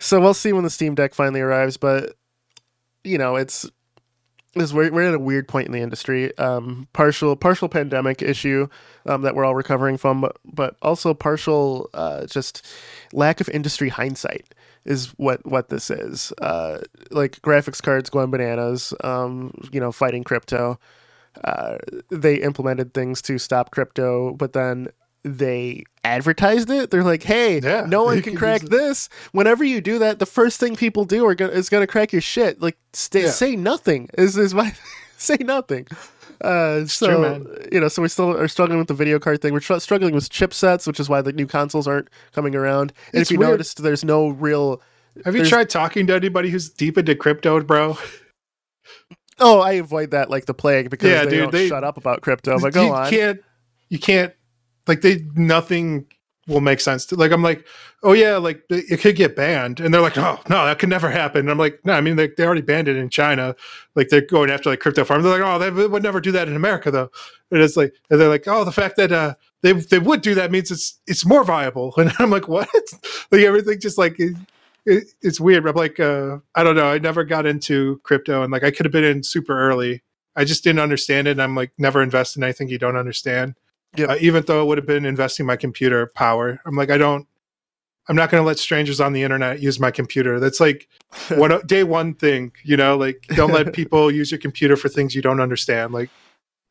so 0.01 0.21
we'll 0.21 0.35
see 0.35 0.53
when 0.53 0.65
the 0.65 0.71
Steam 0.71 0.97
Deck 0.97 1.15
finally 1.15 1.41
arrives. 1.41 1.77
But 1.77 2.15
you 3.05 3.19
know, 3.19 3.37
it's 3.37 3.71
this 4.55 4.73
we're, 4.73 4.91
we're 4.91 5.09
at 5.09 5.15
a 5.15 5.19
weird 5.19 5.49
point 5.49 5.67
in 5.67 5.73
the 5.73 5.81
industry. 5.81 6.37
Um, 6.39 6.89
partial 6.93 7.37
partial 7.37 7.69
pandemic 7.69 8.23
issue 8.23 8.69
um, 9.07 9.23
that 9.23 9.35
we're 9.35 9.45
all 9.45 9.55
recovering 9.55 9.97
from, 9.97 10.21
but, 10.21 10.37
but 10.45 10.77
also 10.83 11.15
partial 11.15 11.91
uh, 11.95 12.27
just 12.27 12.67
lack 13.13 13.41
of 13.41 13.49
industry 13.49 13.89
hindsight 13.89 14.55
is 14.85 15.09
what 15.17 15.45
what 15.47 15.69
this 15.69 15.91
is. 15.91 16.33
Uh, 16.41 16.81
like 17.11 17.41
graphics 17.43 17.83
cards 17.83 18.11
going 18.11 18.31
bananas. 18.31 18.95
Um, 19.03 19.53
you 19.73 19.81
know, 19.81 19.93
fighting 19.93 20.25
crypto. 20.25 20.79
Uh, 21.43 21.79
they 22.11 22.37
implemented 22.37 22.95
things 22.95 23.21
to 23.23 23.39
stop 23.39 23.73
crypto, 23.73 24.35
but 24.35 24.53
then 24.53 24.89
they 25.25 25.85
advertised 26.05 26.71
it. 26.71 26.91
They're 26.91 27.03
like, 27.03 27.23
"Hey, 27.23 27.59
Yeah, 27.61 27.87
no 27.89 28.05
one 28.05 28.15
can 28.21 28.33
can 28.33 28.37
crack 28.37 28.61
this. 28.63 29.09
Whenever 29.33 29.65
you 29.65 29.81
do 29.81 29.99
that, 30.01 30.19
the 30.19 30.27
first 30.27 30.61
thing 30.61 30.77
people 30.77 31.05
do 31.05 31.27
are 31.27 31.35
gonna 31.35 31.53
is 31.53 31.69
gonna 31.69 31.87
crack 31.87 32.13
your 32.13 32.21
shit. 32.23 32.61
Like, 32.61 32.77
stay, 32.93 33.23
Yeah. 33.25 33.31
say 33.31 33.57
nothing. 33.57 34.11
Is 34.19 34.37
is 34.37 34.55
my 34.55 34.75
say 35.17 35.37
nothing." 35.41 35.87
Uh, 36.41 36.85
so 36.85 37.07
true, 37.07 37.19
man. 37.21 37.47
you 37.73 37.81
know, 37.81 37.89
so 37.89 38.03
we 38.03 38.09
still 38.09 38.37
are 38.37 38.49
struggling 38.49 38.79
with 38.79 38.89
the 38.89 38.93
video 38.95 39.19
card 39.19 39.41
thing. 39.41 39.55
We're 39.55 39.61
tr- 39.61 39.79
struggling 39.79 40.15
with 40.15 40.29
chipsets, 40.29 40.87
which 40.87 41.01
is 41.01 41.09
why 41.09 41.23
the 41.23 41.33
new 41.33 41.47
consoles 41.47 41.87
aren't 41.87 42.09
coming 42.33 42.55
around. 42.55 42.93
And 43.13 43.23
It's 43.23 43.31
if 43.31 43.35
you 43.35 43.39
weird. 43.39 43.53
noticed, 43.53 43.83
there's 43.83 44.05
no 44.05 44.29
real. 44.29 44.83
Have 45.25 45.35
you 45.37 45.45
tried 45.47 45.71
talking 45.71 46.07
to 46.09 46.15
anybody 46.15 46.51
who's 46.51 46.69
deep 46.69 46.99
into 46.99 47.15
crypto, 47.15 47.61
bro? 47.63 47.97
Oh, 49.39 49.61
I 49.61 49.73
avoid 49.75 50.11
that 50.11 50.29
like 50.29 50.47
the 50.47 50.55
plague 50.55 50.91
because 50.91 51.11
Yeah, 51.11 51.25
they 51.25 51.31
dude, 51.31 51.41
don't 51.45 51.53
they- 51.53 51.69
shut 51.69 51.83
up 51.85 51.97
about 51.97 52.21
crypto. 52.21 52.59
But 52.61 52.73
go 52.73 52.87
you 52.87 52.93
on. 52.95 53.11
can't 53.11 53.41
you 53.89 53.99
can't 53.99 54.33
like 54.87 55.01
they 55.01 55.25
nothing 55.35 56.07
will 56.47 56.61
make 56.61 56.81
sense 56.81 57.07
to 57.07 57.17
like 57.17 57.33
i'm 57.33 57.43
like 57.43 57.67
oh 58.03 58.13
yeah 58.13 58.37
like 58.37 58.63
it 58.69 59.01
could 59.01 59.17
get 59.17 59.35
banned. 59.35 59.81
And 59.81 59.93
they're 59.93 60.01
like 60.01 60.19
oh 60.19 60.39
no 60.49 60.67
that 60.67 60.79
could 60.79 60.89
never 60.91 61.11
happen. 61.11 61.41
And 61.41 61.51
i'm 61.51 61.59
like 61.59 61.81
no 61.85 61.95
i 61.95 62.01
mean 62.01 62.17
they, 62.17 62.29
they 62.29 62.45
already 62.45 62.61
banned 62.61 62.89
it 62.89 62.97
in 62.97 63.09
china. 63.09 63.57
Like 63.95 64.09
they're 64.09 64.21
going 64.21 64.51
after 64.51 64.71
like 64.71 64.81
crypto 64.81 65.05
farms. 65.05 65.25
They're 65.25 65.39
like 65.39 65.49
oh 65.49 65.59
they 65.59 65.87
would 65.87 66.03
never 66.03 66.21
do 66.21 66.33
that 66.33 66.49
in 66.49 66.57
america 66.57 66.91
though. 66.91 67.11
And 67.51 67.63
it's 67.63 67.77
like 67.77 67.95
and 68.11 68.21
they're 68.21 68.29
like 68.29 68.47
oh 68.47 68.65
the 68.65 68.73
fact 68.73 68.97
that 68.97 69.11
uh 69.11 69.35
they 69.63 69.73
they 69.73 69.99
would 69.99 70.21
do 70.21 70.35
that 70.35 70.51
means 70.51 70.71
it's 70.71 71.01
it's 71.07 71.25
more 71.25 71.45
viable. 71.45 71.95
And 71.99 72.13
i'm 72.19 72.31
like 72.31 72.49
what? 72.49 72.69
Like 73.33 73.41
everything 73.41 73.81
just 73.81 73.99
like 73.99 74.21
it, 74.21 74.37
it, 74.87 75.05
it's 75.23 75.41
weird 75.41 75.67
i'm 75.67 75.75
like 75.75 75.99
uh 75.99 76.39
i 76.55 76.63
don't 76.63 76.77
know 76.77 76.89
i 76.89 76.99
never 76.99 77.25
got 77.25 77.47
into 77.47 78.01
crypto 78.05 78.43
and 78.43 78.53
like 78.53 78.63
i 78.65 78.71
could 78.71 78.85
have 78.85 78.93
been 78.93 79.05
in 79.05 79.23
super 79.23 79.59
early. 79.59 80.03
I 80.37 80.45
just 80.45 80.65
didn't 80.65 80.81
understand 80.81 81.27
it 81.27 81.33
and 81.33 81.43
i'm 81.43 81.55
like 81.55 81.73
never 81.79 82.03
invest 82.03 82.37
in 82.37 82.45
anything 82.45 82.69
you 82.69 82.79
don't 82.79 82.97
understand 82.97 83.55
Yep. 83.97 84.09
uh, 84.11 84.17
even 84.21 84.45
though 84.47 84.63
it 84.63 84.67
would 84.67 84.79
have 84.79 84.87
been 84.87 85.05
investing 85.05 85.47
my 85.47 85.57
computer 85.57 86.07
power. 86.07 86.61
I'm 86.67 86.75
like, 86.77 86.91
I 86.91 86.99
don't, 86.99 87.27
I'm 88.09 88.17
not 88.17 88.31
going 88.31 88.43
to 88.43 88.47
let 88.47 88.59
strangers 88.59 89.01
on 89.01 89.13
the 89.13 89.23
internet 89.23 89.61
use 89.61 89.81
my 89.81 89.91
computer. 89.91 90.39
That's 90.39 90.61
like 90.61 90.89
one 91.29 91.61
day 91.67 91.85
one 91.85 92.15
thing, 92.15 92.53
you 92.63 92.77
know, 92.77 92.97
like 92.97 93.25
don't 93.35 93.53
let 93.53 93.73
people 93.75 94.11
use 94.11 94.31
your 94.31 94.39
computer 94.39 94.77
for 94.77 94.89
things 94.89 95.15
you 95.15 95.23
don't 95.23 95.41
understand. 95.41 95.93
Like, 95.93 96.11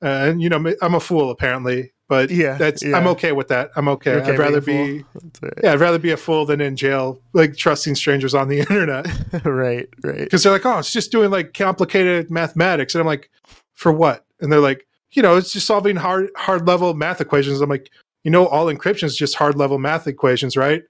uh, 0.03 0.07
and 0.07 0.41
you 0.41 0.49
know, 0.49 0.73
I'm 0.81 0.95
a 0.95 0.99
fool 0.99 1.31
apparently, 1.31 1.93
but 2.09 2.29
Yeah, 2.29 2.57
that's 2.57 2.83
yeah. 2.83 2.97
I'm 2.97 3.07
okay 3.07 3.31
with 3.31 3.47
that. 3.47 3.71
I'm 3.75 3.87
okay. 3.87 4.15
Okay 4.15 4.33
I'd 4.33 4.39
rather 4.39 4.61
being 4.61 4.97
be, 4.97 5.05
right. 5.41 5.53
yeah, 5.63 5.73
I'd 5.73 5.79
rather 5.79 5.97
be 5.97 6.11
a 6.11 6.17
fool 6.17 6.45
than 6.45 6.59
in 6.61 6.75
jail, 6.75 7.19
like 7.31 7.55
trusting 7.55 7.95
strangers 7.95 8.35
on 8.35 8.49
the 8.49 8.59
internet 8.65 9.07
right, 9.45 9.87
right. 10.03 10.17
because 10.19 10.43
they're 10.43 10.51
like, 10.51 10.65
oh, 10.65 10.79
it's 10.79 10.91
just 10.91 11.11
doing 11.11 11.31
like 11.31 11.53
complicated 11.53 12.29
mathematics, 12.29 12.93
and 12.93 12.99
I'm 12.99 13.07
like, 13.07 13.29
for 13.73 13.91
what? 13.91 14.25
And 14.39 14.51
they're 14.51 14.59
like, 14.59 14.85
you 15.13 15.21
know, 15.21 15.37
it's 15.37 15.53
just 15.53 15.67
solving 15.67 15.95
hard 15.95 16.29
hard 16.35 16.67
level 16.67 16.93
math 16.93 17.21
equations. 17.21 17.61
I'm 17.61 17.69
like, 17.69 17.89
you 18.23 18.31
know, 18.31 18.47
all 18.47 18.65
encryption 18.65 19.03
is 19.03 19.15
just 19.15 19.35
hard 19.35 19.55
level 19.55 19.77
math 19.79 20.07
equations, 20.07 20.57
right? 20.57 20.83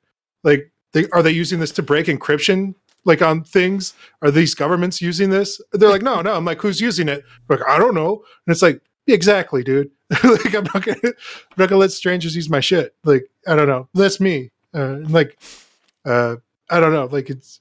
Like, 0.44 0.72
they, 0.94 1.08
are 1.10 1.24
they 1.24 1.32
using 1.32 1.60
this 1.60 1.72
to 1.74 1.84
break 1.84 2.08
encryption? 2.08 2.76
Like 3.06 3.22
on 3.22 3.44
things, 3.44 3.94
are 4.22 4.32
these 4.32 4.56
governments 4.56 5.02
using 5.02 5.30
this? 5.30 5.60
They're 5.74 5.90
like, 5.90 6.02
no, 6.04 6.22
no. 6.22 6.36
I'm 6.36 6.46
like, 6.46 6.62
who's 6.62 6.80
using 6.80 7.10
it? 7.10 7.26
Like, 7.50 7.60
I 7.68 7.78
don't 7.78 7.94
know. 7.96 8.24
And 8.46 8.54
it's 8.54 8.62
like, 8.62 8.82
exactly, 9.08 9.62
dude. 9.62 9.92
like, 10.24 10.56
I'm 10.56 10.64
not 10.64 10.86
gonna, 10.86 10.98
I'm 11.04 11.14
not 11.58 11.70
gonna 11.70 11.80
let 11.80 11.92
strangers 11.92 12.34
use 12.34 12.50
my 12.50 12.62
shit. 12.62 12.96
Like, 13.04 13.26
I 13.46 13.56
don't 13.56 13.68
know. 13.68 13.90
That's 13.94 14.22
me. 14.22 14.52
Uh, 14.74 15.00
like, 15.10 15.38
uh, 16.06 16.38
I 16.70 16.80
don't 16.80 16.94
know. 16.94 17.06
Like, 17.06 17.30
it's 17.30 17.60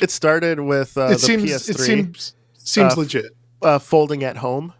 It 0.00 0.10
started 0.12 0.60
with 0.60 0.96
uh, 0.96 1.08
the 1.08 1.14
it 1.14 1.20
seems 1.20 1.42
PS3 1.44 1.70
it 1.70 1.78
seems 1.78 2.34
seems 2.54 2.96
legit. 2.96 3.32
uh, 3.62 3.78
folding 3.80 4.22
at 4.22 4.36
home, 4.36 4.74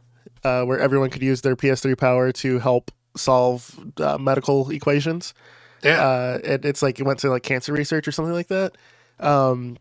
uh, 0.48 0.64
where 0.64 0.78
everyone 0.78 1.10
could 1.10 1.22
use 1.22 1.40
their 1.42 1.56
PS3 1.56 1.96
power 1.98 2.32
to 2.32 2.58
help 2.58 2.90
solve 3.16 3.78
uh, 4.00 4.16
medical 4.18 4.70
equations. 4.70 5.34
Yeah, 5.82 6.00
uh, 6.02 6.38
and 6.44 6.64
it's 6.64 6.82
like 6.82 6.98
it 7.00 7.04
went 7.04 7.18
to 7.20 7.30
like 7.30 7.42
cancer 7.42 7.72
research 7.72 8.08
or 8.08 8.12
something 8.12 8.34
like 8.34 8.48
that. 8.48 8.76
Um, 9.20 9.76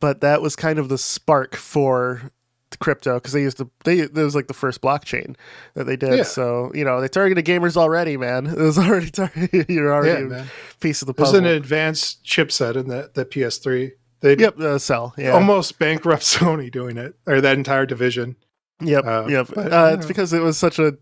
but 0.00 0.20
that 0.20 0.42
was 0.42 0.54
kind 0.56 0.78
of 0.78 0.88
the 0.88 0.98
spark 0.98 1.56
for 1.56 2.30
the 2.70 2.78
crypto 2.78 3.14
because 3.14 3.32
they 3.32 3.42
used 3.42 3.58
the 3.58 3.68
they 3.84 3.98
it 4.00 4.14
was 4.14 4.34
like 4.34 4.46
the 4.46 4.54
first 4.54 4.80
blockchain 4.80 5.36
that 5.74 5.84
they 5.84 5.96
did. 5.96 6.18
Yeah. 6.18 6.22
So 6.22 6.70
you 6.74 6.84
know 6.84 7.00
they 7.00 7.08
targeted 7.08 7.44
gamers 7.44 7.76
already, 7.76 8.16
man. 8.16 8.46
It 8.46 8.56
was 8.58 8.78
already 8.86 9.10
targeted. 9.10 9.66
You're 9.68 9.88
yeah, 9.88 9.94
already 9.94 10.24
a 10.24 10.28
man. 10.28 10.46
piece 10.80 11.02
of 11.02 11.06
the 11.06 11.14
puzzle. 11.14 11.32
There's 11.32 11.42
puzzle. 11.42 11.50
an 11.52 11.56
advanced 11.56 12.24
chipset 12.24 12.76
in 12.76 12.88
that 12.88 13.14
the 13.14 13.24
PS3. 13.24 13.92
They 14.20 14.36
Yep, 14.36 14.60
uh, 14.60 14.78
cell. 14.78 15.14
Yeah. 15.18 15.30
almost 15.32 15.80
bankrupt 15.80 16.22
Sony 16.34 16.70
doing 16.70 16.96
it 16.96 17.16
or 17.26 17.40
that 17.40 17.56
entire 17.58 17.86
division. 17.86 18.36
Yep. 18.82 19.04
uh, 19.06 19.26
yep. 19.28 19.48
but, 19.54 19.72
uh, 19.72 19.96
it's 19.96 20.06
because 20.06 20.32
it 20.32 20.40
was 20.40 20.58
such 20.58 20.78
a 20.78 20.96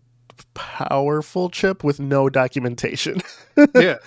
powerful 0.53 1.49
chip 1.49 1.83
with 1.83 1.99
no 1.99 2.29
documentation. 2.29 3.21
yeah, 3.75 3.97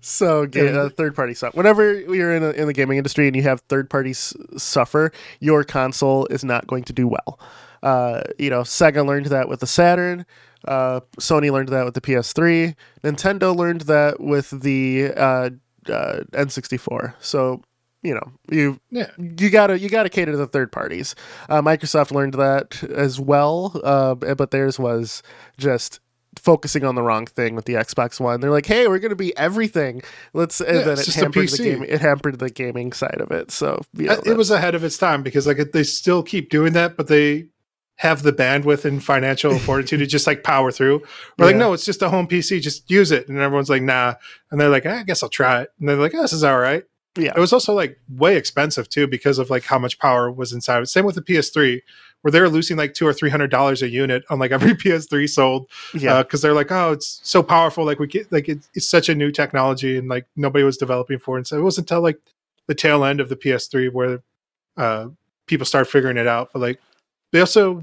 So, 0.00 0.46
Yeah. 0.52 0.62
uh, 0.62 0.88
third 0.90 1.14
party 1.14 1.34
stuff. 1.34 1.54
Whenever 1.54 1.98
you're 2.00 2.34
in, 2.34 2.42
a, 2.42 2.50
in 2.50 2.66
the 2.66 2.72
gaming 2.72 2.98
industry 2.98 3.26
and 3.26 3.36
you 3.36 3.42
have 3.42 3.60
third 3.62 3.90
parties 3.90 4.32
suffer, 4.56 5.12
your 5.40 5.64
console 5.64 6.26
is 6.26 6.44
not 6.44 6.66
going 6.66 6.84
to 6.84 6.92
do 6.92 7.08
well. 7.08 7.40
Uh, 7.82 8.22
you 8.38 8.50
know, 8.50 8.62
Sega 8.62 9.06
learned 9.06 9.26
that 9.26 9.48
with 9.48 9.60
the 9.60 9.66
Saturn. 9.66 10.26
Uh, 10.66 11.00
Sony 11.20 11.50
learned 11.52 11.68
that 11.68 11.84
with 11.84 11.94
the 11.94 12.00
PS3. 12.00 12.74
Nintendo 13.04 13.54
learned 13.54 13.82
that 13.82 14.20
with 14.20 14.50
the 14.50 15.12
uh, 15.16 15.50
uh, 15.88 16.20
N64. 16.32 17.14
So, 17.20 17.62
you 18.06 18.14
know, 18.14 18.32
you 18.50 18.80
yeah, 18.90 19.10
you 19.18 19.50
gotta 19.50 19.78
you 19.78 19.88
gotta 19.88 20.08
cater 20.08 20.32
to 20.32 20.38
the 20.38 20.46
third 20.46 20.72
parties. 20.72 21.14
Uh, 21.48 21.60
Microsoft 21.60 22.12
learned 22.12 22.34
that 22.34 22.82
as 22.84 23.18
well, 23.18 23.80
uh, 23.84 24.14
but 24.14 24.50
theirs 24.50 24.78
was 24.78 25.22
just 25.58 26.00
focusing 26.38 26.84
on 26.84 26.94
the 26.94 27.02
wrong 27.02 27.26
thing 27.26 27.54
with 27.54 27.64
the 27.64 27.74
Xbox 27.74 28.20
One. 28.20 28.40
They're 28.40 28.50
like, 28.50 28.66
"Hey, 28.66 28.86
we're 28.88 28.98
gonna 28.98 29.16
be 29.16 29.36
everything." 29.36 30.02
Let's 30.32 30.60
and 30.60 30.78
Yeah, 30.78 30.84
then 30.84 30.98
it 30.98 31.06
hampered 31.14 31.48
the 31.48 31.56
game. 31.62 31.82
It 31.82 32.00
hampered 32.00 32.38
the 32.38 32.50
gaming 32.50 32.92
side 32.92 33.20
of 33.20 33.30
it. 33.30 33.50
So 33.50 33.82
you 33.94 34.06
know, 34.06 34.20
it 34.24 34.36
was 34.36 34.50
ahead 34.50 34.74
of 34.74 34.84
its 34.84 34.98
time 34.98 35.22
because 35.22 35.46
like 35.46 35.72
they 35.72 35.82
still 35.82 36.22
keep 36.22 36.50
doing 36.50 36.72
that, 36.74 36.96
but 36.96 37.08
they 37.08 37.48
have 37.96 38.22
the 38.22 38.32
bandwidth 38.32 38.84
and 38.84 39.02
financial 39.02 39.58
fortitude 39.58 40.00
to 40.00 40.06
just 40.06 40.26
like 40.26 40.44
power 40.44 40.70
through. 40.70 41.02
We're 41.38 41.46
like, 41.46 41.56
no, 41.56 41.72
it's 41.72 41.84
just 41.86 42.02
a 42.02 42.10
home 42.10 42.28
PC, 42.28 42.60
just 42.60 42.90
use 42.90 43.10
it. 43.10 43.28
And 43.28 43.38
everyone's 43.38 43.70
like, 43.70 43.82
nah. 43.82 44.14
And 44.50 44.60
they're 44.60 44.68
like, 44.68 44.84
"Eh, 44.84 44.98
I 45.00 45.02
guess 45.02 45.22
I'll 45.22 45.30
try 45.30 45.62
it. 45.62 45.70
And 45.80 45.88
they're 45.88 45.96
like, 45.96 46.14
oh, 46.14 46.20
this 46.20 46.34
is 46.34 46.44
all 46.44 46.58
right. 46.58 46.84
Yeah. 47.16 47.32
It 47.36 47.40
was 47.40 47.52
also 47.52 47.72
like 47.74 47.98
way 48.08 48.36
expensive 48.36 48.88
too 48.88 49.06
because 49.06 49.38
of 49.38 49.50
like 49.50 49.64
how 49.64 49.78
much 49.78 49.98
power 49.98 50.30
was 50.30 50.52
inside. 50.52 50.78
of 50.78 50.82
it. 50.84 50.86
Same 50.88 51.04
with 51.04 51.14
the 51.14 51.22
PS3, 51.22 51.80
where 52.22 52.32
they 52.32 52.40
were 52.40 52.48
losing 52.48 52.76
like 52.76 52.94
two 52.94 53.06
or 53.06 53.12
three 53.12 53.30
hundred 53.30 53.50
dollars 53.50 53.82
a 53.82 53.88
unit 53.88 54.24
on 54.30 54.38
like 54.38 54.50
every 54.50 54.74
PS3 54.82 55.28
sold. 55.28 55.68
yeah, 55.94 56.22
because 56.22 56.42
they're 56.42 56.52
like, 56.54 56.70
oh, 56.72 56.92
it's 56.92 57.20
so 57.22 57.42
powerful. 57.42 57.84
Like 57.84 57.98
we 57.98 58.06
get 58.06 58.30
like 58.32 58.48
it's, 58.48 58.68
it's 58.74 58.88
such 58.88 59.08
a 59.08 59.14
new 59.14 59.30
technology, 59.30 59.96
and 59.96 60.08
like 60.08 60.26
nobody 60.36 60.64
was 60.64 60.76
developing 60.76 61.18
for 61.18 61.36
it. 61.36 61.40
And 61.40 61.46
so 61.46 61.58
it 61.58 61.62
wasn't 61.62 61.90
until 61.90 62.02
like 62.02 62.18
the 62.66 62.74
tail 62.74 63.04
end 63.04 63.20
of 63.20 63.28
the 63.28 63.36
PS3 63.36 63.92
where 63.92 64.22
uh, 64.76 65.08
people 65.46 65.64
start 65.66 65.86
figuring 65.88 66.16
it 66.16 66.26
out. 66.26 66.50
But 66.52 66.60
like 66.60 66.80
they 67.32 67.40
also 67.40 67.82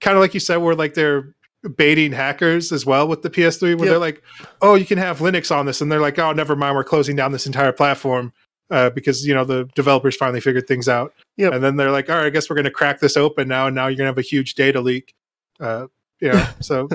kind 0.00 0.16
of 0.16 0.20
like 0.20 0.34
you 0.34 0.40
said, 0.40 0.58
were 0.58 0.74
like 0.74 0.94
they're 0.94 1.34
baiting 1.78 2.12
hackers 2.12 2.70
as 2.72 2.84
well 2.84 3.08
with 3.08 3.22
the 3.22 3.30
PS3, 3.30 3.62
where 3.62 3.70
Yep. 3.70 3.86
they're 3.86 3.98
like, 3.98 4.22
oh, 4.60 4.74
you 4.74 4.84
can 4.84 4.98
have 4.98 5.20
Linux 5.20 5.54
on 5.54 5.64
this, 5.64 5.80
and 5.80 5.90
they're 5.90 6.00
like, 6.00 6.18
oh, 6.18 6.32
never 6.32 6.54
mind, 6.54 6.76
we're 6.76 6.84
closing 6.84 7.16
down 7.16 7.32
this 7.32 7.46
entire 7.46 7.72
platform. 7.72 8.34
Uh, 8.70 8.88
because 8.90 9.26
you 9.26 9.34
know 9.34 9.44
the 9.44 9.64
developers 9.74 10.16
finally 10.16 10.40
figured 10.40 10.66
things 10.66 10.88
out, 10.88 11.12
Yep. 11.36 11.52
and 11.52 11.62
then 11.62 11.76
they're 11.76 11.90
like, 11.90 12.08
"All 12.08 12.16
right, 12.16 12.26
I 12.26 12.30
guess 12.30 12.48
we're 12.48 12.56
going 12.56 12.64
to 12.64 12.70
crack 12.70 12.98
this 13.00 13.16
open 13.16 13.46
now, 13.46 13.66
and 13.66 13.74
now 13.74 13.88
you're 13.88 13.96
going 13.96 14.06
to 14.06 14.10
have 14.10 14.18
a 14.18 14.22
huge 14.22 14.54
data 14.54 14.80
leak." 14.80 15.14
Uh, 15.60 15.86
know, 16.32 16.46
so 16.60 16.88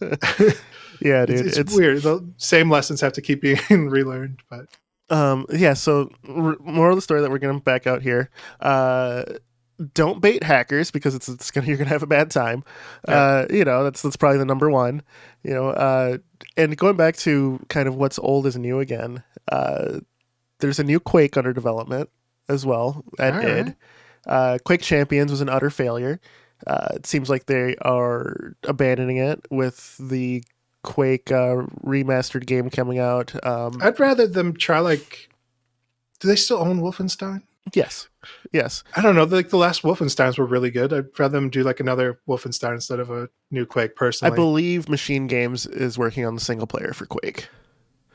yeah, 1.00 1.26
dude. 1.26 1.46
it's, 1.46 1.56
it's, 1.58 1.74
weird. 1.74 2.02
The 2.02 2.26
same 2.36 2.70
lessons 2.70 3.00
have 3.00 3.12
to 3.14 3.22
keep 3.22 3.40
being 3.42 3.58
relearned, 3.70 4.40
but 4.48 4.66
Um, 5.10 5.46
yeah, 5.52 5.74
so 5.74 6.10
r- 6.28 6.56
moral 6.60 6.92
of 6.92 6.96
the 6.96 7.02
story 7.02 7.20
that 7.20 7.30
we're 7.30 7.38
going 7.38 7.58
to 7.58 7.62
back 7.62 7.86
out 7.86 8.02
here. 8.02 8.30
Uh, 8.60 9.24
don't 9.94 10.20
bait 10.20 10.42
hackers 10.42 10.90
because 10.90 11.14
it's, 11.14 11.26
it's 11.28 11.50
gonna 11.50 11.66
you're 11.66 11.78
gonna 11.78 11.88
have 11.88 12.02
a 12.02 12.06
bad 12.06 12.30
time. 12.30 12.62
Uh, 13.08 13.46
you 13.48 13.64
know 13.64 13.82
that's 13.82 14.02
that's 14.02 14.16
probably 14.16 14.36
the 14.38 14.44
number 14.44 14.70
one. 14.70 15.02
You 15.42 15.54
know, 15.54 15.68
uh, 15.70 16.18
and 16.56 16.76
going 16.76 16.96
back 16.96 17.16
to 17.18 17.58
kind 17.68 17.88
of 17.88 17.94
what's 17.96 18.18
old 18.18 18.46
is 18.46 18.56
new 18.56 18.78
again. 18.80 19.22
Uh, 19.50 20.00
there's 20.60 20.78
a 20.78 20.84
new 20.84 21.00
Quake 21.00 21.36
under 21.36 21.52
development 21.52 22.10
as 22.48 22.64
well 22.66 23.04
at 23.18 23.34
All 23.34 23.40
id. 23.40 23.62
right. 23.66 23.76
Uh, 24.26 24.58
Quake 24.64 24.82
Champions 24.82 25.30
was 25.30 25.40
an 25.40 25.48
utter 25.48 25.70
failure. 25.70 26.20
Uh, 26.66 26.88
it 26.94 27.06
seems 27.06 27.30
like 27.30 27.46
they 27.46 27.74
are 27.76 28.54
abandoning 28.64 29.16
it 29.16 29.46
with 29.50 29.96
the 29.98 30.42
Quake 30.82 31.30
uh, 31.32 31.64
remastered 31.84 32.46
game 32.46 32.68
coming 32.70 32.98
out. 32.98 33.34
Um, 33.46 33.78
I'd 33.82 33.98
rather 33.98 34.26
them 34.26 34.54
try 34.54 34.78
like. 34.78 35.28
Do 36.20 36.28
they 36.28 36.36
still 36.36 36.58
own 36.58 36.80
Wolfenstein? 36.80 37.42
yes, 37.74 38.08
yes. 38.52 38.82
I 38.96 39.00
don't 39.02 39.14
know. 39.14 39.24
Like 39.24 39.48
the 39.50 39.56
last 39.56 39.82
Wolfensteins 39.82 40.36
were 40.38 40.44
really 40.44 40.70
good. 40.70 40.92
I'd 40.92 41.18
rather 41.18 41.32
them 41.38 41.48
do 41.50 41.62
like 41.62 41.80
another 41.80 42.20
Wolfenstein 42.28 42.74
instead 42.74 43.00
of 43.00 43.10
a 43.10 43.28
new 43.50 43.64
Quake. 43.64 43.96
Personally, 43.96 44.32
I 44.32 44.34
believe 44.36 44.88
Machine 44.88 45.26
Games 45.28 45.64
is 45.66 45.96
working 45.96 46.26
on 46.26 46.34
the 46.34 46.40
single 46.42 46.66
player 46.66 46.92
for 46.92 47.06
Quake. 47.06 47.48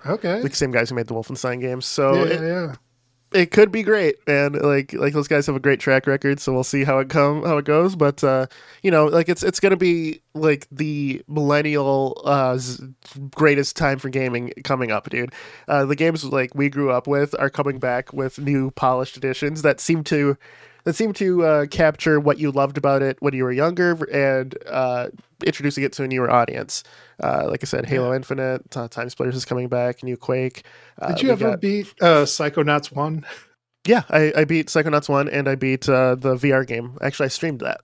Okay. 0.05 0.41
The 0.41 0.53
same 0.53 0.71
guys 0.71 0.89
who 0.89 0.95
made 0.95 1.07
the 1.07 1.13
Wolfenstein 1.13 1.61
games. 1.61 1.85
So 1.85 2.13
yeah, 2.13 2.23
it, 2.23 2.41
yeah. 2.41 2.75
it 3.33 3.51
could 3.51 3.71
be 3.71 3.83
great. 3.83 4.15
And 4.27 4.55
like 4.61 4.93
like 4.93 5.13
those 5.13 5.27
guys 5.27 5.45
have 5.47 5.55
a 5.55 5.59
great 5.59 5.79
track 5.79 6.07
record, 6.07 6.39
so 6.39 6.53
we'll 6.53 6.63
see 6.63 6.83
how 6.83 6.99
it 6.99 7.09
come 7.09 7.43
how 7.43 7.57
it 7.57 7.65
goes. 7.65 7.95
But 7.95 8.23
uh, 8.23 8.47
you 8.83 8.91
know, 8.91 9.05
like 9.05 9.29
it's 9.29 9.43
it's 9.43 9.59
gonna 9.59 9.77
be 9.77 10.21
like 10.33 10.67
the 10.71 11.21
millennial 11.27 12.21
uh 12.25 12.57
z- 12.57 12.83
greatest 13.31 13.75
time 13.75 13.99
for 13.99 14.09
gaming 14.09 14.53
coming 14.63 14.91
up, 14.91 15.09
dude. 15.09 15.33
Uh, 15.67 15.85
the 15.85 15.95
games 15.95 16.23
like 16.23 16.55
we 16.55 16.69
grew 16.69 16.91
up 16.91 17.07
with 17.07 17.35
are 17.39 17.49
coming 17.49 17.79
back 17.79 18.13
with 18.13 18.39
new 18.39 18.71
polished 18.71 19.17
editions 19.17 19.61
that 19.63 19.79
seem 19.79 20.03
to 20.05 20.37
that 20.85 20.95
seem 20.95 21.13
to 21.13 21.43
uh, 21.43 21.65
capture 21.67 22.19
what 22.19 22.39
you 22.39 22.51
loved 22.51 22.77
about 22.77 23.01
it 23.01 23.17
when 23.19 23.33
you 23.33 23.43
were 23.43 23.51
younger 23.51 23.91
and 24.11 24.57
uh, 24.67 25.09
introducing 25.45 25.83
it 25.83 25.91
to 25.93 26.03
a 26.03 26.07
newer 26.07 26.29
audience. 26.31 26.83
Uh, 27.21 27.47
like 27.49 27.63
I 27.63 27.65
said, 27.65 27.85
Halo 27.85 28.13
Infinite, 28.13 28.75
uh, 28.77 28.87
TimeSplitters 28.87 29.33
is 29.33 29.45
coming 29.45 29.67
back, 29.67 30.03
new 30.03 30.15
Quake. 30.15 30.63
Uh, 31.01 31.09
Did 31.09 31.21
you 31.23 31.31
ever 31.31 31.49
got- 31.51 31.61
beat 31.61 31.93
uh, 32.01 32.23
Psychonauts 32.25 32.91
One? 32.91 33.25
Yeah, 33.87 34.01
I, 34.09 34.33
I 34.35 34.45
beat 34.45 34.65
Psychonauts 34.69 35.07
1 35.07 35.29
and 35.29 35.47
I 35.47 35.53
beat 35.53 35.87
uh, 35.87 36.15
the 36.15 36.33
VR 36.37 36.65
game. 36.65 36.97
Actually, 37.01 37.25
I 37.25 37.29
streamed 37.29 37.59
that. 37.59 37.81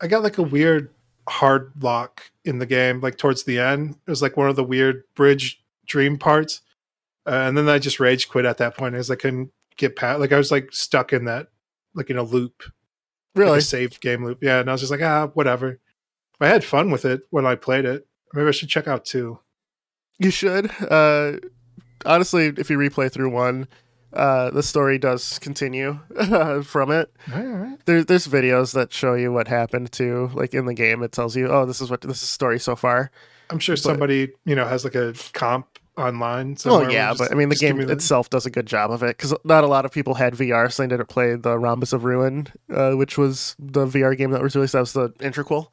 I 0.00 0.08
got 0.08 0.24
like 0.24 0.36
a 0.36 0.42
weird 0.42 0.90
hard 1.28 1.70
lock 1.80 2.32
in 2.44 2.58
the 2.58 2.66
game, 2.66 3.00
like 3.00 3.18
towards 3.18 3.44
the 3.44 3.60
end. 3.60 3.94
It 4.04 4.10
was 4.10 4.20
like 4.20 4.36
one 4.36 4.48
of 4.50 4.56
the 4.56 4.64
weird 4.64 5.04
bridge 5.14 5.62
dream 5.86 6.18
parts, 6.18 6.62
uh, 7.24 7.30
and 7.46 7.56
then 7.56 7.68
I 7.68 7.78
just 7.78 8.00
rage 8.00 8.28
quit 8.28 8.46
at 8.46 8.58
that 8.58 8.76
point 8.76 8.96
as 8.96 9.12
I 9.12 9.14
couldn't 9.14 9.52
get 9.76 9.94
past. 9.94 10.18
Like 10.18 10.32
I 10.32 10.38
was 10.38 10.50
like 10.50 10.70
stuck 10.72 11.12
in 11.12 11.24
that, 11.26 11.46
like 11.98 12.08
in 12.08 12.16
a 12.16 12.22
loop, 12.22 12.62
Really? 13.34 13.50
like 13.50 13.58
a 13.58 13.62
saved 13.62 14.00
game 14.00 14.24
loop. 14.24 14.38
Yeah, 14.42 14.60
and 14.60 14.70
I 14.70 14.72
was 14.72 14.80
just 14.80 14.90
like, 14.90 15.02
ah, 15.02 15.26
whatever. 15.34 15.78
I 16.40 16.46
had 16.48 16.64
fun 16.64 16.90
with 16.90 17.04
it 17.04 17.22
when 17.30 17.44
I 17.44 17.54
played 17.56 17.84
it. 17.84 18.06
Maybe 18.32 18.48
I 18.48 18.52
should 18.52 18.68
check 18.70 18.88
out 18.88 19.04
two. 19.04 19.40
You 20.18 20.30
should. 20.30 20.70
Uh, 20.80 21.32
honestly, 22.06 22.46
if 22.56 22.70
you 22.70 22.78
replay 22.78 23.10
through 23.12 23.30
one, 23.30 23.68
uh, 24.12 24.50
the 24.50 24.62
story 24.62 24.98
does 24.98 25.38
continue 25.40 25.98
from 26.64 26.90
it. 26.90 27.12
All 27.34 27.42
right. 27.42 27.78
There, 27.84 28.02
there's 28.04 28.26
videos 28.26 28.72
that 28.74 28.92
show 28.92 29.14
you 29.14 29.32
what 29.32 29.48
happened 29.48 29.92
to, 29.92 30.30
like 30.34 30.54
in 30.54 30.66
the 30.66 30.74
game. 30.74 31.02
It 31.02 31.12
tells 31.12 31.36
you, 31.36 31.48
oh, 31.48 31.66
this 31.66 31.80
is 31.80 31.90
what 31.90 32.00
this 32.00 32.22
is 32.22 32.28
story 32.30 32.58
so 32.58 32.74
far. 32.76 33.10
I'm 33.50 33.58
sure 33.58 33.74
But- 33.76 33.82
somebody 33.82 34.30
you 34.44 34.54
know 34.54 34.66
has 34.66 34.84
like 34.84 34.94
a 34.94 35.14
comp 35.32 35.77
online. 35.98 36.50
Well, 36.50 36.56
somewhere 36.56 36.90
yeah, 36.90 37.14
but 37.16 37.32
I 37.32 37.34
mean, 37.34 37.48
the 37.48 37.56
game 37.56 37.78
me 37.78 37.84
itself 37.84 38.30
does 38.30 38.46
a 38.46 38.50
good 38.50 38.66
job 38.66 38.90
of 38.90 39.02
it 39.02 39.16
because 39.16 39.34
not 39.44 39.64
a 39.64 39.66
lot 39.66 39.84
of 39.84 39.92
people 39.92 40.14
had 40.14 40.34
VR, 40.34 40.72
so 40.72 40.82
they 40.82 40.88
didn't 40.88 41.08
play 41.08 41.34
the 41.34 41.58
Rhombus 41.58 41.92
of 41.92 42.04
Ruin, 42.04 42.48
uh, 42.72 42.92
which 42.92 43.18
was 43.18 43.56
the 43.58 43.86
VR 43.86 44.16
game 44.16 44.30
that 44.30 44.42
was 44.42 44.54
released. 44.54 44.72
That 44.72 44.80
was 44.80 44.92
the 44.92 45.12
integral. 45.20 45.72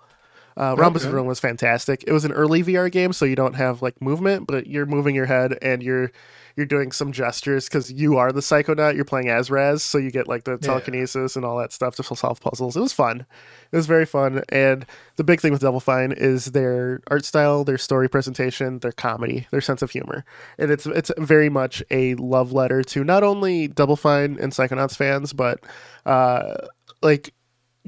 Uh, 0.58 0.76
Rhombus 0.78 1.03
Okay. 1.03 1.14
Ruin 1.14 1.26
was 1.28 1.39
fantastic. 1.39 2.03
It 2.08 2.14
was 2.14 2.24
an 2.26 2.32
early 2.32 2.64
VR 2.64 2.89
game, 2.91 3.12
so 3.14 3.26
you 3.26 3.36
don't 3.36 3.56
have 3.56 3.82
like 3.82 4.01
movement, 4.01 4.47
but 4.47 4.68
you're 4.68 4.86
moving 4.86 5.14
your 5.16 5.26
head 5.26 5.58
and 5.62 5.84
you're 5.84 6.12
you're 6.56 6.66
doing 6.66 6.93
some 6.93 7.12
gestures 7.12 7.68
because 7.68 7.91
you 7.91 8.16
are 8.16 8.32
the 8.32 8.39
Psychonaut. 8.39 8.95
You're 8.95 9.03
playing 9.03 9.28
as 9.30 9.51
Raz, 9.51 9.84
so 9.84 9.97
you 9.97 10.10
get 10.10 10.30
like 10.30 10.45
the 10.45 10.51
Yeah. 10.53 10.58
telekinesis 10.60 11.36
and 11.36 11.43
all 11.43 11.58
that 11.58 11.74
stuff 11.74 11.97
to 11.97 12.03
solve 12.03 12.39
puzzles. 12.39 12.78
It 12.78 12.80
was 12.80 12.93
fun. 12.93 13.26
It 13.74 13.76
was 13.76 13.88
very 13.88 14.06
fun, 14.06 14.43
and 14.47 14.86
the 15.18 15.26
big 15.26 15.41
thing 15.41 15.51
with 15.51 15.60
Double 15.60 15.82
Fine 15.82 16.14
is 16.14 16.45
their 16.45 17.01
art 17.08 17.26
style, 17.26 17.66
their 17.66 17.78
story 17.78 18.08
presentation, 18.08 18.80
their 18.80 18.93
comedy, 18.93 19.47
their 19.51 19.60
sense 19.60 19.82
of 19.82 19.91
humor, 19.91 20.24
and 20.58 20.72
it's 20.72 20.86
it's 20.86 21.12
very 21.18 21.49
much 21.49 21.84
a 21.91 22.16
love 22.16 22.53
letter 22.53 22.82
to 22.84 23.03
not 23.03 23.24
only 23.24 23.68
Double 23.68 23.97
Fine 23.97 24.38
and 24.39 24.53
Psychonauts 24.53 24.95
fans, 24.95 25.34
but 25.34 25.60
uh, 26.06 26.56
like 27.01 27.34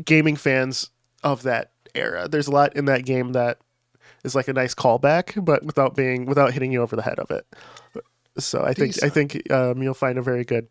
gaming 0.03 0.35
fans 0.35 0.89
of 1.23 1.43
that 1.43 1.71
era. 1.97 2.27
There's 2.27 2.47
a 2.47 2.51
lot 2.51 2.75
in 2.75 2.85
that 2.85 3.05
game 3.05 3.33
that 3.33 3.57
is 4.23 4.35
like 4.35 4.47
a 4.47 4.53
nice 4.53 4.73
callback, 4.73 5.43
but 5.43 5.63
without 5.63 5.95
being 5.95 6.25
without 6.25 6.53
hitting 6.53 6.71
you 6.71 6.81
over 6.81 6.95
the 6.95 7.01
head 7.01 7.19
of 7.19 7.31
it. 7.31 7.45
So 8.37 8.63
I 8.63 8.73
think 8.73 9.03
I 9.03 9.09
think 9.09 9.51
um, 9.51 9.81
you'll 9.81 9.93
find 9.93 10.17
a 10.17 10.21
very 10.21 10.43
good, 10.43 10.67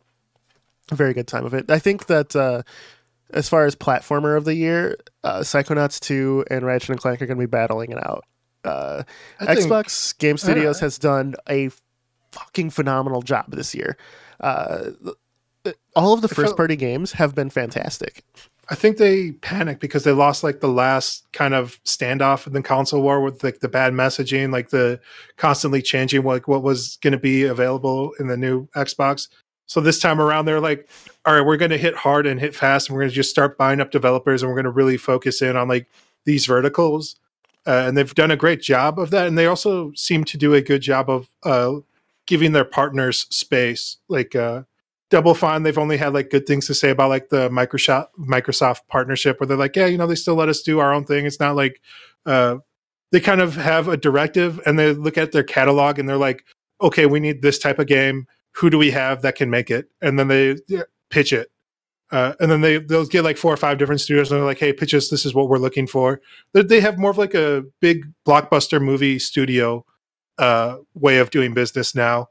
a 0.90 0.94
very 0.94 1.12
good 1.14 1.26
time 1.26 1.44
of 1.44 1.52
it. 1.54 1.70
I 1.70 1.78
think 1.80 2.06
that 2.06 2.36
uh, 2.36 2.62
as 3.30 3.48
far 3.48 3.64
as 3.66 3.74
platformer 3.74 4.36
of 4.36 4.44
the 4.44 4.54
year, 4.54 4.96
uh, 5.24 5.40
Psychonauts 5.40 5.98
2 6.00 6.44
and 6.50 6.64
Ratchet 6.64 6.90
and 6.90 7.00
Clank 7.00 7.20
are 7.20 7.26
going 7.26 7.38
to 7.38 7.42
be 7.42 7.50
battling 7.50 7.90
it 7.90 7.98
out. 7.98 8.24
Uh, 8.64 9.02
I 9.40 9.54
think- 9.56 9.68
Xbox 9.68 10.16
Game 10.18 10.36
Studios 10.36 10.78
has 10.80 10.98
done 10.98 11.34
a 11.48 11.70
fucking 12.32 12.70
phenomenal 12.70 13.22
job 13.22 13.46
this 13.50 13.74
year. 13.74 13.96
Uh, 14.40 14.90
all 15.96 16.12
of 16.12 16.20
the 16.20 16.28
first 16.28 16.48
felt- 16.48 16.56
party 16.56 16.76
games 16.76 17.12
have 17.12 17.34
been 17.34 17.50
fantastic. 17.50 18.22
I 18.68 18.74
think 18.74 18.96
they 18.96 19.32
panicked 19.32 19.80
because 19.80 20.02
they 20.02 20.12
lost 20.12 20.42
like 20.42 20.60
the 20.60 20.68
last 20.68 21.30
kind 21.32 21.54
of 21.54 21.82
standoff 21.84 22.46
in 22.46 22.52
the 22.52 22.62
console 22.62 23.00
war 23.00 23.20
with 23.20 23.44
like 23.44 23.60
the 23.60 23.68
bad 23.68 23.92
messaging, 23.92 24.52
like 24.52 24.70
the 24.70 25.00
constantly 25.36 25.80
changing 25.80 26.24
like 26.24 26.48
what 26.48 26.64
was 26.64 26.96
going 26.96 27.12
to 27.12 27.18
be 27.18 27.44
available 27.44 28.12
in 28.18 28.26
the 28.26 28.36
new 28.36 28.66
Xbox. 28.74 29.28
So 29.66 29.80
this 29.80 29.98
time 30.00 30.20
around, 30.20 30.46
they're 30.46 30.60
like, 30.60 30.88
all 31.24 31.34
right, 31.34 31.46
we're 31.46 31.56
going 31.56 31.70
to 31.72 31.78
hit 31.78 31.96
hard 31.96 32.26
and 32.26 32.40
hit 32.40 32.54
fast, 32.54 32.88
and 32.88 32.94
we're 32.94 33.02
going 33.02 33.10
to 33.10 33.16
just 33.16 33.30
start 33.30 33.58
buying 33.58 33.80
up 33.80 33.90
developers, 33.90 34.42
and 34.42 34.50
we're 34.50 34.56
going 34.56 34.64
to 34.64 34.70
really 34.70 34.96
focus 34.96 35.42
in 35.42 35.56
on 35.56 35.68
like 35.68 35.88
these 36.24 36.46
verticals. 36.46 37.16
Uh, 37.66 37.84
and 37.86 37.96
they've 37.96 38.14
done 38.14 38.30
a 38.30 38.36
great 38.36 38.62
job 38.62 38.98
of 38.98 39.10
that, 39.10 39.26
and 39.26 39.36
they 39.36 39.46
also 39.46 39.92
seem 39.94 40.22
to 40.24 40.36
do 40.36 40.54
a 40.54 40.60
good 40.60 40.82
job 40.82 41.10
of 41.10 41.28
uh, 41.42 41.74
giving 42.26 42.52
their 42.52 42.64
partners 42.64 43.26
space. 43.30 43.96
Like 44.08 44.36
uh, 44.36 44.62
Double 45.08 45.34
Fine, 45.34 45.62
they've 45.62 45.78
only 45.78 45.96
had 45.96 46.14
like 46.14 46.30
good 46.30 46.46
things 46.46 46.66
to 46.66 46.74
say 46.74 46.90
about 46.90 47.10
like 47.10 47.28
the 47.28 47.48
Microsoft 47.50 48.08
Microsoft 48.18 48.80
partnership, 48.88 49.38
where 49.38 49.46
they're 49.46 49.56
like, 49.56 49.76
yeah, 49.76 49.86
you 49.86 49.96
know, 49.96 50.06
they 50.06 50.16
still 50.16 50.34
let 50.34 50.48
us 50.48 50.62
do 50.62 50.80
our 50.80 50.92
own 50.92 51.04
thing. 51.04 51.26
It's 51.26 51.40
not 51.40 51.54
like 51.54 51.80
uh, 52.24 52.56
they 53.12 53.20
kind 53.20 53.40
of 53.40 53.54
have 53.54 53.88
a 53.88 53.96
directive, 53.96 54.60
and 54.66 54.78
they 54.78 54.92
look 54.92 55.16
at 55.16 55.32
their 55.32 55.44
catalog, 55.44 55.98
and 55.98 56.08
they're 56.08 56.16
like, 56.16 56.44
okay, 56.80 57.06
we 57.06 57.20
need 57.20 57.42
this 57.42 57.58
type 57.58 57.78
of 57.78 57.86
game. 57.86 58.26
Who 58.56 58.70
do 58.70 58.78
we 58.78 58.90
have 58.90 59.22
that 59.22 59.36
can 59.36 59.50
make 59.50 59.70
it? 59.70 59.90
And 60.00 60.18
then 60.18 60.28
they 60.28 60.56
pitch 61.10 61.32
it. 61.32 61.50
Uh, 62.10 62.34
and 62.38 62.50
then 62.50 62.60
they 62.60 62.78
they'll 62.78 63.04
get 63.04 63.24
like 63.24 63.36
four 63.36 63.52
or 63.52 63.56
five 63.56 63.78
different 63.78 64.00
studios, 64.00 64.30
and 64.30 64.38
they're 64.38 64.46
like, 64.46 64.60
"Hey, 64.60 64.72
pitch 64.72 64.94
us. 64.94 65.08
This 65.08 65.26
is 65.26 65.34
what 65.34 65.48
we're 65.48 65.58
looking 65.58 65.88
for." 65.88 66.20
They, 66.52 66.80
have 66.80 66.98
more 66.98 67.10
of 67.10 67.18
like 67.18 67.34
a 67.34 67.64
big 67.80 68.06
blockbuster 68.26 68.80
movie 68.80 69.18
studio 69.18 69.84
uh, 70.38 70.76
way 70.94 71.18
of 71.18 71.30
doing 71.30 71.52
business 71.52 71.96
now, 71.96 72.28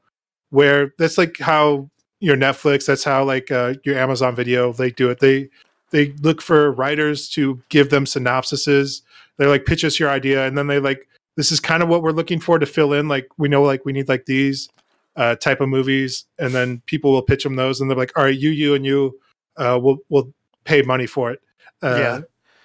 where 0.49 0.93
that's 0.97 1.17
like 1.17 1.39
how 1.39 1.89
your 2.19 2.35
Netflix, 2.37 2.85
that's 2.85 3.03
how 3.03 3.23
like 3.23 3.51
uh, 3.51 3.75
your 3.83 3.97
Amazon 3.97 4.35
Video 4.35 4.71
they 4.73 4.89
do 4.91 5.09
it. 5.09 5.19
They 5.19 5.49
they 5.91 6.11
look 6.21 6.41
for 6.41 6.71
writers 6.71 7.29
to 7.29 7.61
give 7.69 7.89
them 7.89 8.05
synopsises. 8.05 9.01
They're 9.37 9.49
like, 9.49 9.65
pitch 9.65 9.83
us 9.83 9.99
your 9.99 10.09
idea, 10.09 10.47
and 10.47 10.57
then 10.57 10.67
they 10.67 10.79
like, 10.79 11.07
this 11.35 11.51
is 11.51 11.59
kind 11.59 11.83
of 11.83 11.89
what 11.89 12.01
we're 12.01 12.11
looking 12.11 12.39
for 12.39 12.57
to 12.57 12.65
fill 12.65 12.93
in. 12.93 13.07
Like 13.07 13.27
we 13.37 13.47
know 13.49 13.61
like 13.63 13.85
we 13.85 13.93
need 13.93 14.07
like 14.09 14.25
these 14.25 14.69
uh, 15.15 15.35
type 15.35 15.61
of 15.61 15.69
movies, 15.69 16.25
and 16.39 16.53
then 16.53 16.81
people 16.85 17.11
will 17.11 17.21
pitch 17.21 17.43
them 17.43 17.55
those, 17.55 17.79
and 17.81 17.89
they're 17.89 17.97
like, 17.97 18.11
all 18.17 18.23
right, 18.23 18.37
you, 18.37 18.49
you, 18.49 18.73
and 18.75 18.85
you, 18.85 19.19
uh, 19.57 19.79
will 19.81 19.97
will 20.09 20.33
pay 20.63 20.81
money 20.81 21.05
for 21.05 21.31
it. 21.31 21.41
Uh, 21.83 21.95
Yeah. 21.97 22.15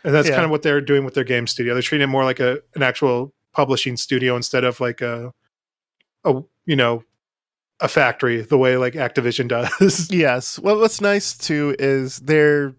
and 0.05 0.15
that's 0.15 0.29
Yeah. 0.29 0.35
kind 0.35 0.45
of 0.45 0.51
what 0.51 0.63
they're 0.63 0.81
doing 0.81 1.05
with 1.05 1.15
their 1.15 1.25
game 1.25 1.47
studio. 1.47 1.75
They're 1.75 1.83
treating 1.83 2.09
it 2.09 2.11
more 2.11 2.25
like 2.25 2.41
a 2.41 2.61
an 2.75 2.83
actual 2.83 3.33
publishing 3.53 3.97
studio 3.97 4.37
instead 4.37 4.65
of 4.65 4.81
like 4.81 5.01
a 5.01 5.33
a 6.25 6.41
you 6.67 6.77
know 6.77 7.03
a 7.81 7.89
factory 7.89 8.43
the 8.43 8.59
way 8.59 8.77
like 8.77 8.95
Activision 8.95 9.49
does. 9.49 10.11
Yes. 10.11 10.59
Well, 10.59 10.79
what's 10.79 11.01
nice 11.01 11.37
too 11.37 11.75
is 11.79 12.19
they're 12.19 12.75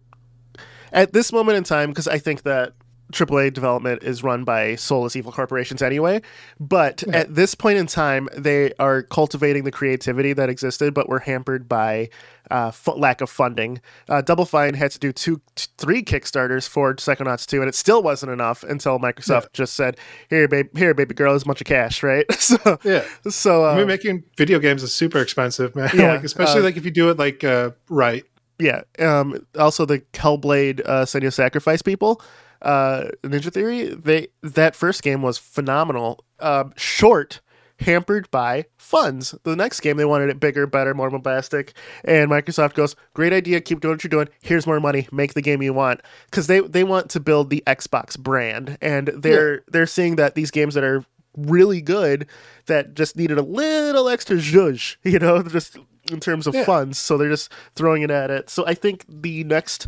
at 0.91 1.13
this 1.13 1.31
moment 1.31 1.57
in 1.57 1.63
time 1.63 1.89
because 1.89 2.07
I 2.07 2.17
think 2.17 2.43
that 2.43 2.73
AAA 3.11 3.53
development 3.53 4.03
is 4.03 4.23
run 4.23 4.43
by 4.43 4.75
soulless 4.75 5.15
evil 5.15 5.31
corporations 5.31 5.81
anyway. 5.81 6.21
But 6.59 7.03
at 7.13 7.35
this 7.35 7.55
point 7.55 7.77
in 7.77 7.87
time, 7.87 8.27
they 8.35 8.73
are 8.79 9.03
cultivating 9.03 9.63
the 9.63 9.71
creativity 9.71 10.33
that 10.33 10.49
existed, 10.49 10.93
but 10.93 11.07
were 11.09 11.19
hampered 11.19 11.69
by 11.69 12.09
uh, 12.49 12.71
lack 12.97 13.21
of 13.21 13.29
funding. 13.29 13.79
Uh, 14.09 14.21
Double 14.21 14.45
Fine 14.45 14.73
had 14.73 14.91
to 14.91 14.99
do 14.99 15.11
two, 15.13 15.39
t- 15.55 15.67
three 15.77 16.03
Kickstarters 16.03 16.67
for 16.67 16.93
Psychonauts 16.95 17.45
2, 17.45 17.61
and 17.61 17.69
it 17.69 17.75
still 17.75 18.03
wasn't 18.03 18.31
enough 18.31 18.63
until 18.63 18.99
Microsoft 18.99 19.43
Yeah. 19.43 19.47
just 19.53 19.73
said, 19.75 19.97
"Here, 20.29 20.47
babe, 20.47 20.75
here, 20.77 20.93
baby 20.93 21.13
girl, 21.13 21.33
is 21.35 21.43
a 21.43 21.45
bunch 21.45 21.61
of 21.61 21.67
cash, 21.67 22.03
right?" 22.11 22.25
so, 22.33 22.77
yeah, 22.83 23.03
so 23.29 23.65
uh, 23.65 23.73
I 23.73 23.77
mean 23.77 23.87
making 23.87 24.23
video 24.37 24.59
games 24.59 24.83
is 24.83 24.93
super 24.93 25.19
expensive, 25.19 25.75
man. 25.75 25.89
Yeah, 25.93 26.13
like 26.15 26.23
especially 26.23 26.61
uh, 26.61 26.65
like 26.65 26.77
if 26.77 26.83
you 26.85 26.91
do 26.91 27.09
it 27.09 27.17
like 27.17 27.43
uh, 27.43 27.71
right. 27.89 28.23
Yeah. 28.59 28.81
Um, 28.99 29.45
also, 29.57 29.85
the 29.85 29.99
Hellblade 30.13 30.81
uh, 30.85 31.05
Senua 31.05 31.33
Sacrifice 31.33 31.81
people, 31.81 32.21
uh, 32.61 33.05
Ninja 33.23 33.51
Theory, 33.51 33.85
they 33.85 34.27
that 34.43 34.75
first 34.75 35.03
game 35.03 35.21
was 35.21 35.37
phenomenal. 35.37 36.23
Um, 36.39 36.73
short, 36.75 37.41
hampered 37.79 38.29
by 38.31 38.65
funds. 38.77 39.33
The 39.43 39.55
next 39.55 39.79
game 39.79 39.97
they 39.97 40.05
wanted 40.05 40.29
it 40.29 40.39
bigger, 40.39 40.67
better, 40.67 40.93
more 40.93 41.09
bombastic, 41.09 41.73
and 42.03 42.29
Microsoft 42.29 42.73
goes, 42.73 42.95
"Great 43.13 43.33
idea, 43.33 43.61
keep 43.61 43.79
doing 43.81 43.93
what 43.95 44.03
you're 44.03 44.09
doing. 44.09 44.29
Here's 44.41 44.67
more 44.67 44.79
money, 44.79 45.07
make 45.11 45.33
the 45.33 45.41
game 45.41 45.61
you 45.61 45.73
want." 45.73 46.01
Because 46.29 46.47
they 46.47 46.59
they 46.59 46.83
want 46.83 47.09
to 47.11 47.19
build 47.19 47.49
the 47.49 47.63
Xbox 47.67 48.17
brand, 48.19 48.77
and 48.81 49.07
they're 49.09 49.63
they're 49.71 49.85
seeing 49.87 50.15
that 50.17 50.35
these 50.35 50.51
games 50.51 50.73
that 50.75 50.83
are 50.83 51.05
really 51.37 51.81
good 51.81 52.27
that 52.65 52.93
just 52.93 53.15
needed 53.15 53.37
a 53.37 53.41
little 53.41 54.09
extra 54.09 54.35
zhuzh, 54.35 54.97
you 55.03 55.17
know, 55.17 55.41
just 55.57 55.77
in 56.11 56.19
terms 56.19 56.45
of 56.45 56.53
Yeah. 56.53 56.65
funds. 56.65 56.97
So 56.99 57.17
they're 57.17 57.29
just 57.29 57.51
throwing 57.75 58.01
it 58.01 58.11
at 58.11 58.29
it. 58.29 58.49
So 58.49 58.65
I 58.67 58.73
think 58.73 59.05
the 59.07 59.43
next 59.45 59.87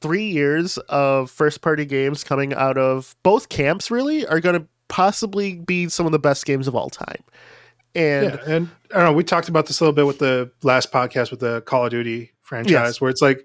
three 0.00 0.26
years 0.26 0.78
of 0.88 1.30
first 1.30 1.60
party 1.60 1.84
games 1.84 2.24
coming 2.24 2.54
out 2.54 2.78
of 2.78 3.14
both 3.22 3.48
camps 3.48 3.90
really 3.90 4.26
are 4.26 4.40
going 4.40 4.58
to 4.60 4.66
possibly 4.88 5.56
be 5.56 5.88
some 5.88 6.06
of 6.06 6.12
the 6.12 6.18
best 6.18 6.44
games 6.46 6.66
of 6.66 6.74
all 6.74 6.90
time. 6.90 7.22
And 7.94 8.24
yeah, 8.32 8.38
and 8.46 8.68
I 8.92 8.96
don't 8.96 9.04
know. 9.04 9.12
We 9.12 9.24
talked 9.24 9.48
about 9.48 9.66
this 9.66 9.80
a 9.80 9.84
little 9.84 9.94
bit 9.94 10.06
with 10.06 10.18
the 10.18 10.50
last 10.62 10.92
podcast 10.92 11.30
with 11.30 11.40
the 11.40 11.60
Call 11.62 11.84
of 11.84 11.90
Duty 11.90 12.32
franchise, 12.42 12.72
Yes. 12.72 13.00
where 13.00 13.10
it's 13.10 13.22
like 13.22 13.44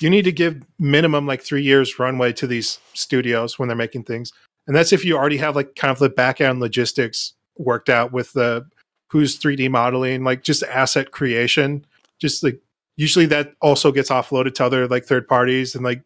you 0.00 0.10
need 0.10 0.24
to 0.26 0.32
give 0.32 0.62
minimum 0.78 1.26
like 1.26 1.42
three 1.42 1.62
years 1.62 1.98
runway 1.98 2.32
to 2.34 2.46
these 2.46 2.78
studios 2.92 3.58
when 3.58 3.68
they're 3.68 3.76
making 3.76 4.04
things, 4.04 4.32
and 4.66 4.76
that's 4.76 4.92
if 4.92 5.04
you 5.04 5.16
already 5.16 5.38
have 5.38 5.56
like 5.56 5.74
kind 5.76 5.90
of 5.90 5.98
the 5.98 6.10
back 6.10 6.40
end 6.42 6.60
logistics 6.60 7.32
worked 7.56 7.88
out 7.88 8.12
with 8.12 8.32
the 8.34 8.66
who's 9.10 9.38
3D 9.38 9.70
modeling, 9.70 10.24
like 10.24 10.42
just 10.42 10.62
asset 10.64 11.10
creation, 11.10 11.86
just 12.18 12.42
like 12.44 12.60
usually 12.96 13.26
that 13.26 13.54
also 13.60 13.92
gets 13.92 14.10
offloaded 14.10 14.54
to 14.54 14.64
other 14.64 14.88
like 14.88 15.04
third 15.04 15.28
parties 15.28 15.74
and 15.74 15.84
like 15.84 16.02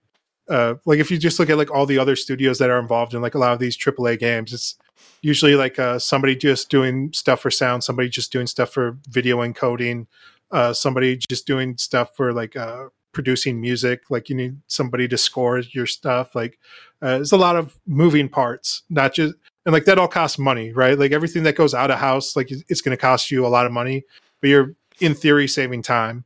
uh 0.49 0.74
like 0.84 0.99
if 0.99 1.11
you 1.11 1.18
just 1.18 1.38
look 1.38 1.49
at 1.51 1.57
like 1.57 1.70
all 1.70 1.86
the 1.86 1.99
other 1.99 2.16
studios 2.16 2.59
that 2.59 2.70
are 2.70 2.78
involved 2.78 3.14
in 3.14 3.22
like 3.22 3.34
a 3.34 3.38
lot 3.38 3.53
of 3.53 3.59
these 3.59 3.76
AAA 3.76 4.18
games, 4.18 4.53
it's 4.53 4.76
usually 5.22 5.55
like 5.55 5.78
uh, 5.78 5.99
somebody 5.99 6.34
just 6.34 6.70
doing 6.70 7.12
stuff 7.12 7.41
for 7.41 7.51
sound, 7.51 7.84
somebody 7.84 8.09
just 8.09 8.32
doing 8.32 8.47
stuff 8.47 8.72
for 8.72 8.99
video 9.09 9.38
encoding, 9.38 10.07
uh, 10.51 10.72
somebody 10.72 11.16
just 11.16 11.47
doing 11.47 11.76
stuff 11.76 12.16
for 12.16 12.32
like 12.32 12.57
uh, 12.57 12.88
producing 13.12 13.61
music. 13.61 14.03
Like 14.11 14.28
you 14.28 14.36
need 14.36 14.59
somebody 14.66 15.09
to 15.09 15.18
score 15.18 15.59
your 15.59 15.86
stuff. 15.86 16.34
Like 16.34 16.59
uh, 17.03 17.16
there's 17.16 17.32
a 17.32 17.36
lot 17.36 17.57
of 17.57 17.78
moving 17.86 18.28
parts, 18.28 18.82
not 18.88 19.14
just 19.14 19.34
and 19.66 19.72
like 19.72 19.84
that 19.84 19.99
all 19.99 20.09
costs 20.09 20.38
money, 20.38 20.72
right? 20.72 20.99
Like 20.99 21.12
everything 21.12 21.43
that 21.43 21.57
goes 21.57 21.74
out 21.74 21.91
of 21.91 21.99
house, 21.99 22.34
like 22.34 22.51
it's 22.51 22.80
going 22.80 22.97
to 22.97 23.01
cost 23.01 23.30
you 23.30 23.47
a 23.47 23.49
lot 23.49 23.66
of 23.66 23.72
money, 23.72 24.05
but 24.41 24.49
you're 24.49 24.74
in 25.01 25.14
theory 25.14 25.49
saving 25.49 25.82
time. 25.82 26.24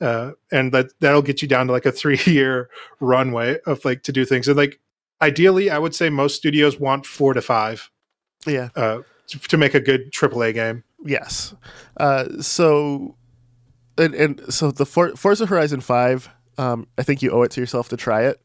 Uh, 0.00 0.32
and 0.52 0.72
that 0.72 0.88
that'll 1.00 1.22
get 1.22 1.40
you 1.40 1.48
down 1.48 1.66
to 1.66 1.72
like 1.72 1.86
a 1.86 1.92
three 1.92 2.20
year 2.26 2.68
runway 3.00 3.58
of 3.66 3.84
like 3.84 4.02
to 4.02 4.12
do 4.12 4.24
things. 4.26 4.46
And 4.48 4.56
like 4.56 4.78
ideally, 5.22 5.70
I 5.70 5.78
would 5.78 5.94
say 5.94 6.10
most 6.10 6.36
studios 6.36 6.78
want 6.78 7.06
four 7.06 7.32
to 7.32 7.40
five 7.40 7.90
Yeah. 8.46 8.68
uh, 8.76 9.00
to, 9.28 9.38
to 9.38 9.56
make 9.56 9.74
a 9.74 9.80
good 9.80 10.12
AAA 10.12 10.52
game. 10.54 10.84
Yes. 11.04 11.54
Uh, 11.96 12.26
so, 12.40 13.16
and, 13.96 14.14
and 14.14 14.52
so 14.52 14.70
the 14.70 14.84
For- 14.84 15.16
Forza 15.16 15.46
Horizon 15.46 15.80
5, 15.80 16.28
um, 16.58 16.86
I 16.98 17.02
think 17.02 17.22
you 17.22 17.30
owe 17.30 17.42
it 17.42 17.50
to 17.52 17.60
yourself 17.60 17.88
to 17.90 17.96
try 17.96 18.24
it. 18.24 18.44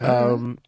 Um, 0.00 0.58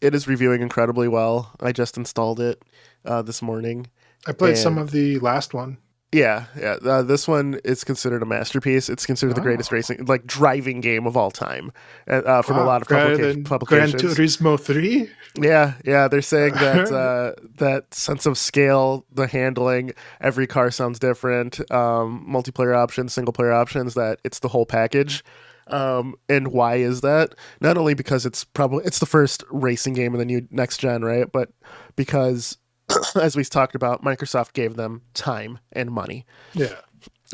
it 0.00 0.14
is 0.14 0.28
reviewing 0.28 0.62
incredibly 0.62 1.08
well. 1.08 1.52
I 1.60 1.72
just 1.72 1.96
installed 1.96 2.40
it 2.40 2.62
uh, 3.04 3.22
this 3.22 3.42
morning. 3.42 3.88
I 4.26 4.32
played 4.32 4.56
some 4.58 4.78
of 4.78 4.90
the 4.92 5.18
last 5.18 5.54
one. 5.54 5.78
Yeah, 6.12 6.44
yeah. 6.58 6.76
Uh, 6.84 7.02
this 7.02 7.26
one 7.26 7.58
is 7.64 7.82
considered 7.84 8.22
a 8.22 8.26
masterpiece. 8.26 8.88
It's 8.88 9.04
considered 9.04 9.34
the 9.34 9.40
greatest 9.40 9.72
Oh. 9.72 9.76
racing, 9.76 10.04
like 10.06 10.24
driving 10.24 10.80
game 10.80 11.06
of 11.06 11.16
all 11.16 11.30
time, 11.32 11.72
uh, 12.08 12.22
uh, 12.24 12.42
from 12.42 12.58
a 12.58 12.64
lot 12.64 12.80
of 12.80 12.88
publica- 12.88 13.42
publications. 13.44 14.02
Gran 14.02 14.14
Turismo 14.14 14.58
Three. 14.58 15.10
Yeah, 15.38 15.74
yeah, 15.84 16.08
they're 16.08 16.22
saying 16.22 16.54
that 16.54 16.90
uh, 16.92 17.32
that 17.58 17.92
sense 17.92 18.24
of 18.24 18.38
scale, 18.38 19.04
the 19.12 19.26
handling, 19.26 19.92
every 20.20 20.46
car 20.46 20.70
sounds 20.70 20.98
different, 20.98 21.60
um, 21.72 22.24
multiplayer 22.26 22.74
options, 22.76 23.12
single 23.12 23.32
player 23.32 23.52
options. 23.52 23.94
That 23.94 24.20
it's 24.24 24.38
the 24.38 24.48
whole 24.48 24.64
package. 24.66 25.24
Um, 25.68 26.14
and 26.28 26.48
why 26.52 26.76
is 26.76 27.00
that? 27.00 27.34
Not 27.60 27.76
only 27.76 27.94
because 27.94 28.24
it's 28.24 28.44
probably 28.44 28.84
it's 28.84 29.00
the 29.00 29.06
first 29.06 29.42
racing 29.50 29.94
game 29.94 30.14
in 30.14 30.20
the 30.20 30.24
new 30.24 30.46
next 30.52 30.78
gen, 30.78 31.04
right? 31.04 31.30
But 31.30 31.50
because, 31.96 32.56
as 33.20 33.36
we 33.36 33.44
talked 33.44 33.74
about, 33.74 34.02
Microsoft 34.04 34.52
gave 34.52 34.76
them 34.76 35.02
time 35.14 35.58
and 35.72 35.90
money. 35.90 36.24
Yeah, 36.54 36.80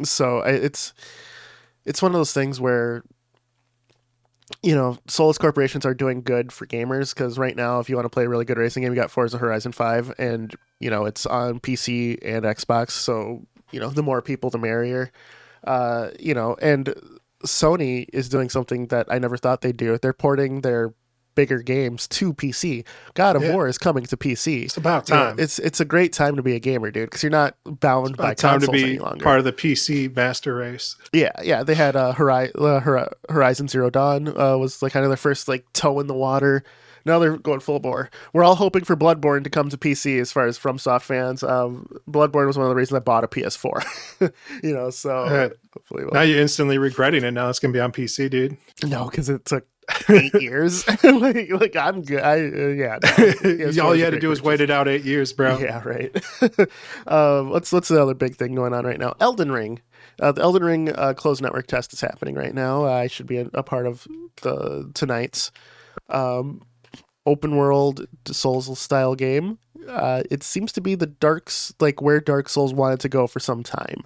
so 0.02 0.40
it's 0.40 0.94
it's 1.84 2.02
one 2.02 2.12
of 2.12 2.18
those 2.18 2.32
things 2.32 2.60
where 2.60 3.02
you 4.62 4.74
know 4.74 4.98
soulless 5.06 5.38
corporations 5.38 5.84
are 5.84 5.94
doing 5.94 6.22
good 6.22 6.52
for 6.52 6.66
gamers 6.66 7.14
because 7.14 7.38
right 7.38 7.56
now 7.56 7.80
if 7.80 7.88
you 7.88 7.96
want 7.96 8.04
to 8.04 8.10
play 8.10 8.24
a 8.24 8.28
really 8.28 8.44
good 8.44 8.58
racing 8.58 8.82
game 8.82 8.92
you 8.92 9.00
got 9.00 9.10
forza 9.10 9.38
horizon 9.38 9.72
5 9.72 10.14
and 10.18 10.54
you 10.78 10.90
know 10.90 11.06
it's 11.06 11.24
on 11.26 11.58
pc 11.58 12.18
and 12.22 12.44
xbox 12.44 12.90
so 12.90 13.46
you 13.70 13.80
know 13.80 13.88
the 13.88 14.02
more 14.02 14.20
people 14.20 14.50
the 14.50 14.58
merrier. 14.58 15.10
Uh 15.64 16.10
you 16.18 16.34
know 16.34 16.56
and 16.60 16.94
sony 17.46 18.06
is 18.12 18.28
doing 18.28 18.48
something 18.48 18.88
that 18.88 19.06
i 19.10 19.18
never 19.18 19.36
thought 19.36 19.62
they'd 19.62 19.76
do. 19.76 19.96
They're 19.98 20.12
porting 20.12 20.60
their 20.60 20.92
bigger 21.34 21.62
games 21.62 22.06
to 22.08 22.32
pc 22.34 22.84
god 23.14 23.36
of 23.36 23.42
Yeah. 23.42 23.52
war 23.54 23.68
is 23.68 23.78
coming 23.78 24.04
to 24.06 24.16
pc 24.16 24.64
it's 24.64 24.76
about 24.76 25.08
You 25.08 25.14
know, 25.16 25.24
time. 25.28 25.36
it's 25.38 25.58
it's 25.58 25.80
a 25.80 25.84
great 25.84 26.12
time 26.12 26.36
to 26.36 26.42
be 26.42 26.54
a 26.54 26.58
gamer 26.58 26.90
dude 26.90 27.08
because 27.08 27.22
you're 27.22 27.30
not 27.30 27.56
bound 27.64 28.16
by 28.16 28.34
time 28.34 28.60
to 28.60 28.68
be 28.70 28.82
any 28.84 28.98
longer 28.98 29.22
part 29.24 29.38
of 29.38 29.44
the 29.44 29.52
PC 29.52 30.14
master 30.14 30.54
race. 30.54 30.96
yeah, 31.12 31.30
yeah, 31.42 31.62
they 31.62 31.74
had 31.74 31.96
uh, 31.96 32.12
Hori- 32.12 32.52
uh, 32.54 33.06
Horizon 33.28 33.68
Zero 33.68 33.90
Dawn 33.90 34.28
uh, 34.28 34.56
was 34.58 34.82
like 34.82 34.92
kind 34.92 35.04
of 35.04 35.10
their 35.10 35.16
first 35.16 35.48
like 35.48 35.64
toe 35.72 36.00
in 36.00 36.06
the 36.06 36.14
water. 36.14 36.62
Now 37.04 37.18
they're 37.18 37.36
going 37.36 37.60
full 37.60 37.80
bore. 37.80 38.10
We're 38.32 38.44
all 38.44 38.54
hoping 38.56 38.84
for 38.84 38.96
Bloodborne 38.96 39.44
to 39.44 39.50
come 39.50 39.68
to 39.70 39.76
PC 39.76 40.20
as 40.20 40.30
far 40.32 40.46
as 40.46 40.58
FromSoft 40.58 41.02
fans. 41.02 41.42
Um, 41.42 41.86
Bloodborne 42.08 42.46
was 42.46 42.56
one 42.56 42.66
of 42.66 42.70
the 42.70 42.76
reasons 42.76 42.96
I 42.96 43.00
bought 43.00 43.24
a 43.24 43.28
PS4. 43.28 44.32
you 44.62 44.74
know, 44.74 44.90
so 44.90 45.50
hopefully, 45.74 46.04
we'll- 46.04 46.12
Now 46.14 46.22
you're 46.22 46.40
instantly 46.40 46.78
regretting 46.78 47.24
it. 47.24 47.32
Now 47.32 47.48
it's 47.48 47.58
gonna 47.58 47.72
be 47.72 47.80
on 47.80 47.92
PC, 47.92 48.30
dude. 48.30 48.56
no, 48.84 49.06
because 49.06 49.28
it 49.28 49.44
took 49.44 49.66
eight 50.08 50.32
years. 50.40 50.86
like, 51.04 51.50
like 51.50 51.76
I'm 51.76 52.02
good. 52.02 52.22
I 52.22 52.34
uh, 52.34 52.68
yeah. 52.68 52.98
no. 53.72 53.86
All 53.86 53.96
you 53.96 54.04
had 54.04 54.12
to 54.12 54.20
do 54.20 54.28
was 54.28 54.40
wait 54.40 54.60
it 54.60 54.70
out 54.70 54.86
eight 54.86 55.02
years, 55.04 55.32
bro. 55.32 55.58
Yeah, 55.58 55.82
right. 55.84 56.14
um, 57.06 57.50
what's 57.50 57.72
what's 57.72 57.88
the 57.88 58.00
other 58.00 58.14
big 58.14 58.36
thing 58.36 58.54
going 58.54 58.74
on 58.74 58.84
right 58.86 58.98
now? 58.98 59.14
Elden 59.20 59.50
Ring. 59.50 59.80
Uh, 60.20 60.30
the 60.30 60.42
Elden 60.42 60.62
Ring 60.62 60.92
uh, 60.94 61.14
closed 61.14 61.42
network 61.42 61.66
test 61.66 61.92
is 61.92 62.00
happening 62.00 62.34
right 62.36 62.54
now. 62.54 62.84
I 62.84 63.06
should 63.08 63.26
be 63.26 63.38
a, 63.38 63.48
a 63.54 63.62
part 63.62 63.86
of 63.86 64.06
the 64.42 64.90
tonight's 64.94 65.50
um, 66.10 66.62
open 67.26 67.56
world 67.56 68.06
Souls 68.26 68.78
style 68.78 69.14
game. 69.14 69.58
Uh, 69.88 70.22
it 70.30 70.42
seems 70.42 70.72
to 70.72 70.80
be 70.80 70.94
the 70.94 71.06
Dark's 71.06 71.74
like 71.80 72.00
where 72.00 72.20
Dark 72.20 72.48
Souls 72.48 72.72
wanted 72.72 73.00
to 73.00 73.08
go 73.08 73.26
for 73.26 73.40
some 73.40 73.62
time. 73.62 74.04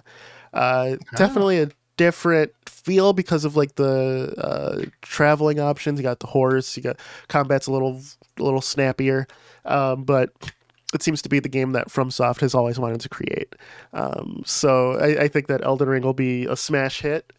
Uh, 0.53 0.95
Definitely 1.15 1.59
a 1.59 1.69
different 1.97 2.51
feel 2.67 3.13
because 3.13 3.43
of 3.43 3.55
like 3.55 3.75
the 3.75 4.33
uh, 4.37 4.85
traveling 5.01 5.59
options. 5.59 5.99
You 5.99 6.03
got 6.03 6.19
the 6.19 6.27
horse. 6.27 6.77
You 6.77 6.83
got 6.83 6.99
combat's 7.27 7.67
a 7.67 7.71
little 7.71 8.01
a 8.37 8.43
little 8.43 8.61
snappier, 8.61 9.27
um, 9.65 10.03
but 10.03 10.31
it 10.93 11.03
seems 11.03 11.21
to 11.23 11.29
be 11.29 11.39
the 11.39 11.49
game 11.49 11.73
that 11.73 11.89
FromSoft 11.89 12.39
has 12.39 12.55
always 12.55 12.79
wanted 12.79 13.01
to 13.01 13.09
create. 13.09 13.55
Um, 13.93 14.41
so 14.45 14.93
I, 14.93 15.23
I 15.23 15.27
think 15.27 15.47
that 15.47 15.63
Elden 15.63 15.89
Ring 15.89 16.03
will 16.03 16.13
be 16.13 16.45
a 16.45 16.55
smash 16.55 17.01
hit. 17.01 17.33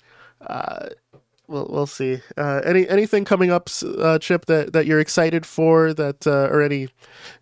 We'll 1.48 1.66
we'll 1.70 1.86
see. 1.86 2.20
Uh, 2.36 2.60
any 2.64 2.86
anything 2.88 3.24
coming 3.24 3.50
up, 3.50 3.70
uh, 3.98 4.18
Chip, 4.18 4.44
that, 4.46 4.74
that 4.74 4.84
you're 4.86 5.00
excited 5.00 5.46
for, 5.46 5.94
that 5.94 6.26
uh, 6.26 6.48
or 6.52 6.60
any 6.60 6.88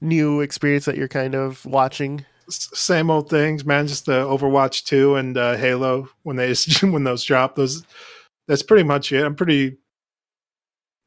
new 0.01 0.41
experience 0.41 0.85
that 0.85 0.97
you're 0.97 1.09
kind 1.09 1.35
of 1.35 1.65
watching? 1.67 2.25
Same 2.49 3.11
old 3.11 3.29
things, 3.29 3.65
man. 3.65 3.89
Just 3.89 4.07
the 4.07 4.25
Overwatch 4.25 4.85
two 4.85 5.17
and 5.17 5.37
uh, 5.37 5.57
Halo 5.57 6.09
when 6.23 6.37
they 6.37 6.55
when 6.83 7.03
those 7.03 7.25
drop. 7.25 7.57
Those 7.57 7.83
that's 8.47 8.63
pretty 8.63 8.85
much 8.85 9.11
it. 9.11 9.25
I'm 9.25 9.35
pretty. 9.35 9.77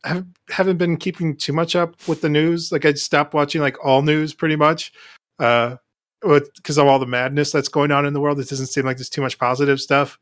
I 0.03 0.09
haven't- 0.09 0.37
haven't 0.49 0.77
been 0.77 0.97
keeping 0.97 1.35
too 1.37 1.53
much 1.53 1.75
up 1.75 1.95
with 2.07 2.21
the 2.21 2.29
news. 2.29 2.71
Like 2.71 2.83
I 2.83 2.93
stopped 2.93 3.33
watching 3.33 3.61
like 3.61 3.77
all 3.85 4.01
news 4.01 4.33
pretty 4.33 4.55
much, 4.55 4.91
uh, 5.39 5.75
because 6.21 6.77
of 6.77 6.87
all 6.87 6.99
the 6.99 7.05
madness 7.05 7.51
that's 7.51 7.69
going 7.69 7.91
on 7.91 8.05
in 8.05 8.13
the 8.13 8.19
world. 8.19 8.39
It 8.39 8.49
doesn't 8.49 8.67
seem 8.67 8.85
like 8.85 8.97
there's 8.97 9.09
too 9.09 9.21
much 9.21 9.37
positive 9.37 9.79
stuff. 9.79 10.17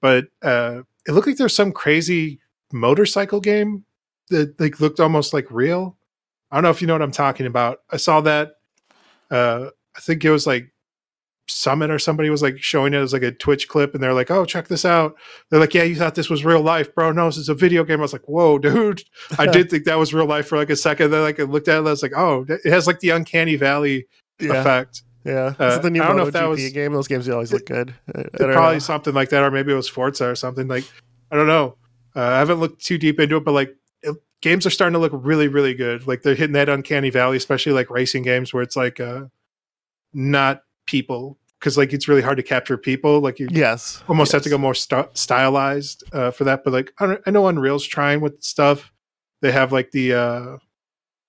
But 0.00 0.26
uh, 0.42 0.82
it 1.06 1.12
looked 1.12 1.26
like 1.26 1.36
there's 1.36 1.54
some 1.54 1.72
crazy 1.72 2.40
motorcycle 2.72 3.40
game 3.40 3.84
that 4.30 4.58
like 4.60 4.80
looked 4.80 5.00
almost 5.00 5.32
like 5.32 5.50
real. 5.50 5.96
I 6.50 6.56
don't 6.56 6.64
know 6.64 6.70
if 6.70 6.80
you 6.80 6.86
know 6.86 6.94
what 6.94 7.02
I'm 7.02 7.12
talking 7.12 7.46
about. 7.46 7.78
I 7.90 7.96
saw 7.96 8.20
that. 8.22 8.52
Uh, 9.30 9.70
I 9.96 10.00
think 10.00 10.24
it 10.24 10.30
was 10.30 10.46
like 10.46 10.72
Summit 11.48 11.90
or 11.90 11.98
somebody 11.98 12.28
was 12.28 12.42
like 12.42 12.58
showing 12.58 12.92
it 12.92 12.98
as 12.98 13.12
like 13.12 13.22
a 13.22 13.30
Twitch 13.30 13.68
clip, 13.68 13.94
and 13.94 14.02
they're 14.02 14.12
like, 14.12 14.30
"Oh, 14.32 14.44
check 14.44 14.66
this 14.66 14.84
out." 14.84 15.14
They're 15.48 15.60
like, 15.60 15.74
"Yeah, 15.74 15.84
you 15.84 15.94
thought 15.94 16.16
this 16.16 16.28
was 16.28 16.44
real 16.44 16.60
life, 16.60 16.92
bro? 16.94 17.12
No, 17.12 17.26
this 17.26 17.36
is 17.36 17.48
a 17.48 17.54
video 17.54 17.84
game." 17.84 18.00
I 18.00 18.02
was 18.02 18.12
like, 18.12 18.28
"Whoa, 18.28 18.58
dude!" 18.58 19.04
I 19.38 19.46
did 19.52 19.70
think 19.70 19.84
that 19.84 19.98
was 19.98 20.12
real 20.12 20.26
life 20.26 20.48
for 20.48 20.58
like 20.58 20.70
a 20.70 20.76
second. 20.76 21.12
Then 21.12 21.22
like 21.22 21.38
I 21.38 21.44
looked 21.44 21.68
at 21.68 21.76
it, 21.76 21.86
I 21.86 21.90
was 21.90 22.02
like, 22.02 22.16
"Oh, 22.16 22.44
it 22.48 22.68
has 22.70 22.88
like 22.88 22.98
the 22.98 23.10
uncanny 23.10 23.54
valley 23.54 24.06
Yeah, 24.40 24.60
effect." 24.60 25.02
Yeah. 25.26 25.54
Uh, 25.58 25.64
Is 25.66 25.76
it 25.76 25.82
the 25.82 25.90
new 25.90 26.02
I 26.02 26.06
don't 26.08 26.16
know 26.16 26.26
if 26.26 26.32
that 26.32 26.44
MotoGP 26.44 26.48
was- 26.48 26.72
game? 26.72 26.92
Those 26.92 27.08
games 27.08 27.28
always 27.28 27.52
look 27.52 27.66
good. 27.66 27.94
I- 28.14 28.20
It 28.20 28.32
probably 28.32 28.74
know. 28.74 28.78
something 28.78 29.12
like 29.14 29.30
that, 29.30 29.42
or 29.42 29.50
maybe 29.50 29.72
it 29.72 29.76
was 29.76 29.88
Forza 29.88 30.26
or 30.28 30.34
something. 30.34 30.68
Like 30.68 30.84
I 31.30 31.36
don't 31.36 31.46
know. 31.48 31.76
Uh, 32.14 32.20
I 32.20 32.38
haven't 32.38 32.60
looked 32.60 32.84
too 32.84 32.96
deep 32.98 33.20
into 33.20 33.36
it, 33.36 33.44
but 33.44 33.52
like 33.52 33.76
it, 34.02 34.14
games 34.40 34.64
are 34.66 34.70
starting 34.70 34.94
to 34.94 34.98
look 34.98 35.12
really, 35.14 35.48
really 35.48 35.74
good. 35.74 36.06
Like 36.06 36.22
they're 36.22 36.34
hitting 36.34 36.54
that 36.54 36.68
uncanny 36.68 37.10
valley, 37.10 37.36
especially 37.36 37.72
like 37.72 37.90
racing 37.90 38.22
games 38.22 38.52
where 38.54 38.62
it's 38.62 38.76
like 38.76 39.00
uh, 39.00 39.24
not 40.14 40.62
people 40.86 41.38
because 41.58 41.76
like 41.76 41.92
it's 41.92 42.06
really 42.08 42.22
hard 42.22 42.36
to 42.36 42.42
capture 42.42 42.78
people. 42.78 43.20
Like 43.20 43.38
you 43.38 43.48
Yes, 43.50 44.02
almost 44.08 44.32
have 44.32 44.42
to 44.42 44.48
go 44.50 44.58
more 44.58 44.74
st- 44.74 45.16
stylized 45.16 46.04
uh, 46.12 46.30
for 46.30 46.44
that. 46.44 46.64
But 46.64 46.72
like 46.72 46.92
I, 46.98 47.06
don't, 47.06 47.20
I 47.26 47.30
know 47.30 47.46
Unreal's 47.48 47.84
trying 47.86 48.20
with 48.20 48.42
stuff. 48.42 48.92
They 49.42 49.52
have 49.52 49.72
like 49.72 49.90
the 49.90 50.14
uh, 50.14 50.56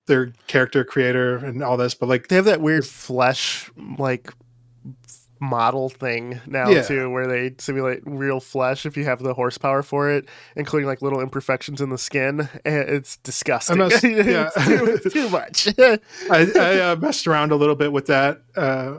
their 0.08 0.34
character 0.48 0.84
creator 0.84 1.38
and 1.38 1.62
all 1.64 1.78
this, 1.78 1.94
but 1.94 2.10
like 2.10 2.28
They 2.28 2.36
have 2.38 2.46
that 2.46 2.62
weird 2.62 2.86
flesh 2.86 3.70
like 3.98 4.34
model 5.40 5.88
thing 5.90 6.40
now 6.48 6.70
Yeah. 6.70 6.82
too, 6.82 7.10
where 7.12 7.28
they 7.28 7.54
simulate 7.60 8.00
real 8.06 8.40
flesh 8.40 8.86
if 8.88 8.98
you 8.98 9.04
have 9.06 9.22
the 9.22 9.36
horsepower 9.36 9.84
for 9.84 10.10
it, 10.10 10.28
including 10.56 10.88
like 10.88 11.02
little 11.04 11.20
imperfections 11.22 11.80
in 11.80 11.90
the 11.90 11.98
skin. 11.98 12.50
And 12.66 12.90
It's 12.90 13.18
disgusting. 13.18 13.78
must- 13.78 14.04
yeah. 14.04 14.50
it's, 14.56 14.66
too, 14.66 14.86
it's 15.04 15.14
too 15.14 15.30
much. 15.30 15.68
I, 15.80 16.00
I 16.60 16.80
uh, 16.92 16.96
messed 16.96 17.28
around 17.28 17.52
a 17.52 17.56
little 17.56 17.76
bit 17.76 17.92
with 17.92 18.08
that 18.08 18.42
uh, 18.56 18.96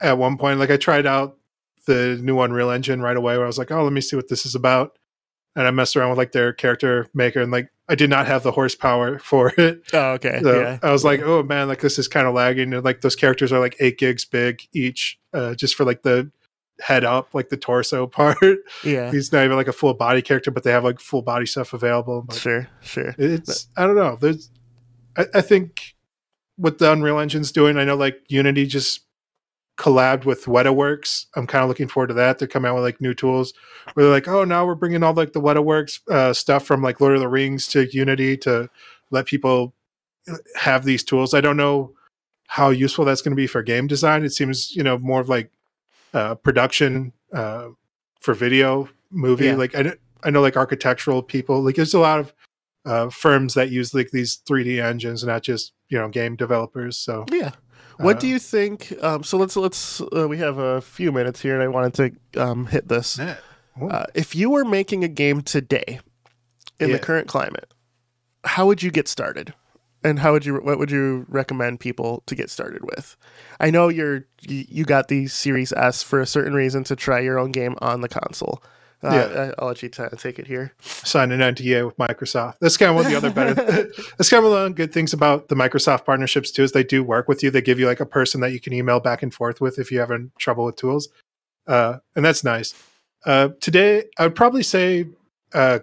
at 0.00 0.16
one 0.16 0.38
point. 0.38 0.58
Like 0.60 0.70
I 0.70 0.78
tried 0.78 1.04
out 1.06 1.36
the 1.86 2.18
new 2.22 2.40
Unreal 2.40 2.70
Engine 2.70 3.02
right 3.02 3.16
away, 3.16 3.36
where 3.36 3.44
I 3.44 3.46
was 3.46 3.58
like, 3.58 3.70
"Oh, 3.70 3.84
let 3.84 3.92
me 3.92 4.00
see 4.00 4.16
what 4.16 4.26
this 4.28 4.44
is 4.46 4.54
about," 4.56 4.98
and 5.56 5.66
I 5.66 5.70
messed 5.72 5.96
around 5.96 6.10
with 6.10 6.18
like 6.18 6.32
their 6.32 6.52
character 6.52 7.08
maker, 7.14 7.40
and 7.40 7.50
like 7.50 7.70
I 7.88 7.94
did 7.94 8.10
not 8.10 8.26
have 8.26 8.42
the 8.42 8.52
horsepower 8.52 9.18
for 9.30 9.52
it. 9.56 9.82
oh, 9.92 10.12
okay. 10.12 10.40
So 10.42 10.60
yeah. 10.60 10.78
I 10.82 10.92
was 10.92 11.04
like, 11.04 11.20
"Oh 11.22 11.42
man, 11.42 11.66
like 11.66 11.80
this 11.80 11.98
is 11.98 12.06
kind 12.06 12.26
of 12.28 12.34
lagging." 12.34 12.72
And 12.72 12.84
like 12.84 13.00
those 13.00 13.16
characters 13.16 13.52
are 13.52 13.58
like 13.58 13.74
eight 13.80 13.98
gigs 13.98 14.24
big 14.24 14.62
each, 14.72 15.18
uh, 15.32 15.54
just 15.54 15.74
for 15.74 15.84
like 15.84 16.02
the 16.02 16.30
head 16.80 17.04
up, 17.04 17.34
like 17.34 17.48
the 17.48 17.56
torso 17.56 18.06
part. 18.06 18.58
Yeah. 18.84 19.10
He's 19.10 19.32
not 19.32 19.44
even 19.44 19.56
like 19.56 19.68
a 19.68 19.72
full 19.72 19.94
body 19.94 20.22
character, 20.22 20.50
but 20.50 20.62
they 20.62 20.70
have 20.70 20.84
like 20.84 21.00
full 21.00 21.22
body 21.22 21.46
stuff 21.46 21.72
available. 21.72 22.22
But 22.22 22.36
Sure. 22.36 22.68
Sure. 22.82 23.14
it's 23.18 23.68
I 23.76 23.86
don't 23.86 23.96
know. 23.96 24.16
There's 24.20 24.50
I, 25.16 25.24
I 25.34 25.40
think 25.40 25.94
what 26.56 26.78
the 26.78 26.92
Unreal 26.92 27.18
Engine's 27.18 27.50
doing, 27.52 27.78
I 27.78 27.84
know 27.84 27.96
like 27.96 28.20
Unity 28.28 28.66
just 28.66 29.00
collabed 29.76 30.24
with 30.24 30.44
WetaWorks. 30.46 31.26
I'm 31.36 31.46
kind 31.46 31.62
of 31.62 31.68
looking 31.68 31.88
forward 31.88 32.08
to 32.08 32.14
that. 32.14 32.38
They're 32.38 32.48
coming 32.48 32.70
out 32.70 32.74
with 32.74 32.84
like 32.84 33.00
new 33.00 33.14
tools 33.14 33.52
where 33.94 34.04
they're 34.04 34.12
like, 34.12 34.28
oh, 34.28 34.44
now 34.44 34.64
we're 34.64 34.74
bringing 34.74 35.02
all 35.02 35.12
like 35.12 35.32
the 35.32 35.40
WetaWorks 35.40 36.08
uh, 36.08 36.32
stuff 36.32 36.64
from 36.64 36.82
like 36.82 37.00
Lord 37.00 37.14
of 37.14 37.20
the 37.20 37.28
Rings 37.28 37.68
to 37.68 37.86
Unity 37.94 38.36
to 38.38 38.70
let 39.10 39.26
people 39.26 39.74
uh, 40.30 40.36
have 40.56 40.84
these 40.84 41.04
tools. 41.04 41.34
I 41.34 41.40
don't 41.40 41.56
know 41.56 41.92
how 42.48 42.70
useful 42.70 43.04
that's 43.04 43.22
going 43.22 43.32
to 43.32 43.36
be 43.36 43.46
for 43.46 43.62
game 43.62 43.86
design. 43.86 44.24
It 44.24 44.30
seems, 44.30 44.74
you 44.74 44.82
know, 44.82 44.98
more 44.98 45.20
of 45.20 45.28
like 45.28 45.50
uh, 46.14 46.36
production 46.36 47.12
uh, 47.32 47.68
for 48.20 48.34
video 48.34 48.88
movie. 49.10 49.46
Yeah. 49.46 49.56
Like 49.56 49.74
I, 49.74 49.92
I 50.24 50.30
know 50.30 50.40
like 50.40 50.56
architectural 50.56 51.22
people, 51.22 51.60
like 51.62 51.76
there's 51.76 51.94
a 51.94 52.00
lot 52.00 52.20
of 52.20 52.32
uh, 52.86 53.10
firms 53.10 53.54
that 53.54 53.70
use 53.70 53.92
like 53.92 54.10
these 54.10 54.38
3D 54.48 54.82
engines, 54.82 55.24
not 55.24 55.42
just, 55.42 55.72
you 55.88 55.98
know, 55.98 56.08
game 56.08 56.36
developers. 56.36 56.96
So 56.96 57.26
Yeah. 57.30 57.50
What 57.96 58.16
uh, 58.16 58.20
do 58.20 58.28
you 58.28 58.38
think? 58.38 58.92
Um, 59.02 59.22
so 59.22 59.38
let's 59.38 59.56
let's 59.56 60.00
uh, 60.00 60.26
we 60.28 60.38
have 60.38 60.58
a 60.58 60.80
few 60.80 61.12
minutes 61.12 61.40
here, 61.40 61.54
and 61.54 61.62
I 61.62 61.68
wanted 61.68 61.94
to 62.34 62.42
um, 62.42 62.66
hit 62.66 62.88
this. 62.88 63.18
Yeah. 63.18 63.36
Uh, 63.80 64.06
if 64.14 64.34
you 64.34 64.50
were 64.50 64.64
making 64.64 65.04
a 65.04 65.08
game 65.08 65.42
today 65.42 66.00
in 66.80 66.88
Yeah. 66.88 66.96
the 66.96 67.02
current 67.02 67.28
climate, 67.28 67.72
how 68.44 68.66
would 68.66 68.82
you 68.82 68.90
get 68.90 69.08
started? 69.08 69.52
And 70.04 70.20
how 70.20 70.32
would 70.32 70.46
you 70.46 70.56
what 70.56 70.78
would 70.78 70.90
you 70.90 71.26
recommend 71.28 71.80
people 71.80 72.22
to 72.26 72.34
get 72.34 72.48
started 72.50 72.84
with? 72.84 73.16
I 73.58 73.70
know 73.70 73.88
you're 73.88 74.26
you 74.42 74.64
you 74.68 74.84
got 74.84 75.08
the 75.08 75.26
Series 75.26 75.72
S 75.72 76.02
for 76.02 76.20
a 76.20 76.26
certain 76.26 76.54
reason 76.54 76.84
to 76.84 76.96
try 76.96 77.20
your 77.20 77.38
own 77.38 77.50
game 77.50 77.74
on 77.80 78.02
the 78.02 78.08
console. 78.08 78.62
Uh, 79.06 79.14
Yeah. 79.14 79.42
I- 79.42 79.54
I'll 79.62 79.68
let 79.68 79.82
you 79.82 79.88
t- 79.88 80.02
take 80.18 80.38
it 80.38 80.46
here. 80.46 80.72
sign 80.82 81.30
an 81.32 81.40
NDA 81.40 81.84
with 81.86 81.96
Microsoft. 81.96 82.54
That's 82.60 82.76
kind 82.76 82.90
of 82.90 82.96
one 82.96 83.04
of 83.06 83.10
the 83.10 83.16
other 83.16 83.30
better. 83.30 83.54
that's 84.18 84.28
kind 84.30 84.44
of 84.44 84.50
one 84.50 84.62
of 84.62 84.68
the 84.70 84.74
good 84.74 84.92
things 84.92 85.12
about 85.12 85.48
the 85.48 85.54
Microsoft 85.54 86.04
partnerships 86.04 86.50
too 86.50 86.62
is 86.64 86.72
they 86.72 86.84
do 86.84 87.02
work 87.04 87.28
with 87.28 87.42
you. 87.42 87.50
They 87.50 87.62
give 87.62 87.78
you 87.78 87.86
like 87.86 88.00
a 88.00 88.06
person 88.06 88.40
that 88.40 88.52
you 88.52 88.60
can 88.60 88.72
email 88.72 89.00
back 89.00 89.22
and 89.22 89.32
forth 89.32 89.60
with 89.60 89.78
if 89.78 89.90
you're 89.92 90.02
having 90.02 90.32
trouble 90.38 90.64
with 90.64 90.76
tools, 90.76 91.08
uh, 91.66 91.98
and 92.14 92.24
that's 92.24 92.42
nice. 92.44 92.74
Uh, 93.24 93.48
today, 93.60 94.04
I 94.18 94.24
would 94.24 94.34
probably 94.36 94.62
say 94.62 95.06
uh, 95.54 95.80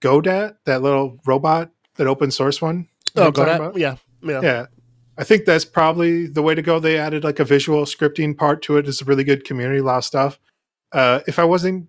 Godot, 0.00 0.54
that 0.64 0.82
little 0.82 1.18
robot, 1.26 1.70
that 1.96 2.06
open 2.06 2.30
source 2.30 2.60
one. 2.60 2.88
Oh, 3.16 3.20
what 3.22 3.26
I'm 3.26 3.32
go 3.32 3.44
talking 3.44 3.48
ahead. 3.50 3.60
about? 3.60 3.76
Yeah, 3.78 3.96
yeah, 4.22 4.40
Yeah. 4.42 4.66
I 5.18 5.24
think 5.24 5.44
that's 5.44 5.66
probably 5.66 6.26
the 6.26 6.40
way 6.42 6.54
to 6.54 6.62
go. 6.62 6.80
They 6.80 6.96
added 6.98 7.22
like 7.22 7.38
a 7.38 7.44
visual 7.44 7.84
scripting 7.84 8.36
part 8.36 8.62
to 8.62 8.78
it. 8.78 8.88
It's 8.88 9.02
a 9.02 9.04
really 9.04 9.24
good 9.24 9.44
community, 9.44 9.78
a 9.80 9.82
lot 9.84 9.98
of 9.98 10.04
stuff. 10.06 10.38
Uh, 10.90 11.20
if 11.26 11.38
I 11.38 11.44
wasn't, 11.44 11.88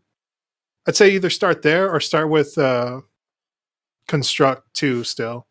I'd 0.87 0.95
say 0.95 1.11
either 1.11 1.29
start 1.29 1.61
there 1.61 1.89
or 1.89 1.99
start 1.99 2.29
with 2.29 2.57
uh, 2.57 3.01
Construct 4.07 4.73
2 4.73 5.03
still. 5.03 5.47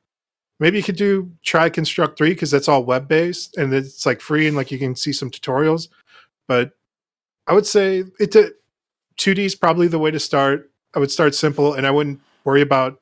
Maybe 0.60 0.76
you 0.76 0.82
could 0.82 0.96
do 0.96 1.32
try 1.44 1.68
Construct 1.70 2.18
3 2.18 2.30
because 2.30 2.50
that's 2.50 2.68
all 2.68 2.84
web 2.84 3.08
based 3.08 3.56
and 3.56 3.72
it's 3.74 4.04
like 4.06 4.20
free 4.20 4.46
and 4.46 4.56
like 4.56 4.70
you 4.70 4.78
can 4.78 4.94
see 4.94 5.12
some 5.12 5.30
tutorials. 5.30 5.88
But 6.46 6.72
I 7.46 7.54
would 7.54 7.66
say 7.66 8.04
it 8.20 8.36
2D 9.18 9.38
is 9.38 9.54
probably 9.54 9.88
the 9.88 9.98
way 9.98 10.10
to 10.10 10.20
start. 10.20 10.70
I 10.94 10.98
would 10.98 11.10
start 11.10 11.34
simple 11.34 11.74
and 11.74 11.86
I 11.86 11.90
wouldn't 11.90 12.20
worry 12.44 12.60
about 12.60 13.00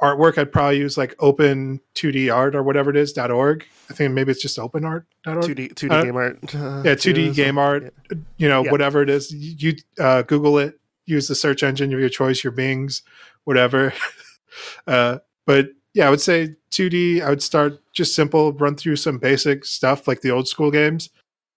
artwork. 0.00 0.36
I'd 0.38 0.52
probably 0.52 0.78
use 0.78 0.96
like 0.98 1.14
open 1.18 1.80
2D 1.94 2.32
art 2.32 2.54
or 2.54 2.62
whatever 2.62 2.90
it 2.90 2.96
is, 2.96 3.16
.org. 3.16 3.64
I 3.90 3.94
think 3.94 4.12
maybe 4.12 4.30
it's 4.30 4.42
just 4.42 4.58
openart.org. 4.58 5.42
two 5.42 5.54
D 5.54 5.68
two 5.68 5.88
Uh, 5.90 6.00
D 6.02 6.06
game 6.06 6.16
art. 6.16 6.54
uh, 6.54 6.82
yeah, 6.84 6.94
2D 6.94 7.34
game 7.34 7.58
art, 7.58 7.92
you 8.36 8.48
know, 8.48 8.62
Yeah. 8.64 8.70
whatever 8.70 9.02
it 9.02 9.08
is. 9.10 9.32
You 9.32 9.54
you, 9.72 9.76
uh, 10.04 10.22
Google 10.22 10.58
it, 10.58 10.78
use 11.06 11.28
the 11.28 11.34
search 11.34 11.62
engine 11.62 11.92
of 11.92 12.00
your 12.00 12.08
choice, 12.08 12.44
your 12.44 12.52
Bings, 12.52 13.02
whatever. 13.44 13.92
uh, 14.86 15.18
but 15.46 15.70
yeah, 15.94 16.06
I 16.06 16.10
would 16.10 16.20
say 16.20 16.56
2D. 16.70 17.22
I 17.22 17.30
would 17.30 17.42
start 17.42 17.80
just 17.92 18.14
simple, 18.14 18.52
run 18.52 18.76
through 18.76 18.96
some 18.96 19.18
basic 19.18 19.64
stuff 19.64 20.08
like 20.08 20.20
the 20.22 20.30
old 20.30 20.48
school 20.48 20.70
games. 20.70 21.10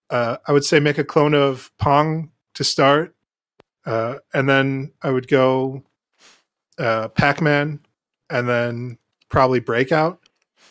Uh, 0.10 0.38
I 0.48 0.52
would 0.52 0.66
say 0.66 0.80
make 0.80 0.98
a 0.98 1.04
clone 1.04 1.34
of 1.34 1.72
Pong 1.78 2.32
to 2.54 2.64
start, 2.64 3.16
uh, 3.86 4.16
and 4.34 4.48
then 4.48 4.92
I 5.02 5.10
would 5.10 5.28
go 5.28 5.84
uh, 6.78 7.08
Pac 7.10 7.42
Man, 7.42 7.80
and 8.30 8.48
then 8.48 8.98
probably 9.30 9.60
Breakout. 9.60 10.20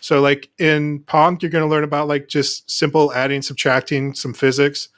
So, 0.00 0.20
like 0.20 0.50
in 0.58 1.00
Pong, 1.00 1.38
you're 1.40 1.50
going 1.50 1.64
to 1.64 1.70
learn 1.70 1.84
about 1.84 2.08
like 2.08 2.28
just 2.28 2.70
simple 2.70 3.12
adding, 3.12 3.42
subtracting, 3.42 4.14
some 4.14 4.34
physics. 4.34 4.88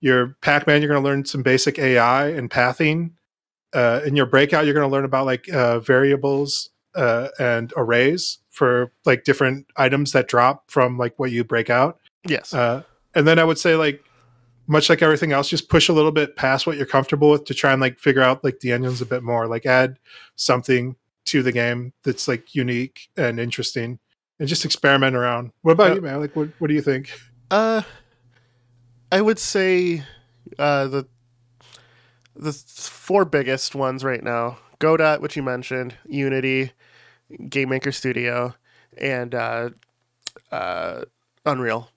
Your 0.00 0.36
Pac 0.42 0.66
Man, 0.66 0.82
you're 0.82 0.90
going 0.90 1.02
to 1.02 1.08
learn 1.08 1.24
some 1.24 1.42
basic 1.42 1.78
AI 1.78 2.28
and 2.28 2.50
pathing. 2.50 3.12
Uh, 3.72 4.00
in 4.06 4.16
your 4.16 4.26
Breakout, 4.26 4.64
you're 4.64 4.74
going 4.74 4.88
to 4.88 4.92
learn 4.92 5.04
about 5.04 5.26
like 5.26 5.48
uh, 5.52 5.80
variables 5.80 6.70
uh, 6.94 7.28
and 7.38 7.72
arrays 7.76 8.38
for 8.50 8.92
like 9.04 9.24
different 9.24 9.66
items 9.76 10.12
that 10.12 10.28
drop 10.28 10.70
from 10.70 10.96
like 10.96 11.18
what 11.18 11.30
you 11.30 11.44
break 11.44 11.68
out. 11.68 11.98
Yes. 12.26 12.54
Uh, 12.54 12.82
and 13.14 13.26
then 13.26 13.38
I 13.38 13.44
would 13.44 13.58
say 13.58 13.74
like 13.76 14.02
much 14.66 14.88
like 14.88 15.02
everything 15.02 15.32
else, 15.32 15.48
just 15.48 15.68
push 15.68 15.88
a 15.88 15.92
little 15.92 16.10
bit 16.12 16.36
past 16.36 16.66
what 16.66 16.76
you're 16.76 16.86
comfortable 16.86 17.30
with 17.30 17.44
to 17.44 17.54
try 17.54 17.72
and 17.72 17.80
like 17.80 17.98
figure 17.98 18.22
out 18.22 18.42
like 18.42 18.60
the 18.60 18.72
engines 18.72 19.00
a 19.00 19.06
bit 19.06 19.22
more. 19.22 19.46
Like 19.46 19.66
add 19.66 19.98
something 20.36 20.96
to 21.26 21.42
the 21.42 21.52
game 21.52 21.92
that's 22.02 22.28
like 22.28 22.54
unique 22.54 23.08
and 23.16 23.38
interesting, 23.40 23.98
and 24.38 24.48
just 24.48 24.64
experiment 24.64 25.16
around. 25.16 25.50
What 25.62 25.72
about 25.72 25.90
Uh, 25.92 25.94
you, 25.96 26.00
man? 26.00 26.20
Like, 26.20 26.34
what 26.36 26.48
what 26.58 26.68
do 26.68 26.74
you 26.74 26.82
think? 26.82 27.10
Uh, 27.50 27.82
I 29.16 29.22
would 29.22 29.38
say 29.38 30.02
uh, 30.58 30.88
the 30.88 31.06
the 32.34 32.52
four 32.52 33.24
biggest 33.24 33.74
ones 33.74 34.04
right 34.04 34.22
now: 34.22 34.58
Godot, 34.78 35.20
which 35.20 35.36
you 35.36 35.42
mentioned, 35.42 35.94
Unity, 36.06 36.72
Game 37.48 37.70
Maker 37.70 37.92
Studio, 37.92 38.54
and 38.98 39.34
uh, 39.34 39.70
uh, 40.52 41.06
Unreal. 41.46 41.88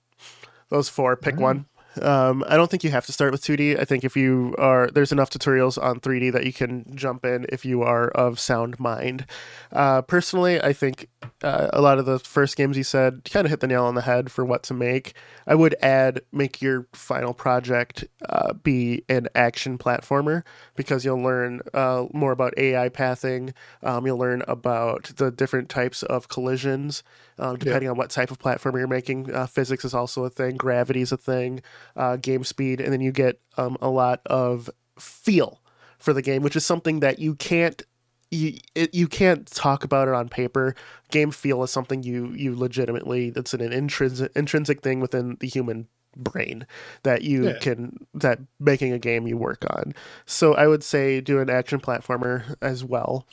Those 0.70 0.88
four. 0.88 1.14
Pick 1.14 1.34
Mm. 1.34 1.40
one. 1.42 1.66
Um, 2.00 2.42
I 2.48 2.56
don't 2.56 2.70
think 2.70 2.84
you 2.84 2.90
have 2.90 3.04
to 3.04 3.12
start 3.12 3.32
with 3.32 3.42
2D. 3.44 3.78
I 3.78 3.84
think 3.84 4.02
if 4.02 4.16
you 4.16 4.54
are, 4.56 4.88
there's 4.90 5.12
enough 5.12 5.28
tutorials 5.28 5.76
on 5.76 6.00
3D 6.00 6.32
that 6.32 6.46
you 6.46 6.54
can 6.54 6.86
jump 6.96 7.26
in 7.26 7.44
if 7.50 7.66
you 7.66 7.82
are 7.82 8.08
of 8.12 8.40
sound 8.40 8.80
mind. 8.80 9.26
Uh, 9.72 10.00
personally, 10.00 10.58
I 10.62 10.72
think 10.72 11.09
uh, 11.42 11.68
a 11.72 11.80
lot 11.80 11.98
of 11.98 12.06
the 12.06 12.18
first 12.18 12.56
games 12.56 12.76
you 12.76 12.84
said 12.84 13.22
kind 13.30 13.46
of 13.46 13.50
hit 13.50 13.60
the 13.60 13.66
nail 13.66 13.84
on 13.84 13.94
the 13.94 14.02
head 14.02 14.30
for 14.30 14.44
what 14.44 14.62
to 14.64 14.74
make. 14.74 15.14
I 15.46 15.54
would 15.54 15.74
add 15.82 16.22
make 16.32 16.62
your 16.62 16.86
final 16.92 17.34
project 17.34 18.04
uh, 18.28 18.52
be 18.54 19.04
an 19.08 19.28
action 19.34 19.78
platformer 19.78 20.42
because 20.76 21.04
you'll 21.04 21.22
learn 21.22 21.60
uh, 21.74 22.06
more 22.12 22.32
about 22.32 22.54
AI 22.56 22.88
pathing. 22.88 23.54
Um, 23.82 24.06
you'll 24.06 24.18
learn 24.18 24.42
about 24.48 25.12
the 25.16 25.30
different 25.30 25.68
types 25.68 26.02
of 26.02 26.28
collisions 26.28 27.02
um, 27.38 27.56
depending 27.56 27.88
on 27.88 27.96
what 27.96 28.10
type 28.10 28.30
of 28.30 28.38
platformer 28.38 28.78
you're 28.78 28.86
making. 28.86 29.34
Uh, 29.34 29.46
physics 29.46 29.84
is 29.84 29.94
also 29.94 30.24
a 30.24 30.30
thing. 30.30 30.56
Gravity 30.56 31.00
is 31.00 31.12
a 31.12 31.16
thing. 31.16 31.62
Uh, 31.96 32.16
game 32.16 32.44
speed, 32.44 32.80
and 32.80 32.92
then 32.92 33.00
you 33.00 33.12
get 33.12 33.40
um, 33.56 33.76
a 33.80 33.88
lot 33.88 34.20
of 34.26 34.70
feel 34.98 35.60
for 35.98 36.12
the 36.12 36.22
game, 36.22 36.42
which 36.42 36.56
is 36.56 36.64
something 36.64 37.00
that 37.00 37.18
you 37.18 37.34
can't 37.34 37.82
you 38.30 38.58
it, 38.74 38.94
you 38.94 39.08
can't 39.08 39.46
talk 39.46 39.84
about 39.84 40.08
it 40.08 40.14
on 40.14 40.28
paper. 40.28 40.74
Game 41.10 41.30
feel 41.30 41.62
is 41.62 41.70
something 41.70 42.02
you 42.02 42.28
you 42.28 42.54
legitimately 42.56 43.30
that's 43.30 43.54
an, 43.54 43.60
an 43.60 43.72
intrinsic 43.72 44.30
intrinsic 44.36 44.82
thing 44.82 45.00
within 45.00 45.36
the 45.40 45.48
human 45.48 45.88
brain 46.16 46.66
that 47.04 47.22
you 47.22 47.48
Yeah. 47.48 47.58
can 47.58 48.06
that 48.14 48.38
making 48.58 48.92
a 48.92 48.98
game 48.98 49.26
you 49.26 49.36
work 49.36 49.64
on. 49.70 49.94
So 50.26 50.54
I 50.54 50.66
would 50.66 50.82
say 50.84 51.20
do 51.20 51.38
an 51.40 51.48
action 51.50 51.80
platformer 51.80 52.56
as 52.60 52.84
well. 52.84 53.26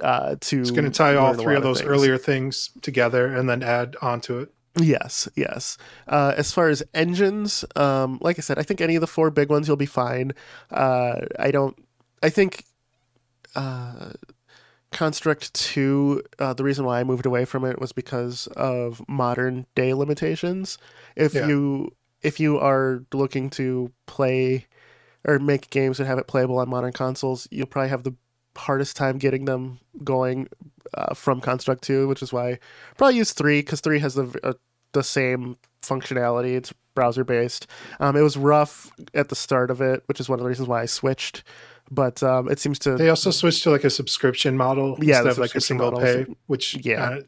Uh, 0.00 0.36
to 0.40 0.60
It's 0.60 0.70
going 0.70 0.84
to 0.84 0.90
tie 0.90 1.16
all 1.16 1.34
three 1.34 1.56
of 1.56 1.62
those 1.64 1.78
things. 1.80 1.90
earlier 1.90 2.16
things 2.18 2.70
together 2.82 3.26
and 3.26 3.48
then 3.48 3.62
add 3.62 3.96
onto 4.00 4.38
it. 4.38 4.52
Yes, 4.76 5.28
yes. 5.36 5.78
Uh, 6.08 6.32
as 6.36 6.52
far 6.52 6.68
as 6.68 6.82
engines, 6.94 7.64
um, 7.76 8.18
like 8.20 8.38
I 8.38 8.42
said, 8.42 8.58
I 8.58 8.62
think 8.62 8.80
any 8.80 8.96
of 8.96 9.00
the 9.00 9.06
four 9.06 9.30
big 9.30 9.48
ones 9.48 9.66
you'll 9.68 9.76
be 9.76 9.86
fine. 9.86 10.32
Uh, 10.70 11.20
I 11.38 11.50
don't. 11.52 11.76
I 12.22 12.30
think 12.30 12.64
uh, 13.54 14.10
Construct 14.94 15.52
Two. 15.52 16.22
Uh, 16.38 16.54
the 16.54 16.64
reason 16.64 16.84
why 16.86 17.00
I 17.00 17.04
moved 17.04 17.26
away 17.26 17.44
from 17.44 17.64
it 17.64 17.80
was 17.80 17.92
because 17.92 18.46
of 18.56 19.02
modern 19.08 19.66
day 19.74 19.92
limitations. 19.92 20.78
If 21.16 21.34
Yeah. 21.34 21.46
you 21.48 21.92
if 22.22 22.40
you 22.40 22.58
are 22.58 23.02
looking 23.12 23.50
to 23.50 23.92
play 24.06 24.64
or 25.26 25.38
make 25.38 25.68
games 25.68 25.98
that 25.98 26.06
have 26.06 26.18
it 26.18 26.26
playable 26.26 26.58
on 26.58 26.70
modern 26.70 26.92
consoles, 26.92 27.46
you'll 27.50 27.66
probably 27.66 27.90
have 27.90 28.04
the 28.04 28.14
hardest 28.56 28.96
time 28.96 29.18
getting 29.18 29.44
them 29.44 29.78
going 30.02 30.48
uh, 30.94 31.12
from 31.12 31.40
Construct 31.40 31.82
2, 31.82 32.08
which 32.08 32.22
is 32.22 32.32
why 32.32 32.50
I 32.52 32.58
probably 32.96 33.16
use 33.16 33.32
3 33.32 33.60
because 33.60 33.80
3 33.80 33.98
has 33.98 34.14
the 34.14 34.40
uh, 34.42 34.54
the 34.92 35.02
same 35.02 35.56
functionality. 35.82 36.56
It's 36.56 36.72
browser 36.94 37.24
based. 37.24 37.66
Um, 38.00 38.16
it 38.16 38.22
was 38.22 38.36
rough 38.36 38.90
at 39.12 39.28
the 39.28 39.34
start 39.34 39.70
of 39.70 39.80
it, 39.80 40.04
which 40.06 40.20
is 40.20 40.28
one 40.28 40.38
of 40.38 40.44
the 40.44 40.48
reasons 40.48 40.68
why 40.68 40.82
I 40.82 40.86
switched. 40.86 41.42
But 41.90 42.22
um, 42.22 42.50
it 42.50 42.58
seems 42.58 42.78
to 42.80 42.96
They 42.96 43.08
also 43.10 43.30
switched 43.30 43.62
to 43.64 43.70
like 43.70 43.84
a 43.84 43.90
subscription 43.90 44.56
model 44.56 44.96
Yeah, 45.00 45.16
instead 45.18 45.26
of 45.32 45.38
like 45.38 45.54
a 45.54 45.60
single 45.60 45.90
models. 45.92 46.26
pay, 46.26 46.34
which 46.46 46.84
Yeah. 46.84 47.04
uh, 47.04 47.20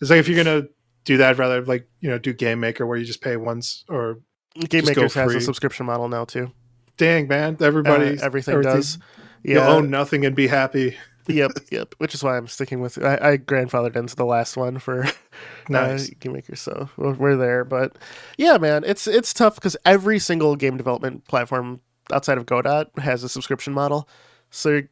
it's 0.00 0.10
like 0.10 0.18
if 0.18 0.28
you're 0.28 0.42
gonna 0.42 0.66
do 1.04 1.16
that, 1.18 1.38
rather 1.38 1.62
like 1.64 1.88
you 2.00 2.10
know 2.10 2.18
do 2.18 2.32
Game 2.32 2.60
Maker 2.60 2.86
where 2.86 2.98
you 2.98 3.04
just 3.04 3.22
pay 3.22 3.36
once 3.36 3.84
or 3.88 4.20
Game 4.68 4.84
Makers 4.84 5.14
has 5.14 5.34
a 5.34 5.40
subscription 5.40 5.86
model 5.86 6.08
now 6.08 6.24
too. 6.24 6.50
dang 6.96 7.28
man, 7.28 7.56
everybody 7.60 8.18
Uh, 8.18 8.24
everything, 8.24 8.60
does. 8.62 8.98
You 9.42 9.54
Yeah, 9.56 9.68
own 9.68 9.90
nothing 9.90 10.26
and 10.26 10.36
be 10.36 10.48
happy. 10.48 10.96
yep, 11.28 11.52
yep. 11.70 11.94
Which 11.98 12.14
is 12.14 12.22
why 12.24 12.36
I'm 12.36 12.46
sticking 12.48 12.80
with. 12.80 13.02
I, 13.02 13.14
I 13.22 13.36
grandfathered 13.38 13.96
into 13.96 14.16
the 14.16 14.26
last 14.26 14.56
one 14.56 14.78
for 14.78 15.06
Nice. 15.68 16.10
uh, 16.10 16.14
Game 16.18 16.32
Maker, 16.32 16.56
so 16.56 16.90
we're, 16.96 17.12
we're 17.14 17.36
there. 17.36 17.64
But 17.64 17.96
yeah, 18.36 18.58
man, 18.58 18.82
it's 18.84 19.06
it's 19.06 19.32
tough 19.32 19.54
because 19.54 19.76
every 19.86 20.18
single 20.18 20.56
game 20.56 20.76
development 20.76 21.26
platform 21.26 21.80
outside 22.12 22.38
of 22.38 22.46
Godot 22.46 22.86
has 22.98 23.22
a 23.24 23.28
subscription 23.28 23.72
model, 23.72 24.08
so 24.50 24.68
you're, 24.70 24.88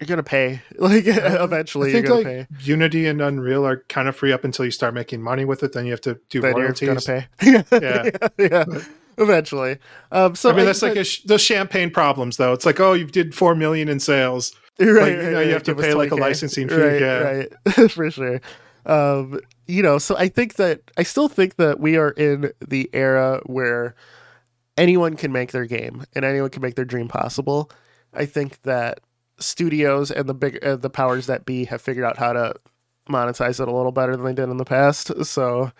you're 0.00 0.06
gonna 0.06 0.22
pay. 0.22 0.60
Like 0.78 1.04
eventually, 1.06 1.90
I 1.90 1.92
think 1.92 2.06
you're 2.06 2.22
gonna 2.22 2.36
like 2.38 2.48
pay. 2.48 2.56
Unity 2.64 3.06
and 3.06 3.20
Unreal 3.20 3.66
are 3.66 3.84
kind 3.88 4.08
of 4.08 4.16
free 4.16 4.32
up 4.32 4.44
until 4.44 4.64
you 4.64 4.70
start 4.70 4.94
making 4.94 5.22
money 5.22 5.44
with 5.44 5.62
it. 5.62 5.72
Then 5.72 5.84
you 5.86 5.92
have 5.92 6.00
to 6.02 6.18
do 6.30 6.40
Then 6.40 6.56
you're 6.56 6.72
gonna 6.72 7.00
pay. 7.00 7.26
Yeah. 7.72 8.10
yeah. 8.38 8.64
Eventually, 9.20 9.78
um, 10.12 10.36
so 10.36 10.50
I 10.50 10.52
mean, 10.52 10.64
that's 10.64 10.80
like 10.80 10.94
a 10.94 11.02
sh- 11.02 11.22
those 11.24 11.42
champagne 11.42 11.90
problems, 11.90 12.36
though. 12.36 12.52
It's 12.52 12.64
like, 12.64 12.78
oh, 12.78 12.92
you 12.92 13.04
did 13.04 13.34
four 13.34 13.56
million 13.56 13.88
in 13.88 13.98
sales. 13.98 14.54
right, 14.78 14.86
like, 14.88 14.98
right, 15.00 15.10
you 15.10 15.22
know, 15.22 15.32
right, 15.38 15.46
you 15.48 15.52
have 15.54 15.64
to 15.64 15.74
pay, 15.74 15.92
like, 15.92 16.12
a 16.12 16.14
licensing 16.14 16.68
fee, 16.68 16.76
Right, 16.76 17.00
yeah. 17.00 17.18
right, 17.18 17.90
for 17.90 18.10
sure. 18.12 18.40
Um, 18.86 19.40
you 19.66 19.82
know, 19.82 19.98
so 19.98 20.16
I 20.16 20.28
think 20.28 20.54
that 20.54 20.82
I 20.96 21.02
still 21.02 21.28
think 21.28 21.56
that 21.56 21.80
we 21.80 21.96
are 21.96 22.10
in 22.10 22.52
the 22.66 22.88
era 22.92 23.40
where 23.46 23.96
anyone 24.78 25.16
can 25.16 25.32
make 25.32 25.52
their 25.52 25.66
game 25.66 26.04
and 26.14 26.24
anyone 26.24 26.50
can 26.50 26.62
make 26.62 26.76
their 26.76 26.84
dream 26.84 27.08
possible. 27.08 27.70
I 28.14 28.24
think 28.24 28.62
that 28.62 29.00
studios 29.38 30.10
and 30.10 30.28
the 30.28 30.34
big 30.34 30.64
uh, 30.64 30.76
the 30.76 30.90
powers 30.90 31.26
that 31.26 31.44
be 31.44 31.64
have 31.66 31.82
figured 31.82 32.04
out 32.04 32.16
how 32.16 32.32
to 32.32 32.54
monetize 33.08 33.60
it 33.60 33.68
a 33.68 33.72
little 33.72 33.92
better 33.92 34.16
than 34.16 34.24
they 34.24 34.34
did 34.34 34.48
in 34.48 34.56
the 34.56 34.64
past. 34.64 35.24
So, 35.24 35.70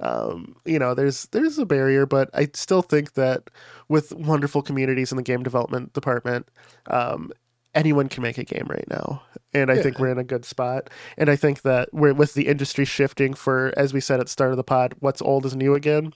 um, 0.00 0.56
you 0.64 0.78
know, 0.78 0.94
there's 0.94 1.26
there's 1.32 1.58
a 1.58 1.66
barrier, 1.66 2.06
but 2.06 2.30
I 2.34 2.48
still 2.54 2.82
think 2.82 3.14
that 3.14 3.50
with 3.88 4.12
wonderful 4.12 4.62
communities 4.62 5.12
in 5.12 5.16
the 5.16 5.22
game 5.22 5.42
development 5.42 5.92
department, 5.92 6.48
um, 6.88 7.30
anyone 7.74 8.08
can 8.08 8.22
make 8.22 8.38
a 8.38 8.44
game 8.44 8.66
right 8.68 8.88
now. 8.88 9.22
And 9.54 9.70
I 9.70 9.74
Yeah. 9.74 9.82
think 9.82 9.98
we're 9.98 10.10
in 10.10 10.18
a 10.18 10.24
good 10.24 10.44
spot. 10.44 10.88
And 11.18 11.28
I 11.30 11.36
think 11.36 11.62
that 11.62 11.88
we're 11.92 12.14
with 12.14 12.34
the 12.34 12.48
industry 12.48 12.84
shifting 12.84 13.34
for, 13.34 13.72
as 13.76 13.92
we 13.92 14.00
said 14.00 14.18
at 14.20 14.26
the 14.26 14.32
start 14.32 14.50
of 14.50 14.56
the 14.56 14.64
pod, 14.64 14.94
what's 15.00 15.22
old 15.22 15.44
is 15.46 15.54
new 15.54 15.74
again. 15.74 16.14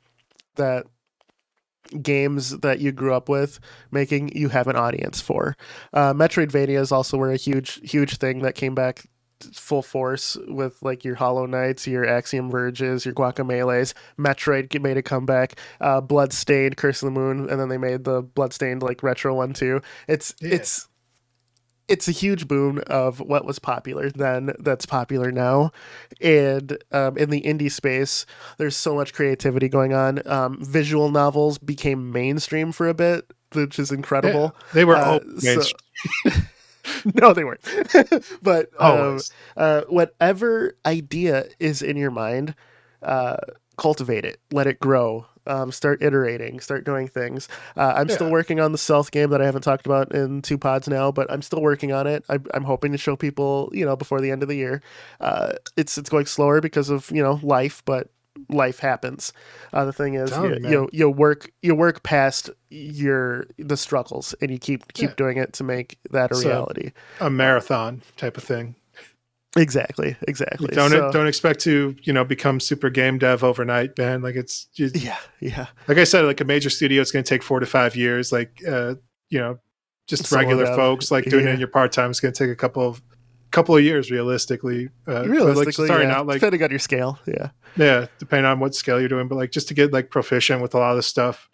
That 0.57 0.87
games 2.03 2.59
that 2.61 2.81
you 2.81 2.93
grew 2.93 3.15
up 3.15 3.29
with 3.29 3.59
making 3.91 4.37
you 4.37 4.49
have 4.49 4.67
an 4.67 4.77
audience 4.77 5.21
for. 5.21 5.57
Uh, 5.93 6.13
Metroidvanias 6.13 6.93
also 6.93 7.17
were 7.17 7.31
a 7.33 7.37
huge, 7.37 7.81
huge 7.91 8.17
thing 8.19 8.41
that 8.41 8.55
came 8.55 8.75
back 8.75 9.05
full 9.53 9.83
force 9.83 10.37
with 10.49 10.83
like 10.83 11.05
your 11.05 11.15
Hollow 11.15 11.47
Knights, 11.47 11.87
your 11.87 12.07
Axiom 12.07 12.51
Verges, 12.51 13.05
your 13.05 13.15
Guacamelees. 13.15 13.93
Metroid 14.19 14.81
made 14.81 14.97
a 14.97 15.03
comeback. 15.03 15.59
Uh, 15.81 16.01
Bloodstained, 16.01 16.77
Curse 16.77 17.03
of 17.03 17.07
the 17.13 17.21
Moon, 17.21 17.49
and 17.51 17.61
then 17.61 17.69
they 17.69 17.79
made 17.79 18.05
the 18.05 18.23
Bloodstained 18.23 18.83
like 18.83 19.03
retro 19.03 19.35
one 19.35 19.53
too. 19.53 19.81
It's 20.09 20.35
Yeah. 20.41 20.55
it's 20.55 20.89
it's 21.89 22.09
a 22.09 22.13
huge 22.13 22.49
boon 22.49 22.79
of 22.89 23.21
what 23.21 23.45
was 23.45 23.59
popular 23.59 24.11
then 24.11 24.53
that's 24.59 24.87
popular 24.87 25.31
now. 25.31 25.71
And 26.21 26.77
um, 26.93 27.17
in 27.17 27.31
the 27.31 27.43
indie 27.43 27.71
space 27.71 28.27
there's 28.59 28.77
so 28.77 28.95
much 28.95 29.13
creativity 29.15 29.69
going 29.69 29.93
on. 29.95 30.27
Um, 30.29 30.59
visual 30.65 31.11
novels 31.11 31.59
became 31.59 32.11
mainstream 32.13 32.73
for 32.73 32.89
a 32.89 32.95
bit 32.95 33.33
which 33.53 33.79
is 33.79 33.91
incredible. 33.93 34.55
They 34.75 34.85
were 34.85 34.97
Uh, 34.97 35.05
all 35.05 35.21
so- 35.41 35.63
no 37.15 37.33
they 37.33 37.45
weren't. 37.45 37.61
But 38.43 38.71
um, 38.81 39.21
uh, 39.57 39.83
whatever 39.89 40.77
idea 40.85 41.47
is 41.59 41.83
in 41.83 41.97
your 41.97 42.11
mind, 42.11 42.55
uh, 43.03 43.37
cultivate 43.77 44.25
it, 44.25 44.41
let 44.53 44.67
it 44.67 44.81
grow, 44.81 45.27
um, 45.47 45.73
start 45.73 46.03
iterating, 46.03 46.61
start 46.61 46.85
doing 46.85 47.09
things. 47.09 47.49
Uh, 47.77 47.93
I'm 47.97 48.09
still 48.09 48.31
working 48.31 48.61
on 48.61 48.73
the 48.73 48.79
stealth 48.79 49.11
game 49.11 49.31
that 49.31 49.41
I 49.41 49.45
haven't 49.45 49.63
talked 49.63 49.87
about 49.87 50.13
in 50.15 50.43
two 50.43 50.59
pods 50.59 50.89
now, 50.89 51.11
but 51.13 51.31
I'm 51.31 51.43
still 51.43 51.63
working 51.63 51.93
on 51.93 52.07
it. 52.07 52.25
I, 52.29 52.39
I'm 52.55 52.65
hoping 52.65 52.93
to 52.93 52.99
show 52.99 53.17
people, 53.17 53.71
you 53.73 53.85
know, 53.85 53.97
before 53.97 54.21
the 54.21 54.31
end 54.31 54.43
of 54.43 54.49
the 54.49 54.57
year. 54.57 54.83
Uh, 55.21 55.53
it's 55.77 55.99
it's 55.99 56.11
going 56.11 56.27
slower 56.27 56.61
because 56.61 56.91
of 56.91 57.11
you 57.11 57.23
know 57.23 57.41
life, 57.43 57.83
but 57.85 58.09
life 58.51 58.79
happens. 58.81 59.33
Uh, 59.73 59.85
the 59.87 59.93
thing 59.93 60.15
is, 60.15 60.31
Tell 60.31 60.49
you, 60.49 60.69
you 60.69 60.89
you 60.93 61.09
work 61.11 61.51
you 61.63 61.75
work 61.75 62.03
past 62.03 62.51
your 62.71 63.47
the 63.59 63.77
struggles, 63.77 64.35
and 64.43 64.51
you 64.51 64.59
keep 64.59 64.93
keep 64.93 65.11
Yeah. 65.11 65.15
doing 65.17 65.37
it 65.39 65.53
to 65.55 65.65
make 65.65 65.99
that 66.11 66.31
a 66.33 66.35
So- 66.35 66.49
reality. 66.49 66.93
a 67.21 67.31
marathon 67.31 68.03
type 68.17 68.37
of 68.37 68.45
thing. 68.45 68.75
Exactly, 69.57 70.17
exactly. 70.29 70.69
Don't 70.69 70.91
So- 70.91 71.11
don't 71.13 71.27
expect 71.27 71.61
to 71.61 71.97
you 72.03 72.13
know 72.13 72.25
become 72.25 72.61
super 72.61 72.91
game 72.91 73.19
dev 73.19 73.43
overnight, 73.43 73.97
man. 73.99 74.23
Like 74.23 74.37
it's 74.37 74.69
you, 74.75 74.91
yeah, 74.95 75.19
yeah. 75.41 75.67
like 75.89 75.99
I 75.99 76.05
said, 76.05 76.25
like 76.25 76.41
a 76.41 76.45
major 76.45 76.71
studio, 76.71 77.01
it's 77.01 77.11
going 77.11 77.25
to 77.25 77.29
take 77.29 77.43
four 77.43 77.61
to 77.61 77.67
five 77.67 77.97
years. 77.97 78.33
Like 78.33 78.61
uh, 78.69 78.97
you 79.31 79.39
know, 79.39 79.59
just 80.07 80.31
regular 80.31 80.67
folks 80.67 81.11
like 81.11 81.25
doing 81.25 81.47
it 81.47 81.51
in 81.51 81.59
your 81.59 81.69
part 81.69 81.93
time 81.93 82.11
is 82.11 82.21
going 82.21 82.33
to 82.35 82.39
take 82.45 82.53
a 82.53 82.57
couple 82.57 82.87
of 82.87 83.03
couple 83.51 83.77
of 83.77 83.83
years 83.83 84.11
realistically. 84.11 84.91
Uh, 85.09 85.25
Realistically, 85.27 85.65
like 85.65 85.75
starting 85.75 86.09
yeah. 86.09 86.19
out, 86.19 86.27
like 86.27 86.41
depending 86.41 86.63
on 86.63 86.71
your 86.71 86.79
scale, 86.79 87.19
yeah. 87.27 87.51
yeah, 87.77 88.07
depending 88.19 88.45
on 88.45 88.61
what 88.61 88.75
scale 88.75 89.01
you're 89.01 89.09
doing, 89.09 89.29
but 89.29 89.37
like 89.37 89.51
just 89.51 89.69
to 89.69 89.75
get 89.75 89.93
like 89.93 90.11
proficient 90.11 90.61
with 90.61 90.75
a 90.75 90.79
lot 90.79 90.91
of 90.91 90.97
this 90.97 91.07
stuff, 91.07 91.49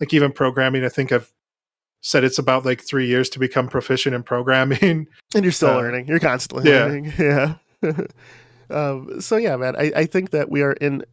like 0.00 0.12
even 0.12 0.32
programming, 0.32 0.84
I 0.84 0.88
think 0.88 1.12
I've 1.12 1.32
said 2.06 2.22
it's 2.22 2.38
about 2.38 2.64
like 2.64 2.80
three 2.80 3.08
years 3.08 3.28
to 3.28 3.40
become 3.40 3.66
proficient 3.66 4.14
in 4.14 4.22
programming. 4.22 5.08
And 5.34 5.44
you're 5.44 5.50
still 5.50 5.70
Uh, 5.70 5.78
learning. 5.78 6.06
You're 6.06 6.20
constantly 6.20 6.70
yeah. 6.70 6.84
learning. 6.84 7.12
Yeah. 7.18 7.54
um, 8.70 9.20
so 9.20 9.36
yeah, 9.36 9.56
man, 9.56 9.74
I, 9.76 9.90
I 9.94 10.06
think 10.06 10.30
that 10.30 10.48
we 10.48 10.62
are 10.62 10.74
in 10.74 11.04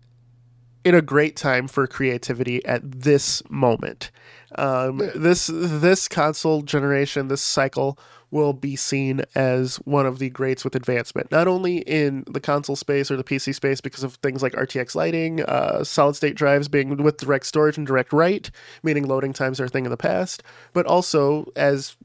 in 0.84 0.96
a 0.96 1.02
great 1.02 1.36
time 1.36 1.68
for 1.68 1.88
creativity 1.88 2.64
at 2.66 2.82
this 2.84 3.42
moment. 3.50 4.12
Um, 4.56 4.98
This 5.16 5.50
this 5.52 6.08
console 6.08 6.62
generation, 6.62 7.28
this 7.28 7.42
cycle 7.42 7.98
will 8.34 8.54
be 8.54 8.76
seen 8.76 9.22
as 9.36 9.76
one 9.86 10.08
of 10.08 10.18
the 10.18 10.28
greats 10.32 10.64
with 10.64 10.76
advancement, 10.76 11.32
not 11.32 11.48
only 11.48 11.78
in 11.78 12.24
the 12.28 12.40
console 12.40 12.76
space 12.76 13.12
or 13.12 13.16
the 13.16 13.24
PC 13.24 13.54
space 13.54 13.80
because 13.80 14.04
of 14.04 14.16
things 14.16 14.42
like 14.42 14.54
RTX 14.54 14.96
lighting, 14.96 15.44
uh, 15.44 15.84
solid 15.84 16.16
state 16.16 16.36
drives 16.36 16.68
being 16.68 16.98
with 17.04 17.18
direct 17.18 17.46
storage 17.46 17.78
and 17.78 17.86
direct 17.86 18.12
write, 18.12 18.50
meaning 18.82 19.06
loading 19.08 19.34
times 19.34 19.60
are 19.60 19.66
a 19.66 19.70
thing 19.70 19.86
of 19.86 19.92
the 19.92 19.98
past, 19.98 20.42
but 20.74 20.88
also 20.88 21.52
as 21.56 21.96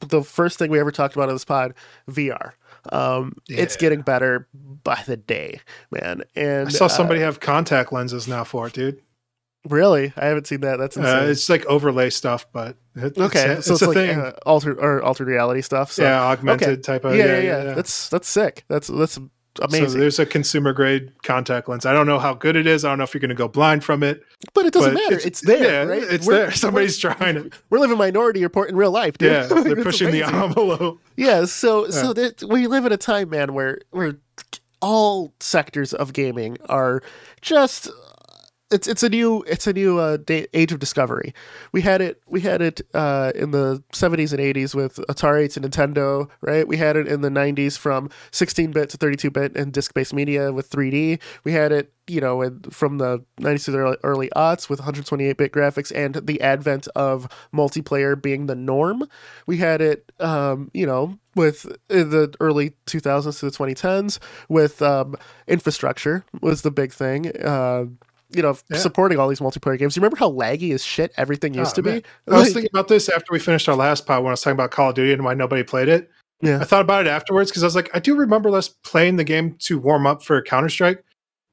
the 0.00 0.24
first 0.24 0.58
thing 0.58 0.68
we 0.68 0.80
ever 0.80 0.90
talked 0.90 1.14
about 1.14 1.28
on 1.28 1.34
this 1.36 1.44
pod, 1.44 1.74
VR. 2.10 2.54
Um, 2.90 3.34
It's 3.48 3.76
getting 3.76 4.02
better 4.02 4.48
by 4.54 5.02
the 5.06 5.16
day, 5.16 5.60
man. 5.90 6.22
And 6.34 6.68
I 6.68 6.70
saw 6.70 6.86
uh, 6.86 6.88
somebody 6.88 7.20
have 7.20 7.40
contact 7.40 7.92
lenses 7.92 8.26
now 8.26 8.44
for 8.44 8.66
it, 8.66 8.72
dude. 8.72 9.00
really, 9.68 10.12
I 10.16 10.26
haven't 10.26 10.46
seen 10.46 10.60
that. 10.62 10.78
That's 10.78 10.96
insane. 10.96 11.28
Uh, 11.28 11.30
it's 11.30 11.48
like 11.48 11.64
overlay 11.66 12.10
stuff, 12.10 12.46
but 12.52 12.76
it, 12.96 13.16
okay, 13.16 13.52
it's, 13.52 13.66
so 13.66 13.74
it's 13.74 13.82
it's, 13.82 13.82
a 13.82 13.86
like 13.86 13.94
thing. 13.94 14.18
uh, 14.18 14.32
altered 14.44 14.78
or 14.78 15.02
altered 15.02 15.28
reality 15.28 15.62
stuff. 15.62 15.92
So, 15.92 16.02
yeah, 16.02 16.22
augmented 16.22 16.82
type 16.82 17.04
of 17.04 17.14
yeah, 17.14 17.38
yeah, 17.38 17.62
yeah, 17.62 17.74
That's 17.74 18.08
that's 18.08 18.28
sick. 18.28 18.64
That's 18.68 18.88
that's 18.88 19.18
amazing. 19.60 19.88
So 19.90 19.98
there's 19.98 20.18
a 20.18 20.26
consumer 20.26 20.72
grade 20.72 21.12
contact 21.22 21.68
lens. 21.68 21.84
I 21.86 21.92
don't 21.92 22.06
know 22.06 22.18
how 22.18 22.34
good 22.34 22.56
it 22.56 22.66
is. 22.66 22.84
I 22.84 22.88
don't 22.90 22.98
know 22.98 23.04
if 23.04 23.12
you're 23.14 23.20
going 23.20 23.28
to 23.30 23.34
go 23.34 23.48
blind 23.48 23.84
from 23.84 24.02
it. 24.02 24.22
but 24.54 24.64
it 24.66 24.72
doesn't 24.72 24.94
but 24.94 25.00
matter. 25.10 25.20
It's, 25.26 25.40
there, 25.42 25.86
yeah, 25.86 25.90
right? 25.90 26.02
It's 26.04 26.26
We're- 26.26 26.38
there. 26.40 26.50
Somebody's 26.52 26.98
trying 26.98 27.36
it. 27.36 27.52
We're 27.70 27.78
living 27.78 27.98
minority 27.98 28.42
report 28.42 28.70
in 28.70 28.76
real 28.76 28.90
life, 28.92 29.18
dude. 29.18 29.30
Yeah, 29.32 29.46
they're 29.62 29.72
It's 29.74 29.82
pushing 29.82 30.10
the 30.10 30.22
amazing. 30.22 30.42
envelope. 30.42 31.00
Yeah, 31.16 31.44
so 31.44 31.84
Yeah. 31.86 31.90
so 31.90 32.12
that 32.14 32.42
we 32.44 32.66
live 32.66 32.86
in 32.86 32.92
a 32.92 32.96
time, 32.96 33.30
man, 33.30 33.52
where 33.54 33.80
where 33.90 34.16
all 34.80 35.32
sectors 35.40 35.92
of 35.94 36.12
gaming 36.12 36.56
are 36.68 37.02
just 37.40 37.88
it's 38.72 38.88
it's 38.88 39.02
a 39.02 39.08
new 39.08 39.42
it's 39.46 39.66
a 39.66 39.72
new 39.72 39.98
uh, 39.98 40.18
age 40.28 40.72
of 40.72 40.78
discovery. 40.78 41.34
We 41.72 41.82
had 41.82 42.00
it 42.00 42.22
we 42.26 42.40
had 42.40 42.62
it 42.62 42.80
uh, 42.94 43.32
in 43.34 43.50
the 43.50 43.82
70s 43.92 44.32
and 44.32 44.40
80s 44.40 44.74
with 44.74 44.96
Atari 45.08 45.52
to 45.52 45.60
Nintendo, 45.60 46.28
right? 46.40 46.66
We 46.66 46.76
had 46.76 46.96
it 46.96 47.06
in 47.06 47.20
the 47.20 47.28
90s 47.28 47.78
from 47.78 48.08
16-bit 48.32 48.88
to 48.90 48.98
32-bit 48.98 49.56
and 49.56 49.72
disc-based 49.72 50.14
media 50.14 50.52
with 50.52 50.70
3D. 50.70 51.20
We 51.44 51.52
had 51.52 51.72
it, 51.72 51.92
you 52.06 52.20
know, 52.20 52.42
in, 52.42 52.60
from 52.70 52.98
the 52.98 53.24
90s 53.40 53.64
to 53.66 53.70
the 53.72 53.78
early, 53.78 53.96
early 54.02 54.30
aughts 54.34 54.68
with 54.68 54.80
128-bit 54.80 55.52
graphics 55.52 55.92
and 55.94 56.14
the 56.26 56.40
advent 56.40 56.88
of 56.96 57.28
multiplayer 57.54 58.20
being 58.20 58.46
the 58.46 58.54
norm. 58.54 59.04
We 59.46 59.58
had 59.58 59.80
it, 59.80 60.10
um, 60.20 60.70
you 60.72 60.86
know, 60.86 61.18
with 61.34 61.66
in 61.88 62.10
the 62.10 62.34
early 62.40 62.74
2000s 62.86 63.40
to 63.40 63.46
the 63.46 63.52
2010s 63.56 64.18
with 64.48 64.82
um, 64.82 65.16
infrastructure 65.46 66.24
was 66.40 66.62
the 66.62 66.70
big 66.70 66.92
thing. 66.92 67.34
Uh, 67.38 67.86
you 68.34 68.42
know, 68.42 68.56
Yeah. 68.70 68.78
supporting 68.78 69.18
all 69.18 69.28
these 69.28 69.40
multiplayer 69.40 69.78
games. 69.78 69.96
You 69.96 70.00
remember 70.00 70.16
how 70.16 70.30
laggy 70.30 70.72
as 70.74 70.84
shit 70.84 71.12
everything 71.16 71.54
used 71.54 71.72
Oh, 71.78 71.82
to 71.82 71.82
man. 71.82 72.00
be? 72.26 72.32
I 72.34 72.38
was 72.38 72.52
thinking 72.52 72.70
about 72.72 72.88
this 72.88 73.08
after 73.08 73.26
we 73.32 73.38
finished 73.38 73.68
our 73.68 73.76
last 73.76 74.06
pod 74.06 74.22
when 74.22 74.30
I 74.30 74.32
was 74.32 74.40
talking 74.42 74.56
about 74.56 74.70
Call 74.70 74.90
of 74.90 74.94
Duty 74.94 75.12
and 75.12 75.24
why 75.24 75.34
nobody 75.34 75.62
played 75.62 75.88
it. 75.88 76.10
Yeah. 76.40 76.58
I 76.60 76.64
thought 76.64 76.80
about 76.82 77.06
it 77.06 77.10
afterwards 77.10 77.50
because 77.50 77.62
I 77.62 77.66
was 77.66 77.76
like, 77.76 77.90
I 77.94 77.98
do 78.00 78.16
remember 78.16 78.50
us 78.56 78.68
playing 78.68 79.16
the 79.16 79.24
game 79.24 79.54
to 79.60 79.78
warm 79.78 80.06
up 80.06 80.22
for 80.24 80.40
Counter 80.42 80.68
Strike. 80.68 81.04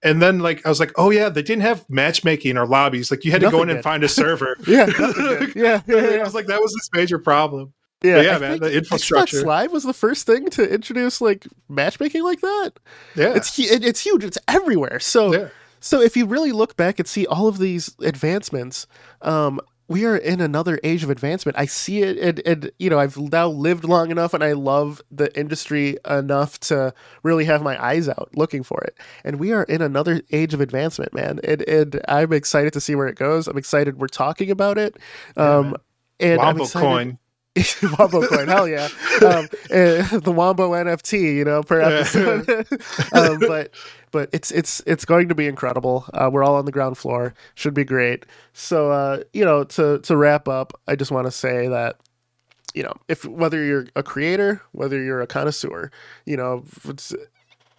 And 0.01 0.21
then, 0.21 0.39
like, 0.39 0.65
I 0.65 0.69
was 0.69 0.80
like, 0.80 0.93
oh, 0.95 1.09
yeah, 1.11 1.27
they 1.27 1.41
didn't 1.43 1.61
have 1.63 1.86
matchmaking 1.89 2.57
or 2.57 2.65
lobbies. 2.65 3.11
Like, 3.11 3.25
you 3.25 3.32
had 3.32 3.41
to 3.41 3.51
go 3.51 3.57
Nothing 3.57 3.69
in 3.71 3.75
and 3.75 3.84
find 3.84 4.03
a 4.03 4.07
server. 4.09 4.55
yeah, 4.65 4.86
nothing 4.86 5.25
did. 5.25 5.55
yeah, 5.55 5.82
yeah, 5.88 5.95
I 6.19 6.23
was 6.23 6.34
like, 6.34 6.47
that 6.47 6.61
was 6.61 6.71
this 6.73 6.89
major 6.93 7.19
problem. 7.19 7.73
yeah, 8.01 8.15
But 8.15 8.25
yeah, 8.25 8.36
I 8.36 8.39
man, 8.39 8.59
the 8.61 8.77
infrastructure. 8.77 9.41
Live 9.43 9.73
was 9.73 9.84
the 9.84 9.91
first 9.93 10.25
thing 10.25 10.49
to 10.51 10.73
introduce 10.73 11.19
like 11.19 11.45
matchmaking 11.67 12.23
like 12.23 12.39
that. 12.39 12.71
Yeah. 13.15 13.34
It's 13.36 13.59
it, 13.59 13.84
it's 13.84 13.99
huge. 13.99 14.23
It's 14.23 14.38
everywhere. 14.47 15.01
So 15.01 15.34
yeah. 15.34 15.47
So 15.80 16.01
if 16.01 16.15
you 16.17 16.25
really 16.25 16.51
look 16.51 16.75
back 16.75 16.99
and 16.99 17.07
see 17.07 17.25
all 17.25 17.47
of 17.47 17.57
these 17.57 17.95
advancements, 18.01 18.88
um, 19.21 19.59
we 19.89 20.05
are 20.05 20.15
in 20.15 20.39
another 20.39 20.80
age 20.84 21.03
of 21.03 21.09
advancement. 21.09 21.57
I 21.57 21.65
see 21.65 22.03
it, 22.03 22.17
and, 22.19 22.41
and 22.45 22.71
you 22.77 22.91
know, 22.91 22.99
I've 22.99 23.17
now 23.17 23.47
lived 23.47 23.84
long 23.84 24.11
enough, 24.11 24.36
and 24.36 24.43
I 24.43 24.53
love 24.53 25.01
the 25.09 25.36
industry 25.38 25.97
enough 26.07 26.59
to 26.61 26.93
really 27.23 27.43
have 27.45 27.63
my 27.63 27.84
eyes 27.84 28.07
out 28.07 28.30
looking 28.36 28.61
for 28.61 28.82
it. 28.82 28.95
And 29.25 29.39
we 29.39 29.51
are 29.51 29.63
in 29.63 29.82
another 29.82 30.21
age 30.32 30.53
of 30.53 30.61
advancement, 30.61 31.13
man. 31.13 31.39
And 31.43 31.63
and 31.63 32.01
I'm 32.07 32.32
excited 32.34 32.71
to 32.73 32.82
see 32.82 32.93
where 32.93 33.07
it 33.07 33.15
goes. 33.15 33.47
I'm 33.47 33.57
excited 33.57 33.99
we're 33.99 34.07
talking 34.07 34.51
about 34.51 34.77
it. 34.77 34.95
Um, 35.36 35.75
yeah, 36.19 36.34
and 36.34 36.41
coin. 36.71 37.17
Wombo 37.97 38.26
coin, 38.28 38.47
hell 38.47 38.68
yeah! 38.68 38.89
Um, 39.26 39.47
the 39.70 40.34
Wombo 40.34 40.72
NFT, 40.72 41.36
you 41.36 41.43
know, 41.43 41.64
per 41.64 41.82
episode. 41.82 42.50
um, 43.14 43.39
but 43.39 43.72
but 44.12 44.30
it's 44.32 44.52
it's 44.52 44.82
it's 44.86 45.04
going 45.04 45.30
to 45.30 45.36
be 45.36 45.47
incredible. 45.47 46.06
Uh, 46.14 46.30
we're 46.32 46.43
all 46.43 46.56
on 46.56 46.66
the 46.66 46.72
ground 46.72 46.97
floor. 46.97 47.34
Should 47.56 47.74
be 47.74 47.84
great. 47.84 48.26
So 48.54 48.91
uh, 48.91 49.24
you 49.34 49.43
know, 49.43 49.64
to 49.64 50.00
to 50.00 50.16
wrap 50.16 50.47
up, 50.47 50.74
I 50.88 50.95
just 50.95 51.12
want 51.12 51.26
to 51.28 51.32
say 51.32 51.68
that 51.68 51.97
you 52.74 52.84
know, 52.84 52.93
if 53.08 53.26
whether 53.26 53.64
you're 53.64 53.88
a 53.95 54.04
creator, 54.04 54.62
whether 54.72 55.02
you're 55.02 55.22
a 55.22 55.28
connoisseur, 55.28 55.91
you 56.26 56.38
know, 56.38 56.64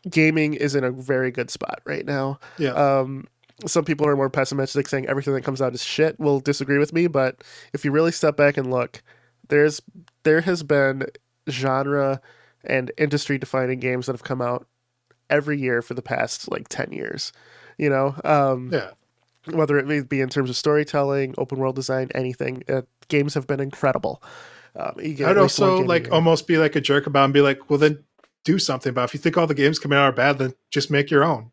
gaming 0.08 0.54
is 0.54 0.74
in 0.74 0.84
a 0.84 0.90
very 0.90 1.30
good 1.30 1.50
spot 1.50 1.80
right 1.84 2.04
now. 2.04 2.40
Yeah. 2.58 2.72
Um, 2.72 3.28
some 3.66 3.84
people 3.84 4.06
are 4.06 4.16
more 4.16 4.30
pessimistic, 4.30 4.88
saying 4.88 5.06
everything 5.06 5.34
that 5.34 5.42
comes 5.42 5.60
out 5.60 5.74
is 5.74 5.84
shit. 5.84 6.18
Will 6.18 6.40
disagree 6.40 6.78
with 6.78 6.92
me, 6.92 7.06
but 7.06 7.44
if 7.72 7.84
you 7.84 7.92
really 7.92 8.12
step 8.12 8.36
back 8.36 8.56
and 8.56 8.70
look, 8.70 9.02
there's 9.50 9.82
there 10.22 10.40
has 10.40 10.62
been 10.62 11.06
genre 11.48 12.20
and 12.64 12.90
industry 12.98 13.38
defining 13.38 13.78
games 13.78 14.06
that 14.06 14.12
have 14.12 14.24
come 14.24 14.42
out 14.42 14.66
every 15.28 15.58
year 15.58 15.82
for 15.82 15.94
the 15.94 16.02
past 16.02 16.50
like 16.50 16.68
10 16.68 16.92
years 16.92 17.32
you 17.80 17.88
know? 17.88 18.14
Um, 18.24 18.70
yeah. 18.72 18.90
whether 19.46 19.78
it 19.78 19.86
may 19.86 20.02
be 20.02 20.20
in 20.20 20.28
terms 20.28 20.50
of 20.50 20.56
storytelling 20.56 21.34
open 21.38 21.58
world 21.58 21.74
design 21.74 22.10
anything 22.14 22.62
uh, 22.68 22.82
games 23.08 23.34
have 23.34 23.46
been 23.46 23.60
incredible. 23.60 24.22
Um, 24.76 24.92
i'd 24.98 25.36
also 25.36 25.82
like 25.82 26.12
almost 26.12 26.46
be 26.46 26.56
like 26.56 26.76
a 26.76 26.80
jerk 26.80 27.08
about 27.08 27.24
and 27.24 27.34
be 27.34 27.40
like 27.40 27.68
well 27.68 27.78
then 27.80 28.04
do 28.44 28.56
something 28.56 28.90
about 28.90 29.02
it. 29.02 29.04
if 29.06 29.14
you 29.14 29.20
think 29.20 29.36
all 29.36 29.48
the 29.48 29.54
games 29.54 29.80
coming 29.80 29.98
out 29.98 30.04
are 30.04 30.12
bad 30.12 30.38
then 30.38 30.54
just 30.70 30.92
make 30.92 31.10
your 31.10 31.24
own. 31.24 31.50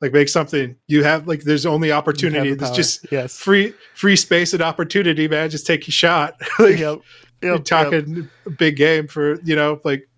Like 0.00 0.12
make 0.12 0.28
something. 0.28 0.76
You 0.88 1.04
have 1.04 1.26
like 1.28 1.42
there's 1.44 1.64
only 1.64 1.92
opportunity 1.92 2.50
the 2.50 2.56
there's 2.56 2.76
just 2.76 3.06
yes. 3.10 3.38
free 3.38 3.72
free 3.94 4.16
space 4.16 4.52
and 4.52 4.62
opportunity 4.62 5.28
man. 5.28 5.48
Just 5.48 5.66
take 5.66 5.86
your 5.86 5.92
shot. 5.92 6.40
Like 6.58 6.78
yep. 6.78 7.00
Yep. 7.46 7.54
you're 7.54 7.62
talking 7.62 8.16
yep. 8.16 8.58
big 8.58 8.76
game 8.76 9.08
for 9.08 9.40
you 9.42 9.56
know 9.56 9.80
like 9.84 10.08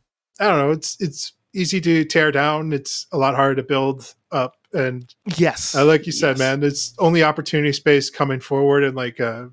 i 0.41 0.47
don't 0.49 0.59
know 0.59 0.71
it's 0.71 0.97
it's 1.01 1.33
easy 1.55 1.81
to 1.81 2.05
tear 2.05 2.31
down. 2.31 2.73
It's 2.73 3.07
a 3.13 3.19
lot 3.19 3.35
harder 3.35 3.57
to 3.57 3.63
build 3.63 4.15
up. 4.31 4.57
And 4.73 5.13
yes, 5.37 5.75
uh, 5.75 5.85
like 5.85 6.07
you 6.07 6.13
said, 6.13 6.31
yes. 6.31 6.39
man, 6.39 6.63
it's 6.63 6.95
only 6.99 7.23
opportunity 7.23 7.73
space 7.73 8.11
coming 8.11 8.41
forward 8.41 8.85
and 8.85 8.95
like 8.95 9.19
uh, 9.19 9.47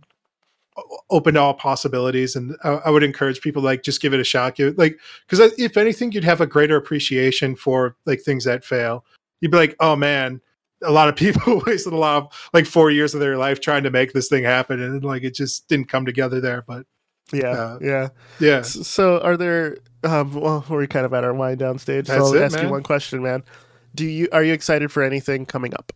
open 1.10 1.36
to 1.36 1.42
all 1.42 1.54
possibilities. 1.54 2.36
And 2.36 2.56
I, 2.64 2.70
I, 2.86 2.90
would 2.90 3.04
encourage 3.04 3.40
people 3.40 3.62
like 3.62 3.82
just 3.82 4.02
give 4.02 4.14
it 4.14 4.20
a 4.20 4.26
shot. 4.26 4.56
Give 4.56 4.68
it, 4.68 4.78
like 4.78 5.00
because 5.28 5.54
if 5.58 5.78
anything, 5.78 6.12
you'd 6.12 6.26
have 6.26 6.42
a 6.42 6.48
greater 6.48 6.76
appreciation 6.76 7.56
for 7.56 7.96
like 8.06 8.22
things 8.22 8.44
that 8.44 8.66
fail. 8.66 9.06
You'd 9.40 9.52
be 9.52 9.58
like, 9.58 9.76
oh 9.80 9.96
man, 9.96 10.42
a 10.84 10.92
lot 10.92 11.08
of 11.08 11.16
people 11.16 11.62
wasted 11.66 11.94
a 11.94 11.98
lot 11.98 12.24
of 12.24 12.50
like 12.54 12.66
four 12.66 12.92
years 12.92 13.14
of 13.14 13.22
their 13.22 13.38
life 13.38 13.62
trying 13.62 13.84
to 13.84 13.92
make 13.92 14.12
this 14.12 14.28
thing 14.28 14.44
happen, 14.44 14.82
and 14.82 15.02
like 15.04 15.24
it 15.24 15.34
just 15.34 15.70
didn't 15.70 15.88
come 15.88 16.06
together 16.06 16.42
there. 16.42 16.62
But 16.68 16.86
yeah, 17.34 17.50
uh, 17.50 17.80
yeah, 17.82 18.10
yeah. 18.40 18.62
So, 18.62 19.20
are 19.20 19.38
there? 19.38 19.78
Um, 20.04 20.34
well, 20.34 20.64
we're 20.70 20.88
kind 20.88 21.06
of 21.06 21.14
at 21.14 21.24
our 21.24 21.34
wind 21.34 21.60
down 21.60 21.80
stage. 21.80 22.08
That's 22.08 22.20
so 22.20 22.28
I'll 22.28 22.34
it, 22.36 22.46
ask 22.46 22.56
man. 22.56 22.66
you 22.66 22.72
one 22.72 22.84
question, 22.84 23.24
man. 23.24 23.44
Do 23.96 24.06
you 24.06 24.28
are 24.32 24.44
you 24.44 24.54
excited 24.54 24.92
for 24.92 25.02
anything 25.04 25.46
coming 25.46 25.74
up 25.74 25.92